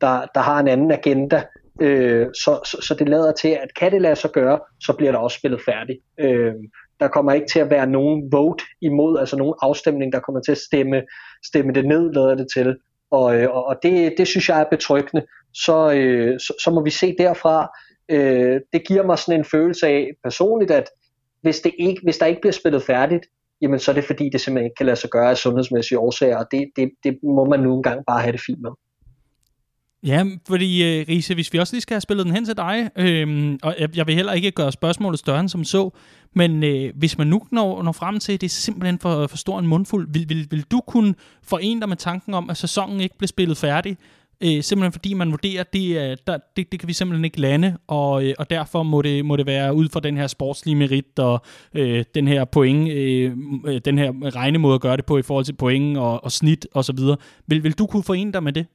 [0.00, 1.42] der, der har en anden agenda
[1.80, 5.12] Øh, så, så, så det lader til, at kan det lade sig gøre, så bliver
[5.12, 5.98] der også spillet færdigt.
[6.20, 6.54] Øh,
[7.00, 10.52] der kommer ikke til at være nogen vote imod, altså nogen afstemning, der kommer til
[10.52, 11.02] at stemme,
[11.44, 12.76] stemme det ned, lader det til.
[13.10, 15.26] Og, øh, og det, det synes jeg er betryggende.
[15.54, 17.68] Så, øh, så, så må vi se derfra.
[18.08, 20.90] Øh, det giver mig sådan en følelse af personligt, at
[21.42, 23.26] hvis, det ikke, hvis der ikke bliver spillet færdigt,
[23.62, 26.36] jamen så er det fordi, det simpelthen ikke kan lade sig gøre af sundhedsmæssige årsager,
[26.36, 28.70] og det, det, det må man nu engang bare have det fint med.
[30.06, 32.90] Ja, fordi øh, Riese, hvis vi også lige skal have spillet den hen til dig,
[32.96, 35.90] øh, og jeg, jeg vil heller ikke gøre spørgsmålet større end som så,
[36.34, 39.36] men øh, hvis man nu når, når frem til, at det er simpelthen for, for
[39.36, 43.00] stor en mundfuld, vil, vil, vil du kunne forene dig med tanken om, at sæsonen
[43.00, 43.96] ikke bliver spillet færdig,
[44.44, 47.76] øh, simpelthen fordi man vurderer, det, er, der, det, det kan vi simpelthen ikke lande,
[47.86, 51.18] og, øh, og derfor må det, må det være ud fra den her sportslige merit
[51.18, 51.42] og
[51.74, 53.32] øh, den her point, øh,
[53.66, 56.66] øh den her regnemåde at gøre det på i forhold til point og, og snit
[56.74, 56.98] osv.
[57.46, 58.66] Vil, vil du kunne forene dig med det?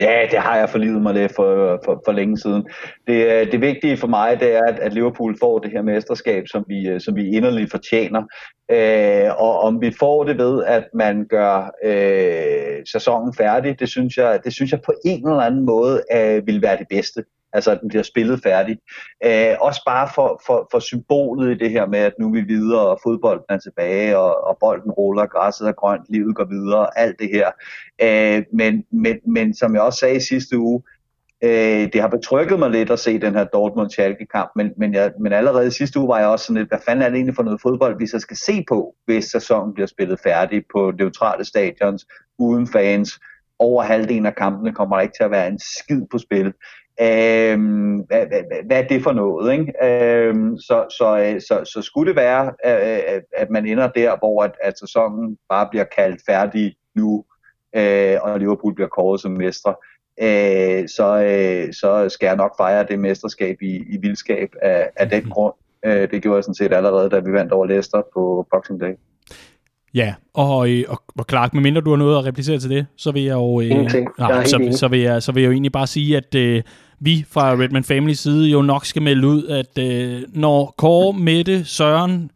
[0.00, 2.68] Ja, det har jeg forlivet mig lidt for, for, for længe siden.
[3.06, 6.44] Det, øh, det vigtige for mig, det er, at, at Liverpool får det her mesterskab,
[6.48, 8.22] som vi, øh, som vi inderligt fortjener.
[8.70, 14.16] Øh, og om vi får det ved, at man gør øh, sæsonen færdig, det synes,
[14.16, 17.24] jeg, det synes jeg på en eller anden måde øh, vil være det bedste
[17.54, 18.80] altså at den bliver spillet færdigt.
[19.24, 22.40] Øh, også bare for, for, for symbolet i det her med, at nu er vi
[22.40, 26.98] videre, og fodbolden er tilbage, og, og bolden ruller, græsset er grønt, livet går videre,
[26.98, 27.50] alt det her.
[28.02, 30.82] Øh, men, men, men som jeg også sagde i sidste uge,
[31.44, 35.32] øh, det har betrykket mig lidt at se den her Dortmund-Schalke-kamp, men, men, jeg, men
[35.32, 37.60] allerede sidste uge var jeg også sådan lidt, hvad fanden er det egentlig for noget
[37.62, 42.06] fodbold, vi så skal se på, hvis sæsonen bliver spillet færdig på neutrale stadions,
[42.38, 43.20] uden fans,
[43.58, 46.52] over halvdelen af kampene kommer der ikke til at være en skid på spil.
[47.00, 49.52] Øhm, hvad, hvad, hvad er det for noget?
[49.52, 49.72] Ikke?
[49.84, 54.42] Øhm, så, så, øh, så, så skulle det være, at, at man ender der, hvor
[54.42, 57.24] at, at sæsonen bare bliver kaldt færdig nu,
[57.76, 59.74] øh, og Liverpool bliver kåret som mestre,
[60.20, 65.10] øh, så, øh, så skal jeg nok fejre det mesterskab i, i vildskab af, af
[65.10, 65.54] den grund.
[65.84, 68.94] Øh, det gjorde jeg sådan set allerede, da vi vandt over Leicester på Boxing Day.
[69.94, 73.12] Ja, og, øh, og, og Clark, medmindre du har noget at replicere til det, så
[73.12, 73.60] vil jeg jo...
[73.60, 73.70] Øh,
[74.18, 76.62] nej, så, så, vil jeg, så vil jeg jo egentlig bare sige, at øh,
[77.00, 81.64] vi fra Redman Family side jo nok skal melde ud, at øh, når Kåre, Mette,
[81.64, 82.28] Søren, øh,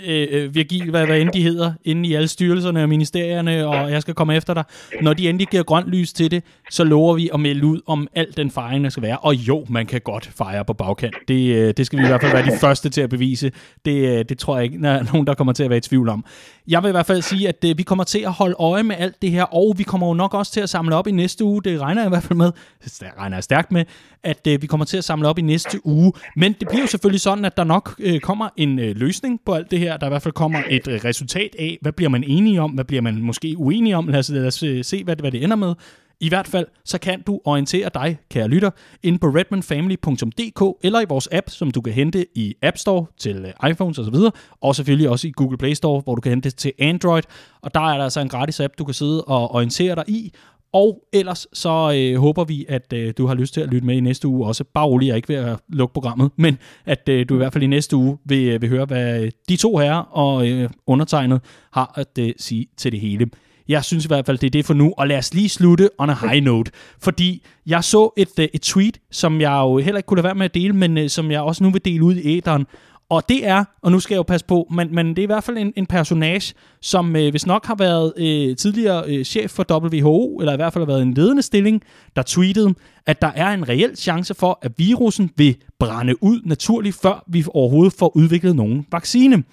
[0.00, 3.90] Øh, øh, Virgil, hvad, hvad end de hedder, inde i alle styrelserne og ministerierne, og
[3.90, 4.64] jeg skal komme efter dig.
[5.02, 8.08] Når de endelig giver grønt lys til det, så lover vi at melde ud om
[8.14, 9.18] al den fejring, der skal være.
[9.18, 11.14] Og jo, man kan godt fejre på bagkant.
[11.28, 13.52] Det, øh, det skal vi i hvert fald være de første til at bevise.
[13.84, 15.80] Det, øh, det tror jeg ikke, der er nogen, der kommer til at være i
[15.80, 16.24] tvivl om.
[16.68, 18.96] Jeg vil i hvert fald sige, at øh, vi kommer til at holde øje med
[18.98, 21.44] alt det her, og vi kommer jo nok også til at samle op i næste
[21.44, 21.62] uge.
[21.62, 22.50] Det regner jeg i hvert fald med.
[22.84, 23.84] Det regner jeg stærkt med,
[24.22, 26.12] at øh, vi kommer til at samle op i næste uge.
[26.36, 29.70] Men det bliver jo selvfølgelig sådan, at der nok øh, kommer en løsning på alt
[29.70, 29.83] det her.
[29.84, 32.84] Der i hvert fald kommer et øh, resultat af, hvad bliver man enige om, hvad
[32.84, 34.08] bliver man måske uenige om.
[34.08, 35.74] Lad os, lad os øh, se, hvad, hvad det ender med.
[36.20, 38.70] I hvert fald, så kan du orientere dig, kære lytter,
[39.02, 43.36] inde på redmanfamily.dk eller i vores app, som du kan hente i App Store til
[43.44, 44.14] øh, iPhones osv.,
[44.60, 47.22] og selvfølgelig også i Google Play Store, hvor du kan hente det til Android.
[47.62, 50.32] Og der er der altså en gratis app, du kan sidde og orientere dig i,
[50.74, 53.96] og ellers så øh, håber vi, at øh, du har lyst til at lytte med
[53.96, 54.64] i næste uge også.
[54.64, 57.52] Bare rolig, jeg er ikke ved at lukke programmet, men at øh, du i hvert
[57.52, 61.40] fald i næste uge vil, øh, vil høre, hvad de to herrer og øh, undertegnet
[61.72, 63.26] har at øh, sige til det hele.
[63.68, 65.90] Jeg synes i hvert fald, det er det for nu, og lad os lige slutte
[65.98, 66.70] on a high note,
[67.00, 70.34] fordi jeg så et, øh, et tweet, som jeg jo heller ikke kunne lade være
[70.34, 72.66] med at dele, men øh, som jeg også nu vil dele ud i æderen,
[73.08, 75.26] og det er, og nu skal jeg jo passe på, men, men det er i
[75.26, 79.50] hvert fald en, en personage, som øh, hvis nok har været øh, tidligere øh, chef
[79.50, 81.82] for WHO, eller i hvert fald har været en ledende stilling,
[82.16, 82.74] der tweetede,
[83.06, 87.44] at der er en reel chance for, at virussen vil brænde ud naturligt, før vi
[87.48, 89.44] overhovedet får udviklet nogen vaccine.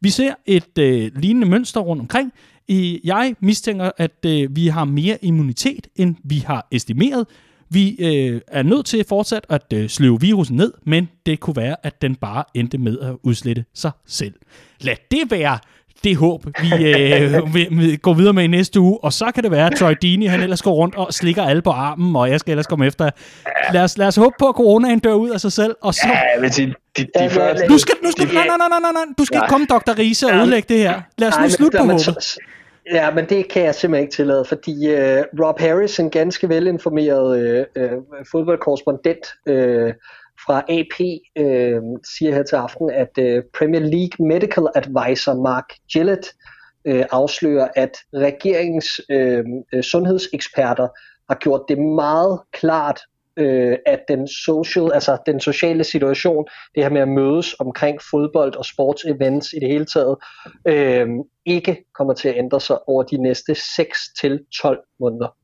[0.00, 2.32] Vi ser et øh, lignende mønster rundt omkring.
[3.04, 7.26] Jeg mistænker, at øh, vi har mere immunitet, end vi har estimeret.
[7.70, 11.76] Vi øh, er nødt til fortsat at øh, sløve virusen ned, men det kunne være,
[11.82, 14.34] at den bare endte med at udslette sig selv.
[14.80, 15.58] Lad det være
[16.04, 18.98] det håb, vi øh, vil, vil gå videre med i næste uge.
[19.04, 21.62] Og så kan det være, at Troy Dini, han ellers går rundt og slikker alle
[21.62, 23.10] på armen, og jeg skal ellers komme efter.
[23.72, 25.74] Lad os, lad os håbe på, at coronaen dør ud af sig selv.
[25.82, 26.08] Og så...
[26.08, 29.02] Ja, men de, de, de første, du skal, nu skal, nej, nej, nej, nej, nej,
[29.18, 29.98] du skal ikke komme, Dr.
[29.98, 31.00] Riese, og udlægge det her.
[31.18, 32.38] Lad os nu slutte på håbet.
[32.92, 37.40] Ja, men det kan jeg simpelthen ikke tillade, fordi øh, Rob Harris, en ganske velinformeret
[37.40, 37.98] øh, øh
[38.30, 39.94] fodboldkorrespondent øh,
[40.46, 41.00] fra AP,
[41.36, 41.82] øh,
[42.14, 46.32] siger her til aften, at øh, Premier League Medical Advisor Mark Gillett
[46.84, 50.88] øh, afslører, at regeringens øh, øh sundhedseksperter
[51.28, 53.00] har gjort det meget klart
[53.36, 58.56] øh, at den social, altså den sociale situation, det her med at mødes omkring fodbold
[58.56, 60.16] og sportsevents i det hele taget,
[60.68, 61.08] øh,
[61.46, 65.36] ikke kommer til at ændre sig over de næste 6 til 12 måneder.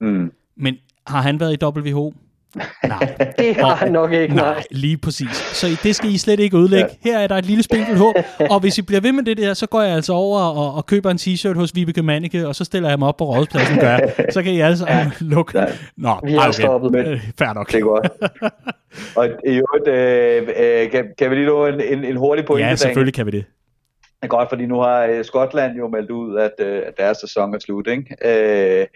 [0.00, 0.32] Mm.
[0.56, 0.76] Men
[1.06, 2.14] har han været i WHO?
[2.54, 3.16] Nej.
[3.38, 4.54] det har han nok ikke, nej.
[4.54, 4.64] nej.
[4.70, 5.30] lige præcis.
[5.30, 6.90] Så det skal I slet ikke udlægge.
[7.00, 8.14] Her er der et lille spinkelt håb,
[8.50, 10.86] og hvis I bliver ved med det der, så går jeg altså over og, og
[10.86, 13.90] køber en t-shirt hos Vibeke Manneke, og så stiller jeg mig op på rådspladsen, gør
[13.90, 14.14] jeg.
[14.30, 14.86] Så kan I altså
[15.20, 15.66] lukke.
[15.96, 16.52] Nå, Vi har okay.
[16.52, 16.92] stoppet.
[16.92, 17.72] Men, øh, Fair nok.
[17.72, 18.08] Det er godt.
[19.16, 22.68] og i øvrigt, øh, øh, kan, kan vi lige nå en, en, en hurtig pointe?
[22.68, 23.44] Ja, selvfølgelig kan vi det.
[24.02, 27.54] Det er godt, fordi nu har øh, Skotland jo meldt ud, at, at deres sæson
[27.54, 28.80] er slut, ikke?
[28.80, 28.86] Øh,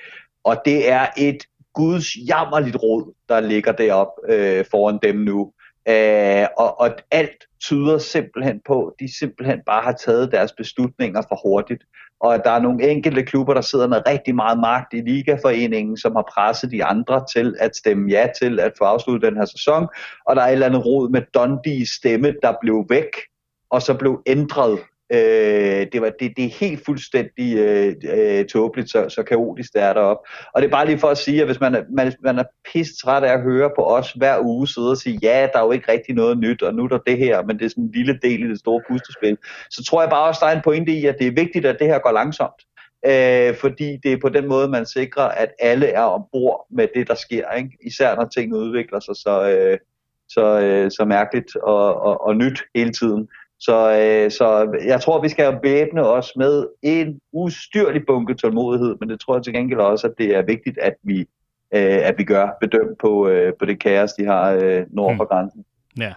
[0.44, 1.36] og det er et
[1.74, 5.52] guds jammerligt råd, der ligger derop øh, foran dem nu.
[5.88, 11.22] Øh, og, og alt tyder simpelthen på, at de simpelthen bare har taget deres beslutninger
[11.28, 11.82] for hurtigt.
[12.20, 15.96] Og at der er nogle enkelte klubber, der sidder med rigtig meget magt i Ligaforeningen,
[15.96, 19.44] som har presset de andre til at stemme ja til at få afsluttet den her
[19.44, 19.88] sæson.
[20.26, 23.10] Og der er et eller andet rod med Dundees stemme, der blev væk,
[23.70, 24.78] og så blev ændret
[25.12, 29.82] Øh, det, var, det, det er helt fuldstændig øh, øh, tåbeligt, så, så kaotisk det
[29.82, 30.28] er deroppe.
[30.54, 32.92] Og det er bare lige for at sige, at hvis man man, man er pist
[33.04, 35.72] træt af at høre på os hver uge sidde og sige, ja, der er jo
[35.72, 37.92] ikke rigtig noget nyt, og nu er der det her, men det er sådan en
[37.94, 39.36] lille del i det store pustespil,
[39.70, 41.76] så tror jeg bare også, der er en pointe i, at det er vigtigt, at
[41.78, 42.60] det her går langsomt.
[43.06, 47.08] Øh, fordi det er på den måde, man sikrer, at alle er ombord med det,
[47.08, 47.50] der sker.
[47.50, 47.70] Ikke?
[47.86, 49.78] Især når tingene udvikler sig så, øh,
[50.28, 53.28] så, øh, så mærkeligt og, og, og nyt hele tiden.
[53.60, 59.08] Så, øh, så jeg tror, vi skal væbne os med en ustyrlig bunke tålmodighed, men
[59.10, 61.20] det tror jeg til gengæld også, at det er vigtigt, at vi,
[61.74, 65.24] øh, at vi gør bedømt på, øh, på det kaos, de har øh, nord for
[65.24, 65.28] mm.
[65.28, 65.64] grænsen.
[65.98, 66.14] Ja.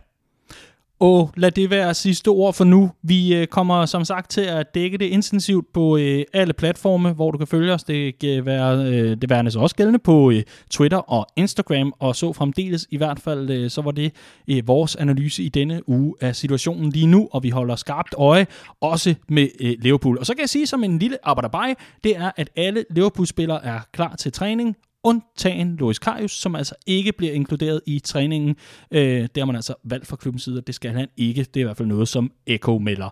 [1.00, 2.92] Og lad det være sidste ord for nu.
[3.02, 7.32] Vi øh, kommer som sagt til at dække det intensivt på øh, alle platforme, hvor
[7.32, 7.84] du kan følge os.
[7.84, 12.16] Det kan være øh, det værende så også gældende på øh, Twitter og Instagram, og
[12.16, 14.12] så fremdeles i hvert fald, øh, så var det
[14.48, 18.48] øh, vores analyse i denne uge af situationen lige nu, og vi holder skarpt øje,
[18.82, 20.18] også med øh, Liverpool.
[20.20, 23.80] Og så kan jeg sige som en lille arbejderbej, det er, at alle Liverpool-spillere er
[23.94, 28.56] klar til træning, undtagen Louis Karius, som altså ikke bliver inkluderet i træningen.
[28.92, 31.44] Øh, det har man altså valgt fra klubbens side, og det skal han ikke.
[31.44, 33.10] Det er i hvert fald noget, som Eko melder.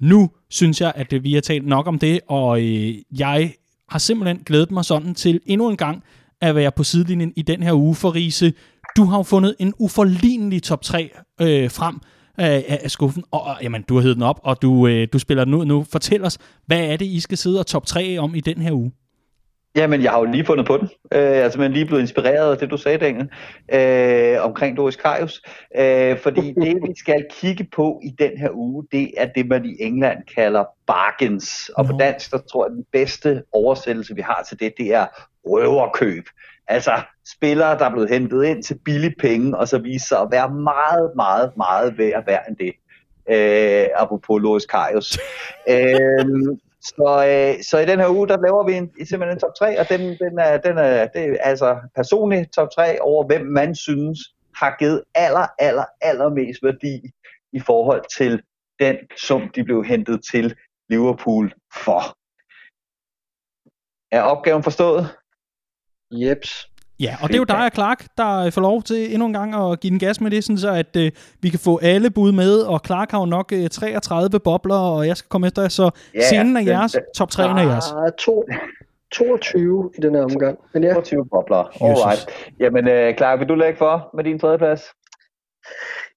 [0.00, 3.54] Nu synes jeg, at vi har talt nok om det, og øh, jeg
[3.88, 6.02] har simpelthen glædet mig sådan til endnu en gang
[6.40, 8.52] at være på sidelinjen i den her uge for Riese.
[8.96, 11.10] Du har jo fundet en uforlignelig top 3
[11.40, 12.00] øh, frem
[12.38, 15.18] af, af skuffen, og, og jamen, du har heddet den op, og du, øh, du
[15.18, 15.84] spiller den ud nu.
[15.92, 18.72] Fortæl os, hvad er det, I skal sidde og top 3 om i den her
[18.72, 18.92] uge?
[19.76, 20.88] Jamen, jeg har jo lige fundet på den.
[21.12, 23.28] Øh, jeg er simpelthen lige blevet inspireret af det, du sagde, Daniel,
[23.72, 25.42] øh, omkring Doris Karius.
[25.76, 29.64] Øh, fordi det, vi skal kigge på i den her uge, det er det, man
[29.64, 31.68] i England kalder bargains.
[31.68, 35.06] Og på dansk, der tror jeg, den bedste oversættelse, vi har til det, det er
[35.46, 36.24] røverkøb.
[36.68, 36.92] Altså
[37.36, 40.50] spillere, der er blevet hentet ind til billige penge, og så viser sig at være
[40.50, 42.72] meget, meget, meget værd, værd end det.
[43.30, 45.18] Øh, apropos Loris Karius.
[45.70, 46.26] øh,
[46.84, 49.80] så, øh, så i den her uge, der laver vi en, simpelthen en top 3,
[49.80, 53.74] og den, den er, den er, det er altså personlig top 3 over, hvem man
[53.74, 54.18] synes
[54.54, 57.10] har givet aller, aller, aller mest værdi
[57.52, 58.42] i forhold til
[58.78, 60.56] den sum, de blev hentet til
[60.88, 61.52] Liverpool
[61.84, 62.00] for.
[64.10, 65.16] Er opgaven forstået?
[66.10, 66.73] Jeps.
[67.04, 69.54] Ja, og det er jo dig og Clark, der får lov til endnu en gang
[69.54, 72.32] at give den gas med det, sådan så at øh, vi kan få alle bud
[72.32, 75.90] med, og Clark har jo nok øh, 33 bobler, og jeg skal komme efter, så
[76.14, 77.84] ja, scenen er jeres, den, top 3 er jeres.
[77.92, 78.44] Ah, to,
[79.12, 80.58] 22 i den her omgang.
[80.74, 80.92] Men ja.
[80.94, 82.26] 22 bobler, alright.
[82.60, 84.82] Jamen øh, Clark, vil du lægge for med din tredje plads?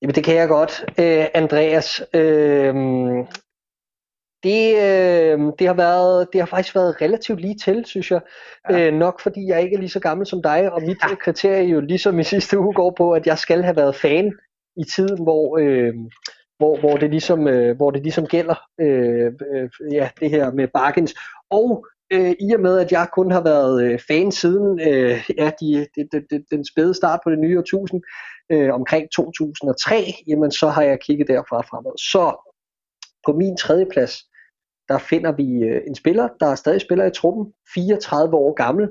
[0.02, 0.86] Jamen det kan jeg godt.
[1.00, 2.76] Øh, Andreas, øh,
[4.44, 8.22] det, øh, det, har været, det har faktisk været relativt lige til, synes jeg.
[8.70, 8.88] Ja.
[8.88, 11.16] Øh, nok fordi jeg ikke er lige så gammel som dig, og mit ja.
[11.16, 14.34] kriterie jo ligesom i sidste uge går på, at jeg skal have været fan
[14.78, 15.94] i tiden, hvor, øh,
[16.58, 20.68] hvor, hvor, det, ligesom, øh, hvor det ligesom gælder øh, øh, ja, det her med
[20.68, 21.14] bargains.
[21.50, 25.52] Og øh, i og med, at jeg kun har været øh, fan siden øh, ja,
[25.62, 28.02] de, de, de, de, den spæde start på det nye årtusind,
[28.52, 31.98] øh, omkring 2003, jamen så har jeg kigget derfra fremad.
[31.98, 32.47] Så
[33.28, 34.14] på min tredje plads,
[34.90, 38.88] der finder vi øh, en spiller, der er stadig spiller i truppen, 34 år gammel,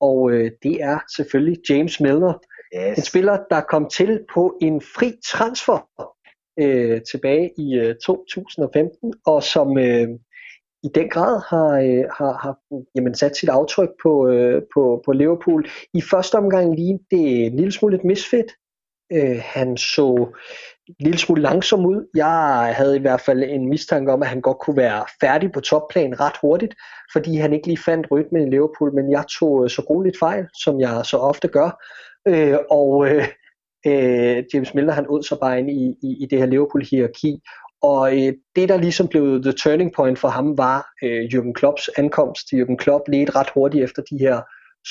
[0.00, 2.34] og øh, det er selvfølgelig James Milner.
[2.76, 2.98] Yes.
[2.98, 5.78] En spiller, der kom til på en fri transfer
[6.58, 10.08] øh, tilbage i øh, 2015, og som øh,
[10.82, 12.58] i den grad har, øh, har, har
[12.94, 15.66] jamen, sat sit aftryk på, øh, på, på Liverpool.
[15.94, 18.50] I første omgang lige det en lille smule et misfit.
[19.12, 20.36] Øh, han så
[21.00, 22.08] lille smule langsom ud.
[22.14, 25.60] Jeg havde i hvert fald en mistanke om, at han godt kunne være færdig på
[25.60, 26.74] topplan ret hurtigt,
[27.12, 30.46] fordi han ikke lige fandt rytmen i Liverpool, men jeg tog øh, så grueligt fejl,
[30.62, 31.70] som jeg så ofte gør.
[32.28, 33.28] Øh, og øh,
[33.86, 37.40] øh, James Milner, han åd sig bare ind i, i, i det her Liverpool-hierarki,
[37.82, 41.88] og øh, det, der ligesom blev the turning point for ham, var øh, Jürgen Klopps
[41.96, 42.46] ankomst.
[42.54, 44.40] Jürgen Klopp ledte ret hurtigt efter de her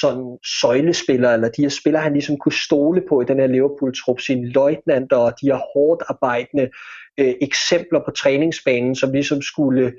[0.02, 4.20] sådan søjlespillere, eller de her spillere, han ligesom kunne stole på i den her Liverpool-trup,
[4.20, 6.70] sine løjtnanter og de her hårdt arbejdende
[7.20, 9.94] øh, eksempler på træningsbanen, som ligesom skulle,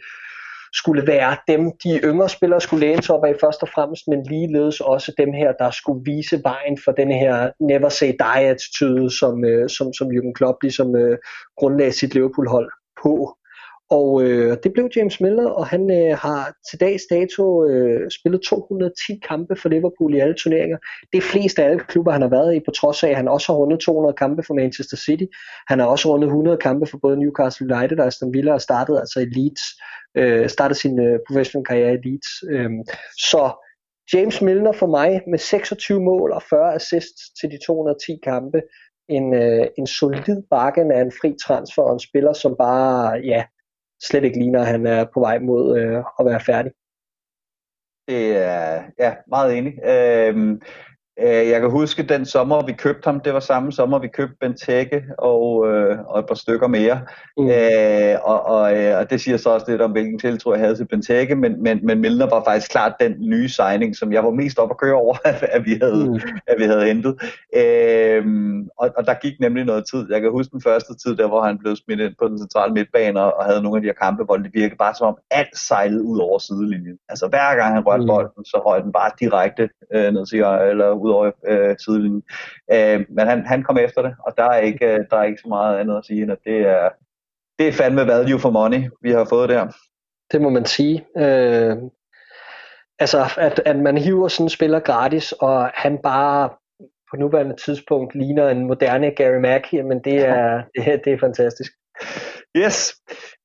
[0.72, 4.22] skulle være dem, de yngre spillere skulle læne sig op af først og fremmest, men
[4.22, 9.10] ligeledes også dem her, der skulle vise vejen for den her never say die attitude,
[9.18, 11.18] som, øh, som, som Jürgen Klopp ligesom øh,
[11.56, 12.70] grundlagde sit Liverpool-hold
[13.02, 13.36] på.
[13.90, 18.42] Og øh, det blev James Milner, og han øh, har til dags dato øh, spillet
[18.42, 20.78] 210 kampe for Liverpool i alle turneringer.
[21.12, 23.28] Det er flest af alle klubber, han har været i, på trods af, at han
[23.28, 25.24] også har rundet 200 kampe for Manchester City.
[25.68, 29.00] Han har også rundet 100 kampe for både Newcastle United og Aston Villa og startede
[29.00, 29.62] altså i Leeds.
[30.18, 32.28] Øh, startede sin øh, professionelle karriere i Leeds.
[32.50, 32.70] Øh,
[33.18, 33.42] så
[34.14, 38.62] James Milner for mig med 26 mål og 40 assists til de 210 kampe.
[39.08, 43.44] En, øh, en solid bakken af en fri transfer og en spiller, som bare, ja,
[44.02, 46.72] slet ikke ligner, at han er på vej mod øh, at være færdig.
[48.08, 49.74] Det er ja, meget enig.
[49.84, 50.60] Øhm,
[51.22, 53.20] Øh, jeg kan huske den sommer, vi købte ham.
[53.20, 57.00] Det var samme sommer, vi købte Benteke og, øh, og et par stykker mere.
[57.36, 57.48] Mm.
[57.50, 60.76] Øh, og, og, øh, og det siger så også lidt om, hvilken tiltro jeg havde
[60.76, 64.30] til Benteke, men, men, men Milner var faktisk klart den nye signing, som jeg var
[64.30, 65.16] mest op at køre over,
[65.56, 66.20] at vi havde, mm.
[66.46, 67.14] at vi havde hentet.
[67.56, 68.24] Øh,
[68.78, 70.06] og, og der gik nemlig noget tid.
[70.10, 72.72] Jeg kan huske den første tid, der hvor han blev smidt ind på den centrale
[72.72, 75.18] midtbane og, og havde nogle af de her kampe, hvor det virkede bare som om
[75.30, 76.98] alt sejlede ud over sidelinjen.
[77.08, 78.08] Altså hver gang han rørte mm.
[78.08, 80.38] bolden, så røg den bare direkte øh, ned til,
[80.70, 82.22] eller ud over øh, sidelinjen.
[82.72, 85.42] Øh, men han, han kom efter det, og der er, ikke, øh, der er ikke
[85.42, 86.88] så meget andet at sige, end at det er,
[87.58, 89.66] det er fandme value for money, vi har fået der.
[90.32, 91.06] Det må man sige.
[91.16, 91.76] Øh,
[92.98, 96.50] altså, at, at man hiver sådan en spiller gratis, og han bare
[97.10, 101.18] på nuværende tidspunkt ligner en moderne Gary Mack, men det er, det, er, det er
[101.18, 101.72] fantastisk.
[102.56, 102.94] Yes.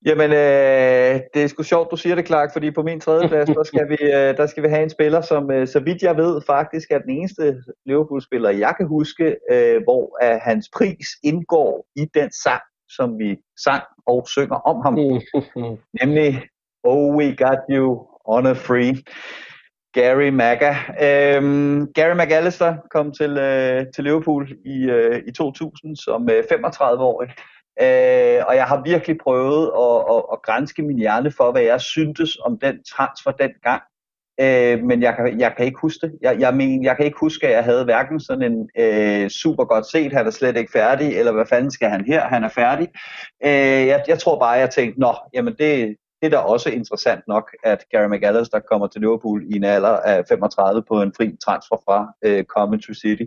[0.06, 3.50] Jamen, øh, det er sgu sjovt, du siger det, Clark, fordi på min tredje plads,
[3.50, 6.18] der skal vi, øh, der skal vi have en spiller, som øh, så vidt jeg
[6.18, 11.86] ved, faktisk er den eneste Liverpool-spiller, jeg kan huske, øh, hvor øh, hans pris indgår
[11.96, 14.94] i den sang, som vi sang og synger om ham.
[16.02, 16.42] Nemlig,
[16.84, 19.04] Oh, we got you on a free.
[19.94, 20.74] Gary Maga.
[21.02, 27.30] Øhm, Gary McAllister kom til, øh, til Liverpool i, øh, i 2000 som øh, 35-årig.
[27.82, 31.82] Øh, og jeg har virkelig prøvet at, at, at grænske min hjerne for, hvad jeg
[31.82, 33.82] syntes om den transfer dengang.
[34.40, 36.18] Øh, men jeg kan, jeg kan ikke huske det.
[36.22, 39.66] Jeg, jeg, men, jeg kan ikke huske, at jeg havde hverken sådan en øh, super
[39.66, 42.50] godt set, han er slet ikke færdig, eller hvad fanden skal han her, han er
[42.50, 42.88] færdig.
[43.46, 47.24] Øh, jeg, jeg tror bare, jeg tænkte, nå, jamen det, det er da også interessant
[47.28, 51.36] nok, at Gary McAllister kommer til Liverpool i en alder af 35 på en fri
[51.46, 53.24] transfer fra øh, Coventry City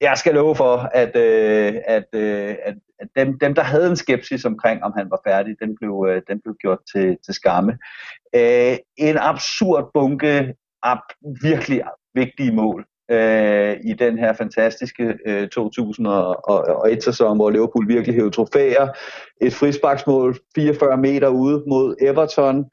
[0.00, 3.96] jeg skal love for, at, øh, at, øh, at, at dem, dem, der havde en
[3.96, 7.78] skepsis omkring, om han var færdig, den blev, øh, den blev gjort til, til skamme.
[8.34, 10.98] Øh, en absurd bunke af
[11.42, 11.82] virkelig
[12.14, 18.88] vigtige mål øh, i den her fantastiske øh, 2001-sæson, hvor Liverpool virkelig hævde trofæer.
[19.40, 22.64] Et frisparksmål 44 meter ude mod Everton.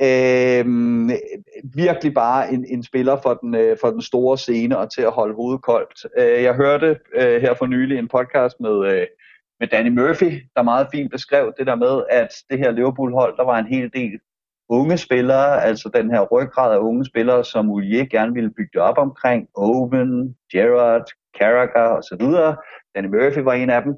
[0.00, 0.64] Øh,
[1.74, 5.12] virkelig bare en, en spiller for den, øh, for den store scene og til at
[5.12, 6.06] holde hovedet koldt.
[6.18, 9.06] Øh, jeg hørte øh, her for nylig en podcast med, øh,
[9.60, 13.44] med Danny Murphy, der meget fint beskrev det der med, at det her Liverpool-hold, der
[13.44, 14.20] var en hel del
[14.68, 18.98] unge spillere, altså den her ryggrad af unge spillere, som Ulier gerne ville bygge op
[18.98, 21.06] omkring, Owen, Gerrard,
[21.38, 22.24] Carragher osv.
[22.94, 23.94] Danny Murphy var en af dem.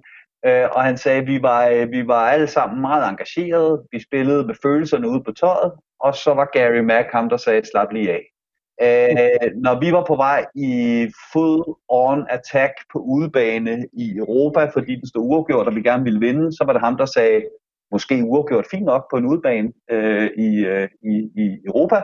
[0.47, 4.01] Øh, og han sagde, at vi var, øh, vi var alle sammen meget engagerede, vi
[4.01, 7.92] spillede med følelserne ude på tøjet, og så var Gary Mack ham, der sagde, slap
[7.92, 8.24] lige af.
[8.82, 14.95] Øh, når vi var på vej i full on attack på udebane i Europa, fordi
[14.97, 17.42] den stod uafgjort, og vi gerne ville vinde, så var det ham, der sagde,
[17.92, 21.14] måske uafgjort fint nok på en udebane øh, i, øh, i,
[21.45, 22.03] i Europa.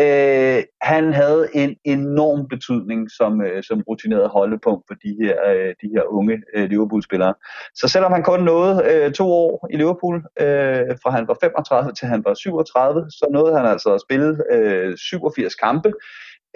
[0.00, 5.74] Øh, han havde en enorm betydning som, øh, som rutineret holdepunkt for de her, øh,
[5.82, 7.34] de her unge øh, Liverpool-spillere.
[7.74, 11.92] Så selvom han kun nåede øh, to år i Liverpool, øh, fra han var 35
[11.92, 15.92] til han var 37, så nåede han altså at spille øh, 87 kampe.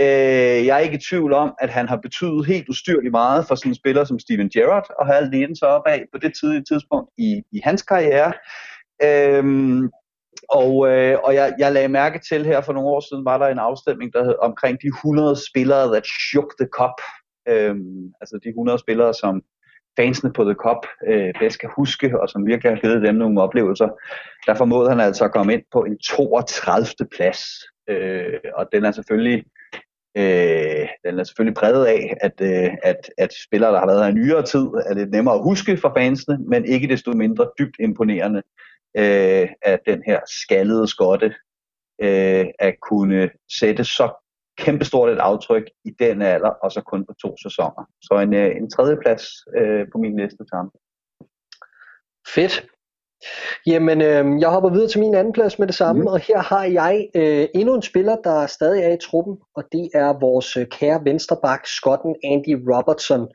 [0.01, 3.55] Øh, jeg er ikke i tvivl om, at han har betydet helt ustyrligt meget for
[3.55, 6.65] sådan en spiller som Steven Gerrard, og har alene sig op af på det tidlige
[6.71, 8.33] tidspunkt i, i hans karriere.
[9.03, 9.45] Øh,
[10.49, 13.47] og, øh, og jeg, jeg lagde mærke til her for nogle år siden, var der
[13.47, 16.97] en afstemning der hed, omkring de 100 spillere, that shook the cup.
[17.49, 19.43] Øhm, altså de 100 spillere, som
[19.97, 23.43] fansene på The Cup øh, bedst kan huske, og som virkelig har givet dem nogle
[23.43, 23.89] oplevelser.
[24.47, 27.09] Der formåede han altså at komme ind på en 32.
[27.17, 27.41] plads.
[27.89, 29.45] Øh, og den er selvfølgelig
[30.17, 34.11] Øh, den er selvfølgelig præget af, at, øh, at, at spillere, der har været her
[34.11, 37.77] i nyere tid, er lidt nemmere at huske for fansene, men ikke desto mindre dybt
[37.81, 38.43] imponerende
[38.97, 41.35] øh, af den her skaldede skotte
[42.03, 43.31] øh, at kunne
[43.61, 44.13] sætte så
[44.59, 47.85] kæmpestort et aftryk i den alder, og så kun på to sæsoner.
[48.03, 49.25] Så en, øh, en tredje plads
[49.57, 50.73] øh, på min liste sammen.
[52.35, 52.67] Fedt.
[53.67, 56.07] Jamen, øh, jeg hopper videre til min anden plads med det samme, mm.
[56.07, 59.91] og her har jeg øh, endnu en spiller, der stadig er i truppen, og det
[59.95, 63.29] er vores øh, kære vensterbak, skotten Andy Robertson.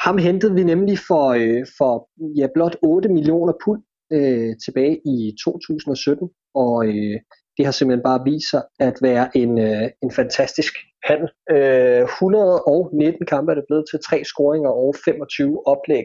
[0.00, 2.08] Ham hentede vi nemlig for, øh, for
[2.38, 3.82] ja, blot 8 millioner pund
[4.12, 7.20] øh, tilbage i 2017, og øh,
[7.56, 11.28] det har simpelthen bare vist sig at være en, øh, en fantastisk handel.
[11.50, 16.04] Øh, 119 kampe er det blevet til tre scoringer og 25 oplæg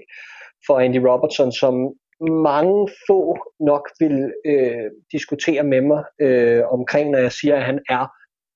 [0.68, 1.74] for Andy Robertson, som
[2.30, 7.80] mange få nok vil øh, diskutere med mig øh, omkring, når jeg siger, at han
[7.90, 8.06] er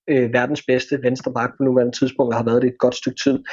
[0.10, 3.44] øh, verdens bedste venstreback på nuværende tidspunkt, og har været det et godt stykke tid.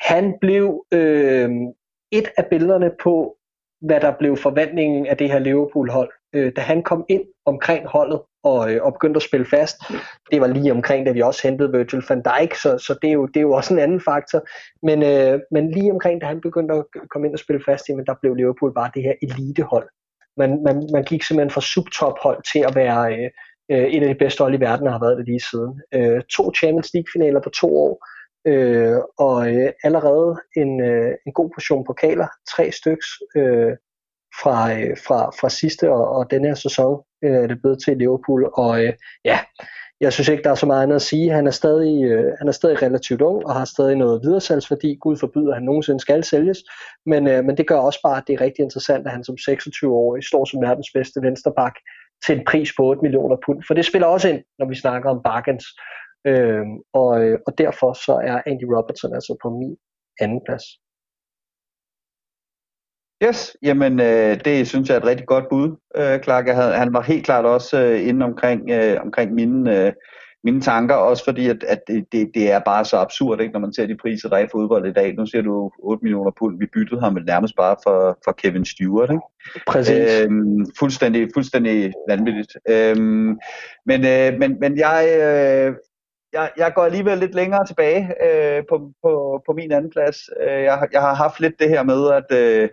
[0.00, 1.50] Han blev øh,
[2.12, 3.36] et af billederne på,
[3.82, 6.10] hvad der blev forventningen af det her Liverpool-hold.
[6.32, 9.76] Øh, da han kom ind omkring holdet og, øh, og begyndte at spille fast,
[10.30, 13.12] det var lige omkring, da vi også hentede Virgil van Dijk, så, så det, er
[13.12, 14.40] jo, det er jo også en anden faktor.
[14.86, 18.06] Men, øh, men lige omkring, da han begyndte at komme ind og spille fast, jamen,
[18.06, 19.88] der blev Liverpool bare det her elitehold.
[20.36, 23.30] Man, man, man gik simpelthen fra subtophold til at være øh,
[23.70, 25.72] øh, en af de bedste hold i verden, og har været det lige siden.
[25.94, 28.06] Øh, to Champions League-finaler på to år,
[28.46, 32.26] øh, og øh, allerede en, øh, en god portion pokaler,
[32.56, 33.72] tre styks øh,
[34.40, 37.96] fra, øh, fra, fra sidste og, og denne her sæson øh, er det blevet til
[37.96, 38.92] Liverpool, og øh,
[39.24, 39.38] ja,
[40.02, 41.30] jeg synes ikke, der er så meget andet at sige.
[41.30, 44.98] Han er stadig, øh, han er stadig relativt ung og har stadig noget videresalgsværdi.
[45.00, 46.58] Gud forbyder, at han nogensinde skal sælges.
[47.06, 49.36] Men, øh, men det gør også bare, at det er rigtig interessant, at han som
[49.50, 51.74] 26-årig står som verdens bedste vensterbak
[52.26, 53.62] til en pris på 8 millioner pund.
[53.66, 55.64] For det spiller også ind, når vi snakker om bargains.
[56.26, 57.10] Øh, og,
[57.46, 59.76] og derfor så er Andy Robertson altså på min
[60.20, 60.64] anden plads.
[63.24, 66.46] Yes, jamen øh, det synes jeg er et rigtig godt bud, øh, Clark.
[66.46, 69.92] Jeg havde, han var helt klart også øh, inde omkring, øh, omkring mine, øh,
[70.44, 73.72] mine tanker, også fordi at, at det, det er bare så absurd, ikke, når man
[73.72, 75.14] ser de priser, der er i fodbold i dag.
[75.14, 79.10] Nu ser du 8 millioner pund, vi byttede ham nærmest bare for, for Kevin Stewart.
[79.10, 79.22] Ikke?
[79.66, 80.20] Præcis.
[80.20, 82.56] Øhm, fuldstændig, fuldstændig vanvittigt.
[82.68, 83.38] Øhm,
[83.86, 85.74] men, øh, men, men jeg, øh,
[86.32, 90.30] jeg, jeg går alligevel lidt længere tilbage øh, på, på, på min anden plads.
[90.40, 92.38] Øh, jeg, jeg har haft lidt det her med, at...
[92.38, 92.68] Øh,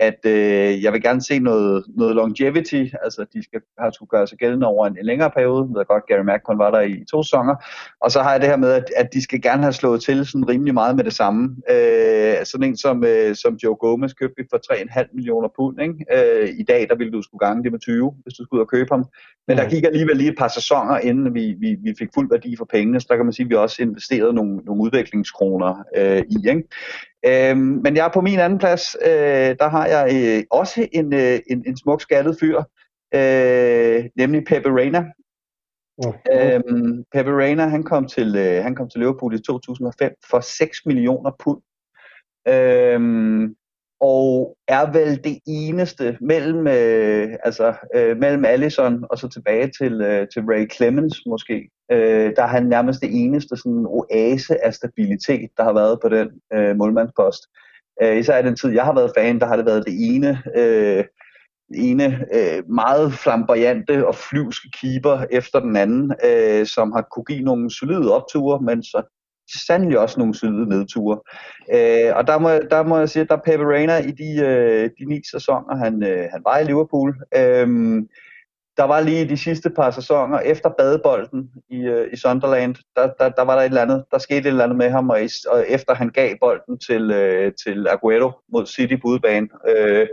[0.00, 4.26] at øh, jeg vil gerne se noget, noget longevity, altså de skal have skulle gøre
[4.26, 5.68] sig gældende over en, en længere periode.
[5.70, 7.54] Jeg ved godt, Gary Mack kun var der i to sæsoner.
[8.00, 10.26] Og så har jeg det her med, at, at de skal gerne have slået til
[10.26, 11.56] sådan rimelig meget med det samme.
[11.70, 15.80] Øh, sådan en som, øh, som Joe Gomez købte vi for 3,5 millioner pund.
[15.80, 15.94] Ikke?
[16.16, 18.64] Øh, I dag, der ville du skulle gange det med 20, hvis du skulle ud
[18.64, 19.04] og købe ham.
[19.48, 22.56] Men der gik alligevel lige et par sæsoner, inden vi, vi, vi fik fuld værdi
[22.56, 26.22] for pengene, så der kan man sige, at vi også investerede nogle, nogle udviklingskroner øh,
[26.28, 26.48] i.
[26.48, 26.62] Ikke?
[27.26, 31.14] Øhm, men jeg er på min anden plads, øh, der har jeg øh, også en,
[31.14, 32.62] øh, en, en smuk skaldet fyr,
[33.14, 35.04] øh, nemlig Pepe Reina.
[36.06, 36.54] Okay.
[36.54, 40.86] Øhm, Pepe Reina, han kom, til, øh, han kom til Liverpool i 2005 for 6
[40.86, 41.62] millioner pund.
[42.48, 43.54] Øhm,
[44.00, 50.00] og er vel det eneste mellem, øh, altså, øh, mellem Allison og så tilbage til,
[50.00, 51.70] øh, til Ray Clemens måske.
[51.92, 56.08] Øh, der er han nærmest det eneste sådan oase af stabilitet, der har været på
[56.08, 57.42] den øh, målmandspost.
[58.02, 60.42] Øh, især i den tid, jeg har været fan, der har det været det ene,
[60.56, 61.04] øh,
[61.74, 67.44] ene øh, meget flamboyante og flyvske keeper efter den anden, øh, som har kunne give
[67.44, 69.17] nogle solide opture, men så
[69.66, 71.18] sandelig også nogle syde nedture.
[71.74, 74.40] Øh, og der må, der må jeg sige, at der er Pepe Reina i de,
[74.46, 77.16] øh, de ni sæsoner, han, øh, han var i Liverpool.
[77.36, 77.68] Øh,
[78.78, 83.28] der var lige de sidste par sæsoner efter badebolden i, øh, i Sunderland, der, der,
[83.28, 85.28] der var der et eller andet, der skete et eller andet med ham, og, i,
[85.48, 90.06] og efter han gav bolden til, øh, til Aguero mod City på udebane, øh,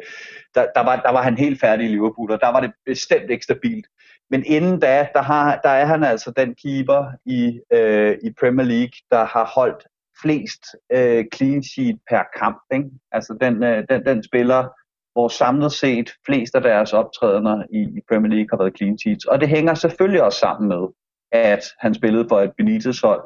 [0.56, 3.30] der, der, var, der var han helt færdig i Liverpool, og der var det bestemt
[3.30, 3.86] ikke stabilt.
[4.30, 8.66] Men inden da, der, har, der er han altså den keeper i, øh, i Premier
[8.66, 9.88] League, der har holdt
[10.22, 12.62] flest øh, clean sheet per kamp.
[12.74, 12.90] Ikke?
[13.12, 14.68] Altså den, øh, den, den spiller,
[15.14, 19.26] hvor samlet set flest af deres optrædener i, i Premier League har været clean sheets.
[19.26, 20.88] Og det hænger selvfølgelig også sammen med,
[21.32, 23.24] at han spillede for et Benitez-hold,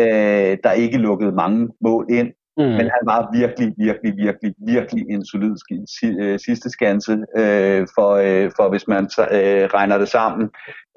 [0.00, 2.64] øh, der ikke lukkede mange mål ind, Mm.
[2.64, 5.56] Men han var virkelig, virkelig, virkelig, virkelig en solid
[6.04, 10.50] øh, sidste skanse, øh, for, øh, for hvis man øh, regner det sammen,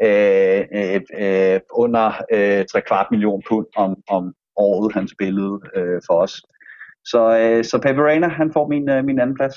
[0.03, 6.01] øh, øh, øh, under øh, 3 kvart million pund om, om året, han spillede øh,
[6.07, 6.41] for os.
[7.05, 9.55] Så, øh, så Pepe Reina, han får min, øh, min anden plads.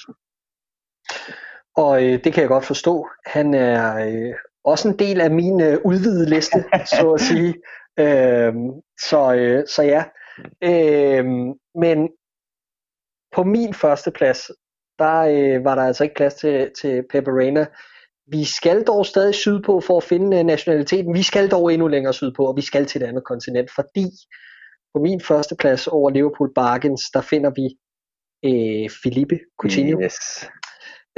[1.76, 3.06] Og øh, det kan jeg godt forstå.
[3.26, 4.34] Han er øh,
[4.64, 6.64] også en del af min øh, udvidede liste,
[6.98, 7.54] så at sige.
[7.98, 8.54] Øh,
[9.00, 10.04] så, øh, så ja.
[10.62, 11.24] Øh,
[11.74, 12.08] men
[13.34, 14.50] på min første plads,
[14.98, 17.66] der øh, var der altså ikke plads til, til Reina.
[18.26, 21.14] Vi skal dog stadig sydpå for at finde øh, nationaliteten.
[21.14, 24.06] Vi skal dog endnu længere sydpå, og vi skal til et andet kontinent, fordi
[24.94, 27.66] på min første plads over Liverpool Bargains, der finder vi
[28.44, 30.00] øh, Felipe Coutinho.
[30.02, 30.48] Yes.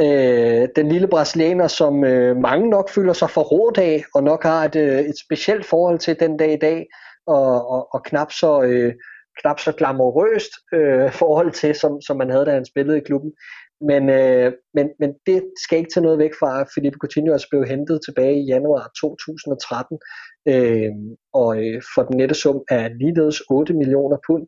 [0.01, 4.65] Øh, den lille brasilianer, som øh, mange nok føler sig forrådt af, og nok har
[4.65, 6.87] et, øh, et specielt forhold til den dag i dag,
[7.27, 8.63] og, og, og knap så...
[8.63, 8.95] Øh,
[9.41, 13.33] knap så glamorøst øh, forhold til, som, som man havde, da han spillede i klubben.
[13.81, 17.49] Men, øh, men, men det skal ikke tage noget væk fra, at Felipe Coutinho også
[17.51, 19.99] blev hentet tilbage i januar 2013,
[20.49, 20.93] øh,
[21.33, 24.47] og øh, for den nette sum af ligeledes 8 millioner pund.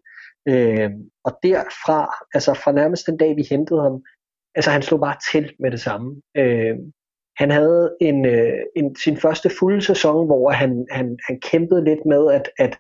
[0.49, 0.91] Øh,
[1.25, 1.99] og derfra,
[2.35, 4.03] altså fra nærmest den dag vi hentede ham,
[4.55, 6.23] altså han slog bare til med det samme.
[6.37, 6.77] Øh,
[7.37, 12.07] han havde en, øh, en, sin første fulde sæson, hvor han, han, han kæmpede lidt
[12.07, 12.79] med at, at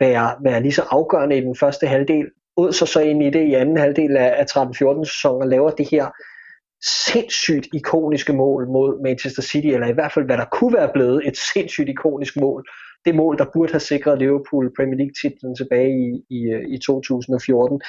[0.00, 2.26] være, være lige så afgørende i den første halvdel,
[2.56, 5.70] ud så så ind i det i anden halvdel af, af 13-14 sæson og laver
[5.70, 6.06] det her
[6.84, 11.28] sindssygt ikoniske mål mod Manchester City, eller i hvert fald hvad der kunne være blevet
[11.28, 12.64] et sindssygt ikonisk mål.
[13.04, 16.78] Det mål, der burde have sikret Liverpool Premier League titlen tilbage i, i, øh, i
[16.78, 17.80] 2014.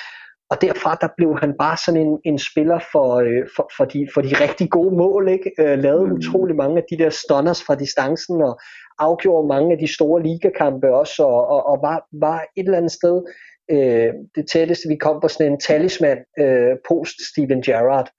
[0.54, 4.08] Og derfra der blev han bare sådan en, en spiller for, øh, for, for, de,
[4.14, 5.30] for de rigtig gode mål.
[5.30, 5.52] Ikke?
[5.60, 6.14] Øh, lavede mm.
[6.14, 8.60] utrolig mange af de der stunners fra distancen og
[9.00, 12.92] afgjorde mange af de store ligakampe også og, og, og var, var et eller andet
[12.92, 13.24] sted
[13.72, 18.10] øh, det tætteste vi kom på sådan en talisman øh, post Steven Gerrard.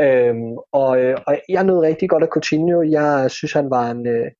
[0.00, 2.82] Øhm, og, øh, og jeg nåede rigtig godt af Coutinho.
[2.82, 4.30] Jeg synes han var en, øh,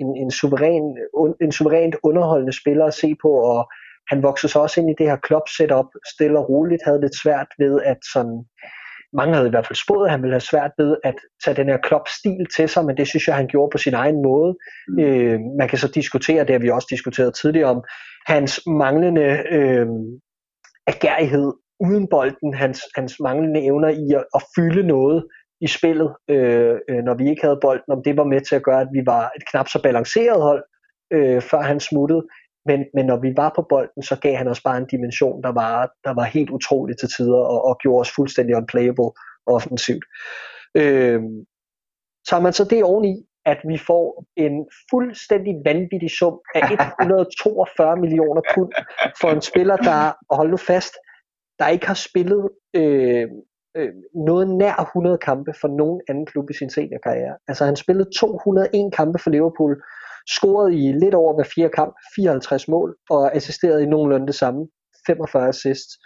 [0.00, 3.72] en, en, suveræn, un, en suverænt underholdende spiller at se på, og
[4.08, 7.20] han voksede sig også ind i det her club setup stille og roligt, havde lidt
[7.22, 8.44] svært ved at sådan,
[9.12, 11.68] mange havde i hvert fald spået, at han ville have svært ved at tage den
[11.68, 14.56] her klopstil til sig, men det synes jeg, han gjorde på sin egen måde.
[14.88, 14.98] Mm.
[15.00, 17.82] Øh, man kan så diskutere, det har vi også diskuteret tidligere om,
[18.26, 19.86] hans manglende øh,
[20.86, 25.26] agerighed uden bolden, hans, hans manglende evner i at, at fylde noget
[25.60, 28.62] i spillet, øh, øh, når vi ikke havde bolden, om det var med til at
[28.62, 30.64] gøre, at vi var et knap så balanceret hold,
[31.12, 32.22] øh, før han smuttede.
[32.66, 35.52] Men, men når vi var på bolden, så gav han os bare en dimension, der
[35.52, 39.10] var, der var helt utrolig til tider, og, og gjorde os fuldstændig unplayable
[39.46, 40.04] offensivt.
[40.74, 41.20] Øh,
[42.28, 46.60] tager man så det oveni, at vi får en fuldstændig vanvittig sum af
[47.00, 48.72] 142 millioner pund
[49.20, 50.94] for en spiller, der, og hold nu fast,
[51.58, 53.28] der ikke har spillet øh,
[53.76, 57.36] øh, noget nær 100 kampe for nogen anden klub i sin seniorkarriere.
[57.48, 59.82] Altså han spillede 201 kampe for Liverpool,
[60.28, 64.68] scorede i lidt over hver fire kamp, 54 mål, og assisterede i nogenlunde det samme,
[65.06, 65.98] 45 assists.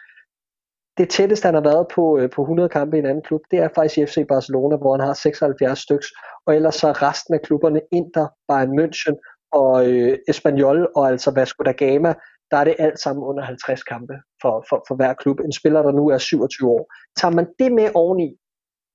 [0.98, 3.58] Det tætteste han har været på, øh, på 100 kampe i en anden klub, det
[3.58, 6.06] er faktisk i FC Barcelona, hvor han har 76 styks,
[6.46, 9.16] og ellers så resten af klubberne Inter, Bayern München
[9.52, 12.14] og øh, Espanyol og altså Vasco da Gama,
[12.50, 15.40] der er det alt sammen under 50 kampe for, for, for hver klub.
[15.40, 16.92] En spiller, der nu er 27 år.
[17.20, 18.36] Tager man det med oveni,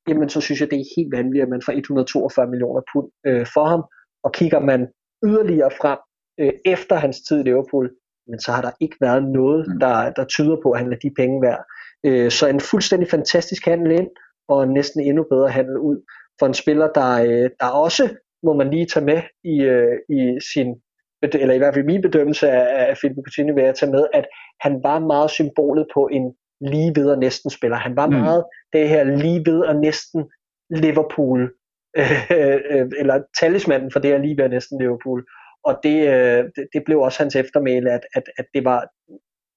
[0.07, 3.45] jamen så synes jeg, det er helt vanvittigt, at man får 142 millioner pund øh,
[3.53, 3.83] for ham,
[4.23, 4.87] og kigger man
[5.25, 5.99] yderligere frem
[6.39, 7.91] øh, efter hans tid i Liverpool,
[8.27, 9.79] men så har der ikke været noget, mm.
[9.79, 11.63] der, der tyder på, at han er de penge værd.
[12.05, 14.09] Øh, så en fuldstændig fantastisk handel ind,
[14.47, 15.97] og næsten endnu bedre handel ud
[16.39, 18.09] for en spiller, der, øh, der også,
[18.43, 20.75] må man lige tage med i, øh, i sin
[21.23, 24.25] eller i hvert fald min bedømmelse af, af Philippe Coutinho vil jeg tage med, at
[24.61, 27.77] han var meget symbolet på en lige ved og næsten spiller.
[27.77, 28.13] Han var mm.
[28.13, 28.43] meget
[28.73, 30.31] det her lige ved og næsten
[30.69, 31.51] Liverpool,
[31.97, 35.25] Øh, øh, eller talismanden for det her lige næsten Liverpool.
[35.63, 38.87] Og det, øh, det, det blev også hans eftermæle, at, at, at det var,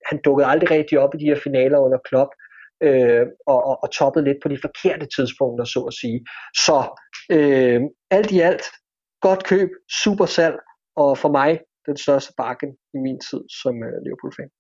[0.08, 2.30] han dukkede aldrig rigtig op i de her finaler under Klopp,
[2.82, 6.26] øh, og, og, og toppede lidt på de forkerte tidspunkter, så at sige.
[6.56, 6.78] Så
[7.32, 7.80] øh,
[8.10, 8.64] alt i alt,
[9.20, 9.68] godt køb,
[10.02, 10.58] super salg,
[10.96, 14.50] og for mig den største bakken i min tid som øh, Liverpool-fan.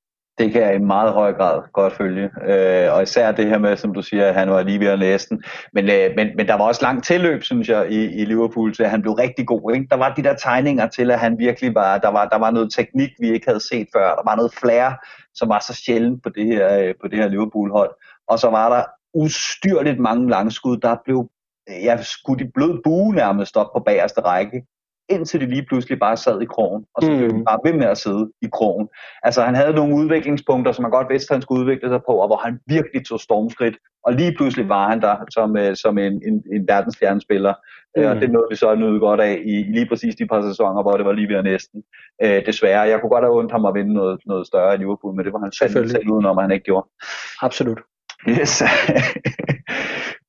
[0.42, 2.30] Det kan jeg i meget høj grad godt følge.
[2.48, 4.98] Øh, og især det her med, som du siger, at han var lige ved at
[4.98, 5.42] næsten.
[5.72, 8.82] Men, øh, men, men der var også langt tilløb, synes jeg, i, i Liverpool, til
[8.82, 9.74] at han blev rigtig god.
[9.74, 9.86] Ikke?
[9.90, 12.72] Der var de der tegninger til, at han virkelig var, der var, der var noget
[12.72, 14.14] teknik, vi ikke havde set før.
[14.14, 14.90] Der var noget flair,
[15.34, 17.90] som var så sjældent på det her, øh, på det her Liverpool-hold.
[18.28, 18.84] Og så var der
[19.14, 21.28] ustyrligt mange langskud, der blev
[21.68, 24.62] jeg skudt i blød bue nærmest op på bagerste række
[25.08, 27.44] indtil det lige pludselig bare sad i krogen, og så blev mm.
[27.44, 28.88] bare ved med at sidde i krogen.
[29.22, 32.12] Altså han havde nogle udviklingspunkter, som man godt vidste, at han skulle udvikle sig på,
[32.12, 33.76] og hvor han virkelig tog stormskridt,
[34.06, 37.54] og lige pludselig var han der som, uh, som en, en, en verdensstjernespiller,
[37.96, 38.04] mm.
[38.04, 40.82] og det nåede vi så nyde godt af i, i lige præcis de par sæsoner,
[40.82, 41.82] hvor det var lige ved at næsten.
[42.24, 45.14] Uh, desværre, jeg kunne godt have ondt ham at vinde noget, noget større i Liverpool,
[45.14, 46.86] men det var han selv, selv udenom, at han ikke gjorde.
[47.42, 47.80] Absolut.
[48.28, 48.62] Yes.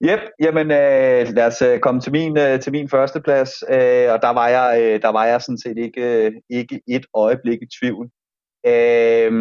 [0.05, 4.11] Yep, jamen øh, lad os øh, komme til min øh, til min første plads, øh,
[4.13, 7.61] og der var jeg øh, der var jeg sådan set ikke øh, ikke et øjeblik
[7.61, 8.09] i tvivl.
[8.67, 9.31] Øh,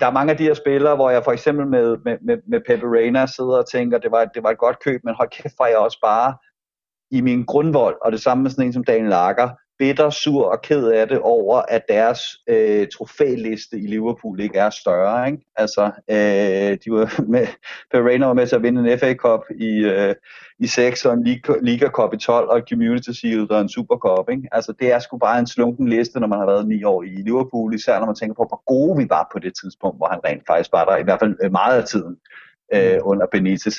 [0.00, 2.60] der er mange af de her spillere, hvor jeg for eksempel med med med, med
[2.66, 5.54] Pepe Reina sidder og tænker, det var det var et godt køb, men hold kæft,
[5.58, 6.34] var jeg også bare
[7.10, 9.48] i min grundvold, og det samme med sådan en som Daniel Lager,
[9.78, 14.70] bitter, sur og ked af det over, at deres øh, trofæliste i Liverpool ikke er
[14.70, 15.26] større.
[15.26, 15.42] Ikke?
[15.56, 17.46] Altså, øh, de var med,
[17.92, 20.14] Perena var med til at vinde en FA Cup i, øh,
[20.58, 21.24] i 6, og en
[21.62, 24.30] Liga Cup i 12, og Community Shield og en Super Cup.
[24.30, 24.48] Ikke?
[24.52, 27.08] Altså, det er sgu bare en slunken liste, når man har været ni år i
[27.08, 30.20] Liverpool, især når man tænker på, hvor gode vi var på det tidspunkt, hvor han
[30.24, 32.12] rent faktisk var der, i hvert fald øh, meget af tiden.
[32.12, 32.47] øh,
[33.02, 33.76] under Benitez.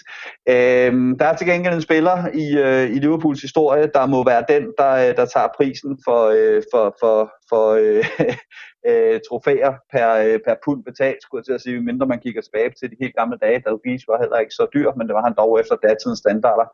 [0.50, 4.46] Øh, der er til gengæld en spiller i, øh, i Liverpools historie, der må være
[4.50, 8.06] den, der, øh, der tager prisen for, øh, for, for, for øh,
[8.88, 12.42] øh, trofæer per, øh, per pund betalt, skulle jeg til at sige, mindre man kigger
[12.42, 13.60] tilbage til de helt gamle dage.
[13.60, 16.68] Dalglish var heller ikke så dyr, men det var han dog efter datidens standarder.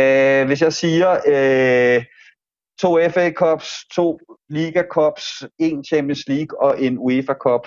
[0.00, 2.04] Øh, hvis jeg siger øh,
[2.80, 5.24] to FA Cups, to Liga Cups,
[5.58, 7.66] en Champions League og en UEFA Cup,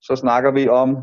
[0.00, 0.96] så snakker vi om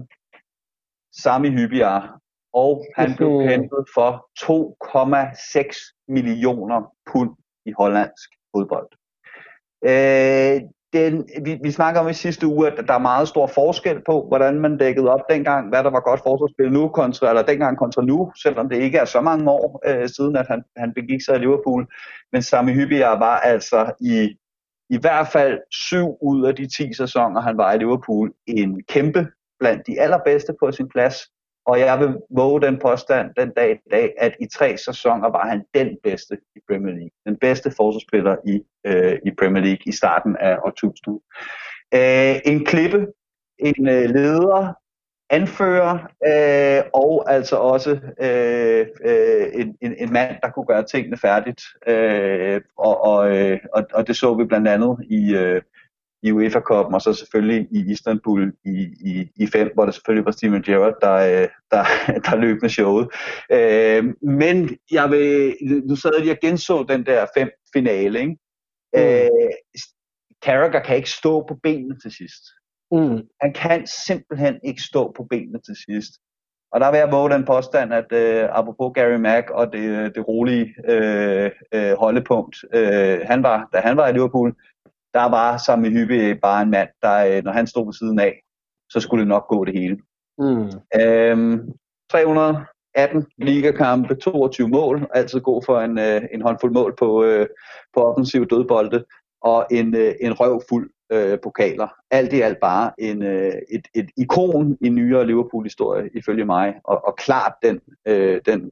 [1.22, 2.20] Sami Hybjar,
[2.54, 4.10] og han blev hentet for
[4.40, 7.32] 2,6 millioner pund
[7.66, 8.88] i hollandsk fodbold.
[9.86, 10.62] Øh,
[10.94, 14.26] den, vi, vi snakker om i sidste uge, at der er meget stor forskel på,
[14.28, 18.02] hvordan man dækkede op dengang, hvad der var godt forsvarsspil nu, kontra, eller dengang kontra
[18.02, 21.36] nu, selvom det ikke er så mange år øh, siden, at han, han begik sig
[21.36, 21.88] i Liverpool.
[22.32, 24.38] Men Sami Hybjar var altså i
[24.90, 29.28] i hvert fald syv ud af de 10 sæsoner, han var i Liverpool, en kæmpe
[29.60, 31.16] blandt de allerbedste på sin plads.
[31.66, 35.48] Og jeg vil våge den påstand den dag i dag, at i tre sæsoner var
[35.48, 37.10] han den bedste i Premier League.
[37.26, 41.22] Den bedste forsvarsspiller i, øh, i Premier League i starten af årtusindet.
[41.94, 43.08] Øh, en klippe,
[43.60, 44.74] en øh, leder,
[45.30, 45.94] anfører,
[46.28, 51.62] øh, og altså også øh, øh, en, en, en mand, der kunne gøre tingene færdigt.
[51.88, 55.62] Øh, og, og, øh, og, og det så vi blandt andet i, øh,
[56.26, 60.26] i UEFA Cup og så selvfølgelig i Istanbul i, i, i fem, hvor det selvfølgelig
[60.26, 61.84] var Steven Gerrard, der, øh, der,
[62.26, 63.08] der løb med showet.
[63.52, 65.56] Øh, men jeg vil,
[65.86, 68.38] nu sad jeg lige og genså den der fem finale, ikke?
[68.94, 69.02] Mm.
[69.02, 69.52] Øh,
[70.46, 72.44] Carragher kan ikke stå på benene til sidst.
[72.92, 73.22] Mm.
[73.42, 76.12] Han kan simpelthen ikke stå på benene til sidst.
[76.72, 80.28] Og der vil jeg våge den påstand, at øh, apropos Gary Mack og det, det
[80.28, 84.56] rolige øh, øh, holdepunkt, øh, han var, da han var i Liverpool,
[85.16, 88.42] der var Sami Hyppe bare en mand, der øh, når han stod på siden af,
[88.90, 89.98] så skulle det nok gå det hele.
[90.38, 90.70] Mm.
[91.02, 91.72] Øhm,
[92.12, 97.48] 318 ligakampe, 22 mål, altid god for en, øh, en håndfuld mål på, øh,
[97.94, 99.04] på offensiv dødbolde,
[99.42, 101.88] og en, øh, en røv fuld øh, pokaler.
[102.12, 107.06] Alt i alt bare en, øh, et, et ikon i nyere Liverpool-historie, ifølge mig, og,
[107.08, 108.72] og klart den, øh, den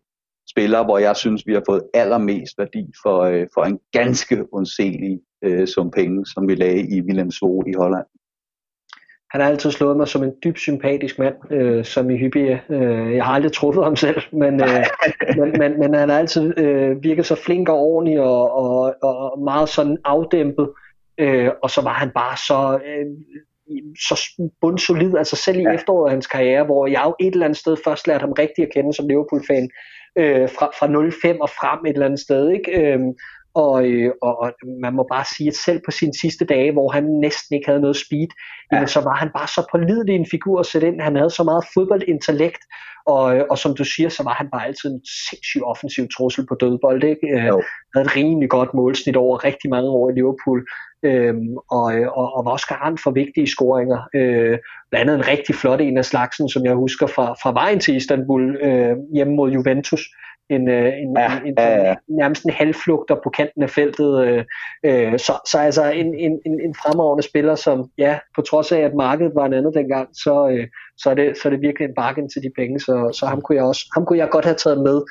[0.54, 5.20] spiller, hvor jeg synes, vi har fået allermest værdi for, øh, for en ganske undselig
[5.44, 8.06] øh, som penge, som vi lagde i Willem Svo i Holland.
[9.34, 12.62] Han har altid slået mig som en dybt sympatisk mand, øh, som i hyppige.
[12.70, 14.86] Øh, jeg har aldrig truffet ham selv, men, øh,
[15.38, 19.40] men, men, men han har altid øh, virket så flink og ordentlig og, og, og
[19.40, 20.70] meget sådan afdæmpet.
[21.18, 23.06] Øh, og så var han bare så, øh,
[24.08, 25.74] så bundsolid, altså selv i ja.
[25.74, 28.62] efteråret af hans karriere, hvor jeg jo et eller andet sted først lærte ham rigtig
[28.64, 29.70] at kende som Liverpool-fan,
[30.16, 32.50] øh, fra, fra 05 og frem et eller andet sted.
[32.50, 32.72] Ikke?
[32.82, 33.00] Øh,
[33.54, 34.52] og, øh, og, og
[34.82, 37.82] man må bare sige, at selv på sine sidste dage, hvor han næsten ikke havde
[37.82, 38.28] noget speed,
[38.72, 38.76] ja.
[38.76, 41.02] jamen, så var han bare så pålidelig en figur at sætte ind.
[41.02, 42.64] Han havde så meget fodboldintellekt,
[43.06, 46.46] og, øh, og som du siger, så var han bare altid en sindssyg offensiv trussel
[46.48, 47.04] på dødbold.
[47.04, 47.28] Ikke?
[47.28, 47.54] Øh,
[47.94, 50.66] havde et rimelig godt målsnit over rigtig mange år i Liverpool,
[51.04, 54.00] øhm, og, øh, og, og var også garant for vigtige scoringer.
[54.16, 54.58] Øh,
[54.90, 57.96] blandt andet en rigtig flot en af slagsen, som jeg husker fra, fra vejen til
[57.96, 60.02] Istanbul øh, hjemme mod Juventus,
[60.50, 61.96] en, øh, en, ja, en, en, ja, ja.
[62.08, 64.28] nærmest en halvflugter på kanten af feltet.
[64.28, 64.44] Øh,
[64.86, 68.80] øh, så, så altså en, en, en, en fremragende spiller, som ja, på trods af
[68.80, 70.68] at markedet var en andet dengang, så, øh,
[70.98, 73.42] så, er det, så er det virkelig en bargain til de penge, så, så ham,
[73.42, 75.02] kunne jeg også, ham kunne jeg godt have taget med.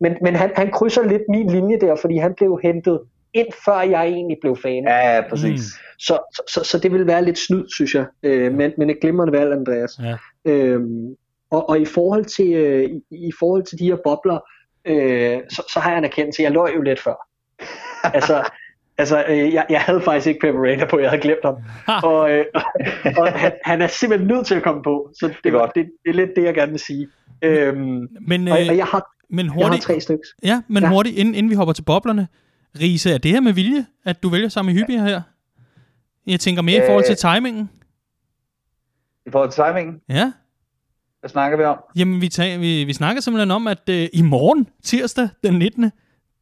[0.00, 3.00] Men, men han, han krydser lidt min linje der, fordi han blev hentet
[3.34, 4.84] ind før jeg egentlig blev fan.
[4.84, 5.60] Ja, ja præcis.
[5.60, 5.96] Mm.
[5.98, 8.06] Så, så, så, så det vil være lidt snyd, synes jeg.
[8.22, 10.00] Øh, men, men et glimrende valg, Andreas.
[10.02, 10.16] Ja.
[10.44, 11.16] Øhm,
[11.50, 14.38] og, og i forhold til øh, i, i forhold til de her bobler,
[14.84, 16.42] øh, så, så har jeg en erkendelse.
[16.42, 17.14] Jeg løg jo lidt før.
[18.16, 18.50] altså,
[18.98, 21.56] altså øh, jeg, jeg havde faktisk ikke Pepper på, jeg havde glemt ham.
[22.10, 22.44] og øh,
[23.16, 25.10] og han, han er simpelthen nødt til at komme på.
[25.20, 27.08] Så det, det, er, det, det er lidt det, jeg gerne vil sige.
[27.42, 30.24] Øhm, men, øh, og, og jeg har, men hurtigt, jeg har tre stykker.
[30.42, 30.88] Ja, men ja.
[30.88, 32.28] hurtigt, inden, inden vi hopper til boblerne.
[32.80, 35.22] Riese, er det her med vilje, at du vælger sammen med Hyppig her?
[36.26, 37.34] Jeg tænker mere øh, i forhold til øh.
[37.34, 37.70] timingen.
[39.26, 40.00] I forhold til timingen?
[40.08, 40.32] Ja.
[41.20, 41.78] Hvad snakker vi om?
[41.96, 45.92] Jamen, vi, tager, vi, vi snakker simpelthen om, at øh, i morgen, tirsdag den 19.,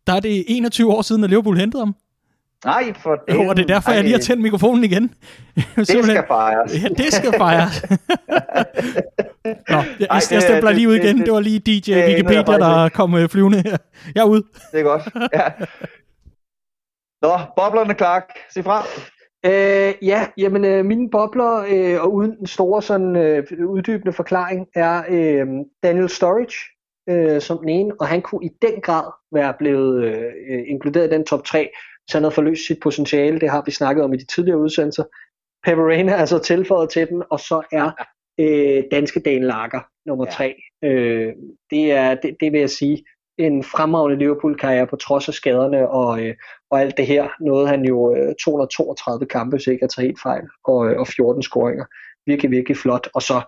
[0.06, 1.94] der er det 21 år siden, at Liverpool hentede ham.
[2.64, 3.34] Nej, for det.
[3.34, 3.94] Jo, og det er derfor, Ej.
[3.94, 5.14] jeg lige har tændt mikrofonen igen.
[5.76, 6.82] det skal fejres.
[6.82, 7.84] Ja, det skal fejres.
[9.70, 11.06] Nå, jeg, Ej, det, jeg stempler lige ud igen.
[11.06, 13.76] Det, det, det var lige DJ det, Wikipedia, der kom øh, flyvende her.
[14.14, 14.42] Jeg er ude.
[14.72, 15.02] Det er godt.
[15.34, 15.48] Ja.
[17.22, 18.24] Nå, boblerne, Clark.
[18.50, 18.86] Sig fra.
[19.46, 24.66] Øh, ja, jamen øh, mine bobler, øh, og uden en store sådan øh, uddybende forklaring,
[24.74, 25.46] er øh,
[25.82, 26.56] Daniel Sturridge
[27.08, 31.10] øh, som den ene, og han kunne i den grad være blevet øh, inkluderet i
[31.10, 31.70] den top 3,
[32.08, 35.04] så han havde forløst sit potentiale, det har vi snakket om i de tidligere udsendelser.
[35.64, 37.90] Pepperina er så tilføjet til den, og så er
[38.40, 40.30] øh, danske Dan Lager nummer ja.
[40.30, 40.54] tre.
[40.84, 41.32] Øh,
[41.70, 43.04] det, er, det, det vil jeg sige,
[43.38, 46.34] en fremragende Liverpool-karriere på trods af skaderne og, øh,
[46.70, 47.28] og alt det her.
[47.40, 51.06] Nåede han jo øh, 232 kampe, hvis jeg ikke tager helt fejl, og, øh, og
[51.06, 51.84] 14 scoringer.
[52.26, 53.08] Virkelig, virkelig flot.
[53.14, 53.40] Og så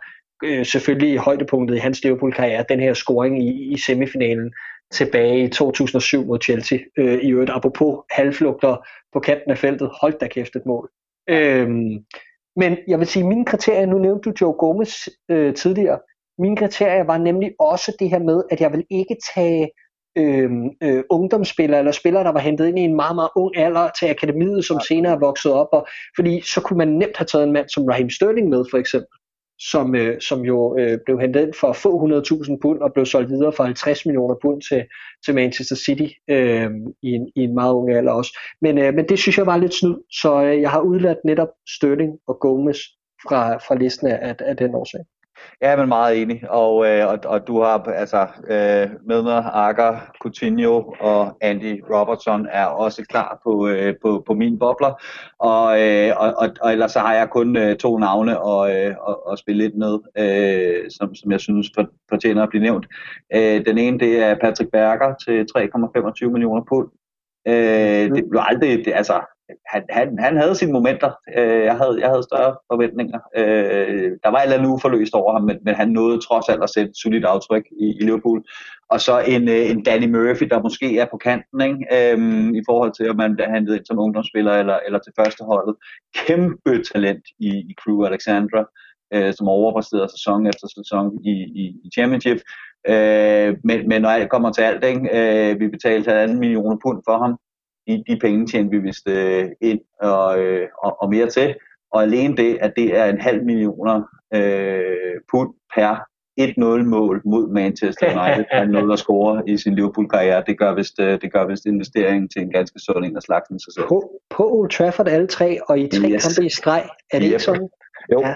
[0.44, 4.52] øh, selvfølgelig højdepunktet i hans Liverpool-karriere, den her scoring i, i semifinalen
[4.92, 6.78] tilbage i 2007 mod Chelsea.
[6.98, 8.76] Øh, I øvrigt, apropos halvflugter
[9.12, 10.90] på kanten af feltet, holdt da kæft et mål.
[11.28, 12.04] Øhm,
[12.56, 15.98] men jeg vil sige, mine kriterier, nu nævnte du Joe Gomez øh, tidligere,
[16.40, 19.70] mine kriterier var nemlig også det her med, at jeg vil ikke tage
[20.18, 20.50] øh,
[20.82, 24.06] øh, ungdomsspillere eller spillere, der var hentet ind i en meget, meget ung alder til
[24.06, 25.68] akademiet, som senere er vokset op.
[25.72, 25.86] Og,
[26.16, 29.16] fordi så kunne man nemt have taget en mand som Raheem Sterling med, for eksempel
[29.60, 33.30] som, øh, som jo øh, blev hentet ind for få 100.000 pund og blev solgt
[33.30, 34.84] videre for 50 millioner pund til,
[35.24, 36.70] til Manchester City øh,
[37.02, 38.38] i, en, i en meget ung alder også.
[38.60, 41.48] Men, øh, men det synes jeg var lidt snyd, så øh, jeg har udladt netop
[41.76, 42.78] Sterling og Gomez
[43.28, 45.00] fra, fra listen af, af den årsag.
[45.62, 46.50] Ja, men meget enig.
[46.50, 52.64] Og, øh, og, og du har altså øh, Medner, Akker, Coutinho og Andy Robertson er
[52.64, 55.02] også klar på, øh, på, på min bobler.
[55.38, 58.94] Og, øh, og, og, og ellers så har jeg kun øh, to navne og, øh,
[59.00, 62.86] og, og spille lidt med, øh, som, som jeg synes for, fortjener at blive nævnt.
[63.34, 65.46] Øh, den ene det er Patrick Berger til
[66.24, 66.88] 3,25 millioner pund.
[67.48, 69.20] Øh, det blev aldrig, det, altså
[69.66, 71.10] han, han, han havde sine momenter.
[71.36, 73.20] Øh, jeg, havde, jeg havde større forventninger.
[73.36, 76.62] Øh, der var et eller andet uforløst over ham, men, men han nåede trods alt
[76.62, 78.44] at sætte et solidt aftryk i, i Liverpool.
[78.90, 81.80] Og så en, øh, en Danny Murphy, der måske er på kanten ikke?
[81.96, 85.74] Øhm, i forhold til, om man bliver handlet ind som ungdomsspiller eller, eller til førsteholdet.
[86.26, 88.64] Kæmpe talent i, i Crew Alexandra,
[89.14, 92.40] øh, som overpræsterede sæson efter sæson i, i, i Championship.
[92.88, 95.02] Øh, men, men når alt kommer til alt, ikke?
[95.16, 97.38] Øh, vi betalte 1,5 millioner pund for ham
[97.86, 101.54] de, de penge tjente vi vist øh, ind og, øh, og, og mere til.
[101.92, 104.02] Og alene det, at det er en halv millioner
[104.34, 110.42] øh, pund per 1-0 mål mod Manchester United, han nåede at score i sin Liverpool-karriere,
[110.46, 113.60] det gør vist, øh, det gør vist investeringen til en ganske sund en af slagten
[113.60, 113.86] sig selv.
[113.88, 116.22] På, på Old Trafford alle tre, og i tre yes.
[116.26, 117.32] kampe i streg, er det yep.
[117.32, 117.68] ikke sådan?
[118.12, 118.20] Jo.
[118.20, 118.34] Ja,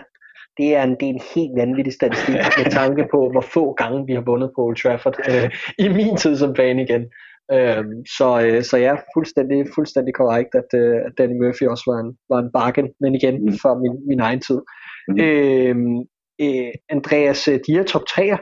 [0.58, 4.06] det er en, det er en helt vanvittig statistik med tanke på, hvor få gange
[4.06, 7.04] vi har vundet på Old Trafford øh, i min tid som fan igen.
[7.52, 11.98] Øhm, så, øh, så ja, fuldstændig, fuldstændig korrekt, at, øh, at Danny Murphy også var
[12.00, 13.52] en, var en bargain, men igen mm.
[13.62, 14.60] for min, min egen tid.
[15.08, 15.20] Mm.
[15.20, 15.98] Øhm,
[16.40, 18.38] øh, Andreas, øh, de her top 3'er,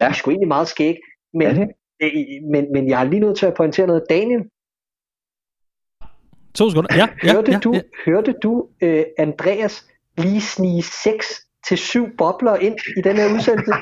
[0.00, 0.08] ja.
[0.08, 0.96] er sgu egentlig meget skæg,
[1.34, 1.66] men, ja.
[2.02, 2.12] øh,
[2.52, 4.04] men, men jeg er lige nødt til at pointere noget.
[4.10, 4.42] Daniel,
[6.54, 6.96] To sekunder.
[6.96, 7.80] Ja, ja, hørte, ja, du, ja.
[8.06, 9.86] hørte du øh, Andreas
[10.18, 13.72] lige snige seks til syv bobler ind i den her udsendelse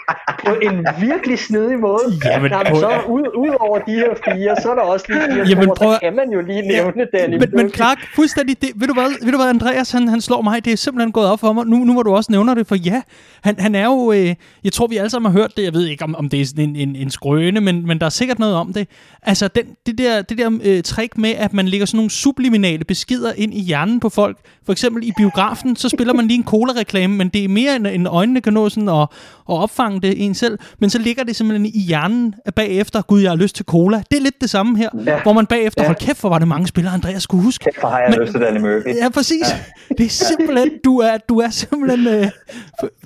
[0.44, 2.04] på en virkelig snedig måde.
[2.24, 5.48] Jamen, Jamen så ud, ud over de her fire, så er der også lige fire
[5.48, 7.36] Jamen, prøv, der kan man jo lige nævne ja, Danny.
[7.36, 10.42] Men, men Clark, fuldstændig, det, ved, du hvad, ved du hvad, Andreas, han, han slår
[10.42, 12.66] mig, det er simpelthen gået op for mig, nu, nu hvor du også nævner det,
[12.66, 13.02] for ja,
[13.42, 14.34] han, han er jo, øh,
[14.64, 16.46] jeg tror vi alle sammen har hørt det, jeg ved ikke om, om det er
[16.46, 18.88] sådan en, en, en skrøne, men, men der er sikkert noget om det.
[19.22, 22.84] Altså den, det der, det der øh, trick med, at man lægger sådan nogle subliminale
[22.84, 26.44] beskeder ind i hjernen på folk, for eksempel i biografen, så spiller man lige en
[26.44, 29.08] cola-reklame, men det er mere end, end øjnene kan nå sådan at, at
[29.46, 33.36] opfange det en selv, men så ligger det simpelthen i hjernen bagefter, gud, jeg har
[33.36, 34.02] lyst til cola.
[34.10, 35.22] Det er lidt det samme her, ja.
[35.22, 35.88] hvor man bagefter, ja.
[35.88, 37.64] hold kæft, hvor var det mange spillere, Andreas skulle huske.
[37.64, 38.96] Kæft, har jeg men, lyst til Danny Murphy.
[39.02, 39.48] Ja, præcis.
[39.50, 39.94] Ja.
[39.98, 42.26] Det er simpelthen, du er, du er simpelthen, øh,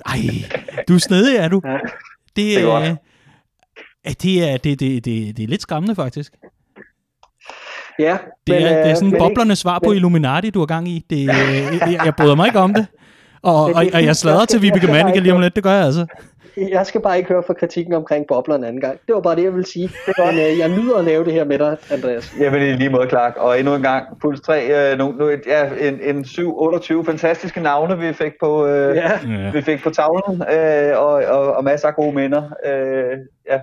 [0.05, 0.19] ej,
[0.87, 1.61] du er snedig, er du.
[1.65, 1.71] Ja.
[1.71, 1.79] Det,
[2.35, 2.83] det er godt.
[2.83, 2.95] Øh,
[4.21, 6.33] det er, det, det, det, det er lidt skræmmende, faktisk.
[7.99, 8.17] Ja,
[8.47, 11.05] det, er, men, det er sådan boblerne svar på men, Illuminati, du har gang i.
[11.09, 12.85] Det, jeg, jeg bryder mig ikke om det.
[13.41, 16.05] Og, og, og jeg sladrer til Vibeke Mannicke lige om lidt, det gør jeg altså.
[16.75, 18.99] Jeg skal bare ikke høre for kritikken omkring bobler en anden gang.
[19.07, 19.89] Det var bare det, jeg ville sige.
[20.17, 22.33] Men øh, jeg nyder at lave det her med dig, Andreas.
[22.39, 23.37] Jamen i lige måde, Clark.
[23.37, 27.97] Og endnu en gang, puls 3, øh, nu, nu, ja, en, en 7-28 fantastiske navne,
[27.97, 29.11] vi fik på, øh, ja.
[29.53, 32.43] vi fik på tavlen, øh, og, og, og masser af gode minder.
[32.65, 33.17] Øh,
[33.49, 33.59] ja,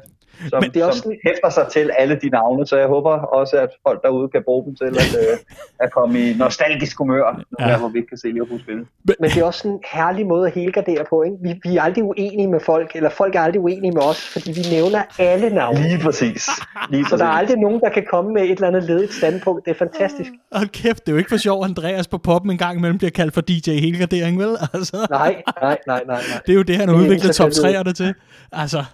[0.51, 1.03] som, Men det er også...
[1.03, 4.43] som hæfter sig til alle de navne, så jeg håber også, at folk derude kan
[4.45, 5.39] bruge dem til at, øh,
[5.81, 7.65] at komme i nostalgisk humør, ja.
[7.65, 8.87] der, hvor vi kan se Liverpool spille.
[9.21, 11.23] Men det er også en herlig måde at helgardere på.
[11.23, 11.37] Ikke?
[11.43, 14.53] Vi, vi er aldrig uenige med folk, eller folk er aldrig uenige med os, fordi
[14.53, 15.83] vi nævner alle navne.
[15.83, 16.49] Lige præcis.
[16.91, 17.11] Lige præcis.
[17.11, 19.65] Så der er aldrig nogen, der kan komme med et eller andet ledigt standpunkt.
[19.65, 20.31] Det er fantastisk.
[20.53, 23.11] Hold kæft, det er jo ikke for sjovt, Andreas på poppen en gang imellem bliver
[23.11, 24.57] kaldt for DJ Helgardering, vel?
[24.73, 25.07] Altså.
[25.11, 26.41] Nej, nej, nej, nej, nej.
[26.47, 28.15] Det er jo det, han har udviklet top 3'erne til.
[28.53, 28.85] Altså,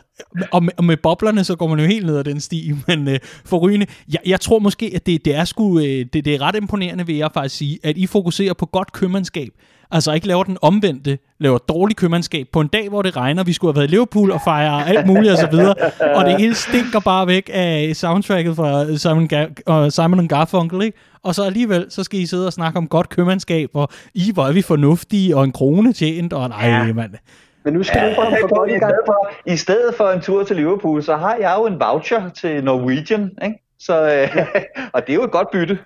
[0.52, 3.08] og med, og med boblerne, så går man jo helt ned ad den sti, men
[3.08, 6.26] øh, for rygende, jeg, jeg tror måske, at det, det er sgu, øh, det, det
[6.26, 9.48] er ret imponerende, vil jeg faktisk sige, at I fokuserer på godt købmandskab.
[9.94, 13.52] Altså ikke laver den omvendte, laver dårlig købmandskab på en dag, hvor det regner, vi
[13.52, 15.74] skulle have været i Liverpool og fejre alt muligt og så videre,
[16.16, 20.98] og det hele stinker bare væk af soundtracket fra Simon, Ga- og Simon Garfunkel, ikke?
[21.22, 24.44] Og så alligevel, så skal I sidde og snakke om godt købmandskab, og I, hvor
[24.44, 26.92] er vi fornuftige, og en krone tjent, og nej, ja.
[26.92, 27.14] mand.
[27.64, 28.92] Men nu skal ja, du få ham for godt i gang.
[28.92, 32.28] Stedet for, I stedet for en tur til Liverpool, så har jeg jo en voucher
[32.28, 33.58] til Norwegian, ikke?
[33.78, 34.46] Så, øh,
[34.94, 35.78] og det er jo et godt bytte.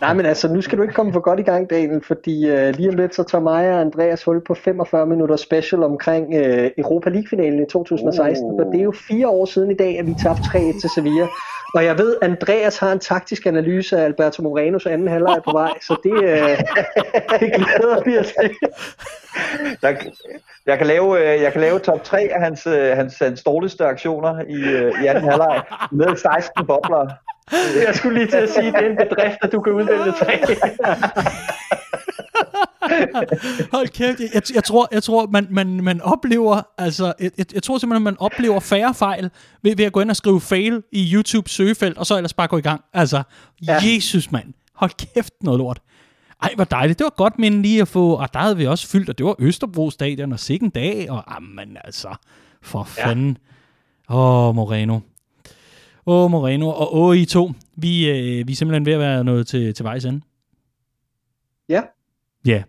[0.00, 2.68] Nej, men altså, nu skal du ikke komme for godt i gang, Daniel, fordi uh,
[2.68, 6.66] lige om lidt, så tager mig og Andreas hul på 45 minutter special omkring uh,
[6.78, 8.52] Europa League-finalen i 2016, uh.
[8.52, 11.26] og det er jo fire år siden i dag, at vi tabte 3-1 til Sevilla.
[11.74, 15.72] Og jeg ved, Andreas har en taktisk analyse af Alberto Morenos anden halvleg på vej,
[15.82, 16.20] så det, uh,
[17.40, 18.50] det glæder vi os til.
[19.82, 19.98] Jeg,
[20.66, 22.64] jeg, kan lave, jeg kan lave top 3 af hans,
[22.94, 24.60] hans, hans dårligste aktioner i,
[25.04, 25.62] i anden halvleg
[25.92, 27.10] med 16 bobler.
[27.86, 30.12] Jeg skulle lige til at sige, at det er en bedrift, at du kan udvælge
[30.12, 30.38] tre.
[33.72, 37.78] Hold kæft, jeg, jeg tror, jeg tror man, man, man oplever, altså, jeg, jeg tror
[37.78, 39.30] simpelthen, man oplever færre fejl
[39.62, 42.48] ved, ved at gå ind og skrive fail i YouTube søgefelt, og så ellers bare
[42.48, 42.80] gå i gang.
[42.92, 43.22] Altså,
[43.66, 43.78] ja.
[43.82, 45.80] Jesus mand, hold kæft noget lort.
[46.42, 46.98] Ej, hvor dejligt.
[46.98, 49.26] Det var godt men lige at få, og der havde vi også fyldt, og det
[49.26, 52.14] var Østerbro stadion og sikken dag, og jamen altså,
[52.62, 53.38] for fanden.
[54.08, 54.48] Åh, ja.
[54.48, 55.00] oh, Moreno.
[56.06, 57.50] Åh, Moreno, og åh, I to.
[57.76, 60.20] Vi, øh, vi er simpelthen ved at være nået til, til vejs ende.
[61.68, 61.82] Ja.
[62.46, 62.62] Ja.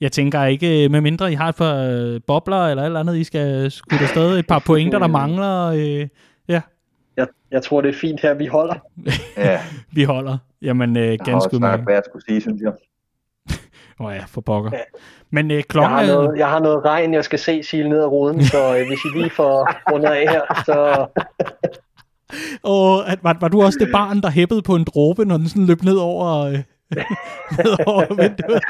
[0.00, 3.16] Jeg tænker ikke, øh, med mindre I har et par øh, bobler eller eller andet,
[3.16, 5.66] I skal skulle der stadig et par pointer, der mangler.
[5.66, 6.08] Øh,
[6.48, 6.60] ja.
[7.16, 8.74] Jeg, jeg tror, det er fint her, vi holder.
[9.36, 9.60] ja.
[9.92, 10.38] vi holder.
[10.62, 11.60] Jamen, øh, ganske udmærket.
[11.60, 12.72] Jeg har også hvad jeg skulle sige, synes jeg.
[14.00, 14.70] Åh oh ja, for pokker.
[14.72, 14.78] Ja.
[15.30, 15.98] Men øh, klokken...
[15.98, 18.76] Jeg har, noget, jeg har noget regn, jeg skal se sile ned ad ruden, så
[18.78, 21.06] øh, hvis I lige får rundet af her, så...
[22.62, 25.48] Og at, var, var du også det barn, der hæppede på en dråbe, når den
[25.48, 26.52] sådan løb ned over, øh,
[27.58, 28.62] ned over vinduet?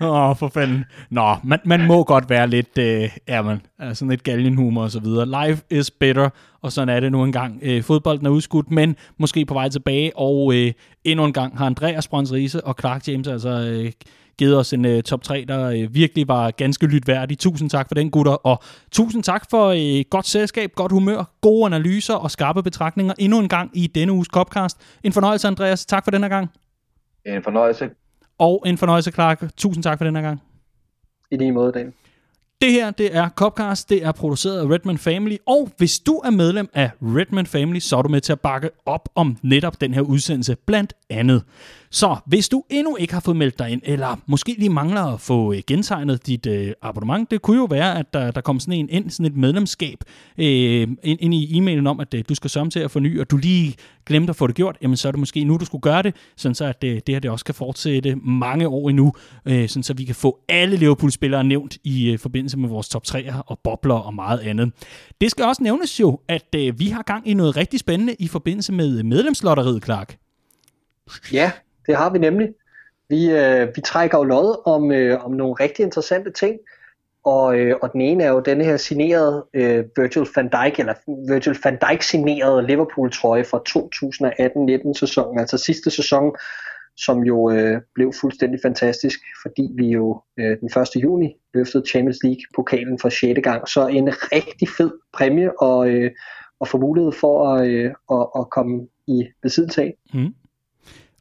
[0.00, 0.84] Åh, oh, for fanden.
[1.10, 3.60] Nå, man, man må godt være lidt, øh, ja man,
[3.94, 5.48] sådan lidt galgenhumor og så videre.
[5.48, 6.28] Life is better,
[6.62, 7.58] og sådan er det nu engang.
[7.62, 10.72] Øh, fodbolden er udskudt, men måske på vej tilbage, og øh,
[11.04, 13.92] endnu en gang har Andreas Brøns Riese og Clark James altså øh,
[14.38, 17.38] givet os en uh, top 3, der uh, virkelig var ganske lytværdig.
[17.38, 18.32] Tusind tak for den, gutter.
[18.32, 23.38] Og tusind tak for uh, godt selskab, godt humør, gode analyser og skarpe betragtninger endnu
[23.38, 24.80] en gang i denne uges Copcast.
[25.04, 25.86] En fornøjelse, Andreas.
[25.86, 26.50] Tak for denne gang.
[27.26, 27.90] En fornøjelse.
[28.38, 29.56] Og en fornøjelse, Clark.
[29.56, 30.42] Tusind tak for denne gang.
[31.30, 31.92] I lige måde, Dan.
[32.60, 36.30] Det her, det er Copcast, det er produceret af Redman Family, og hvis du er
[36.30, 39.94] medlem af Redman Family, så er du med til at bakke op om netop den
[39.94, 41.42] her udsendelse, blandt andet.
[41.96, 45.20] Så hvis du endnu ikke har fået meldt dig ind, eller måske lige mangler at
[45.20, 48.74] få øh, gentegnet dit øh, abonnement, det kunne jo være, at der, der kommer sådan
[48.74, 49.98] en ind, sådan et medlemskab
[50.38, 53.30] øh, ind, ind i e-mailen om, at øh, du skal sørge til at forny, og
[53.30, 53.74] du lige
[54.06, 56.14] glemte at få det gjort, jamen så er det måske nu, du skulle gøre det,
[56.36, 59.12] sådan så at det, det her det også kan fortsætte mange år endnu,
[59.46, 63.02] øh, sådan så vi kan få alle Liverpool-spillere nævnt i øh, forbindelse med vores top
[63.08, 64.72] 3'er og bobler og meget andet.
[65.20, 68.28] Det skal også nævnes jo, at øh, vi har gang i noget rigtig spændende i
[68.28, 70.16] forbindelse med medlemslotteriet, Clark.
[71.32, 71.50] Ja,
[71.86, 72.48] det har vi nemlig.
[73.08, 76.58] Vi, øh, vi trækker jo lod om, øh, om nogle rigtig interessante ting,
[77.24, 80.94] og, øh, og den ene er jo denne her signerede øh, Virgil van Dijk, eller
[81.32, 83.62] Virgil van Dijk signerede Liverpool-trøje fra
[84.88, 86.36] 2018-19 sæsonen, altså sidste sæson,
[86.96, 91.02] som jo øh, blev fuldstændig fantastisk, fordi vi jo øh, den 1.
[91.02, 93.40] juni løftede Champions League-pokalen for 6.
[93.42, 93.68] gang.
[93.68, 96.10] Så en rigtig fed præmie og, øh,
[96.60, 99.94] at få mulighed for at, øh, at, at komme i besiddelse af.
[100.14, 100.34] Mm.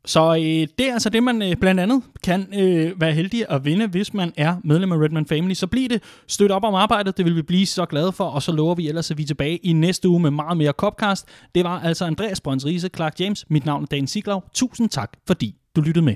[0.06, 3.66] Så øh, det er altså det, man øh, blandt andet kan øh, være heldig at
[3.66, 5.54] vinde, hvis man er medlem af Redman Family.
[5.54, 8.44] Så bliv det støt op om arbejdet, det vil vi blive så glade for, og
[8.44, 11.28] så lover vi ellers, at vi er tilbage i næste uge med meget mere Copcast.
[11.56, 14.42] Det var altså Andreas Brøns Riese, Clark James, mit navn er Dan Siglau.
[14.54, 16.16] Tusind tak, fordi du lyttede med.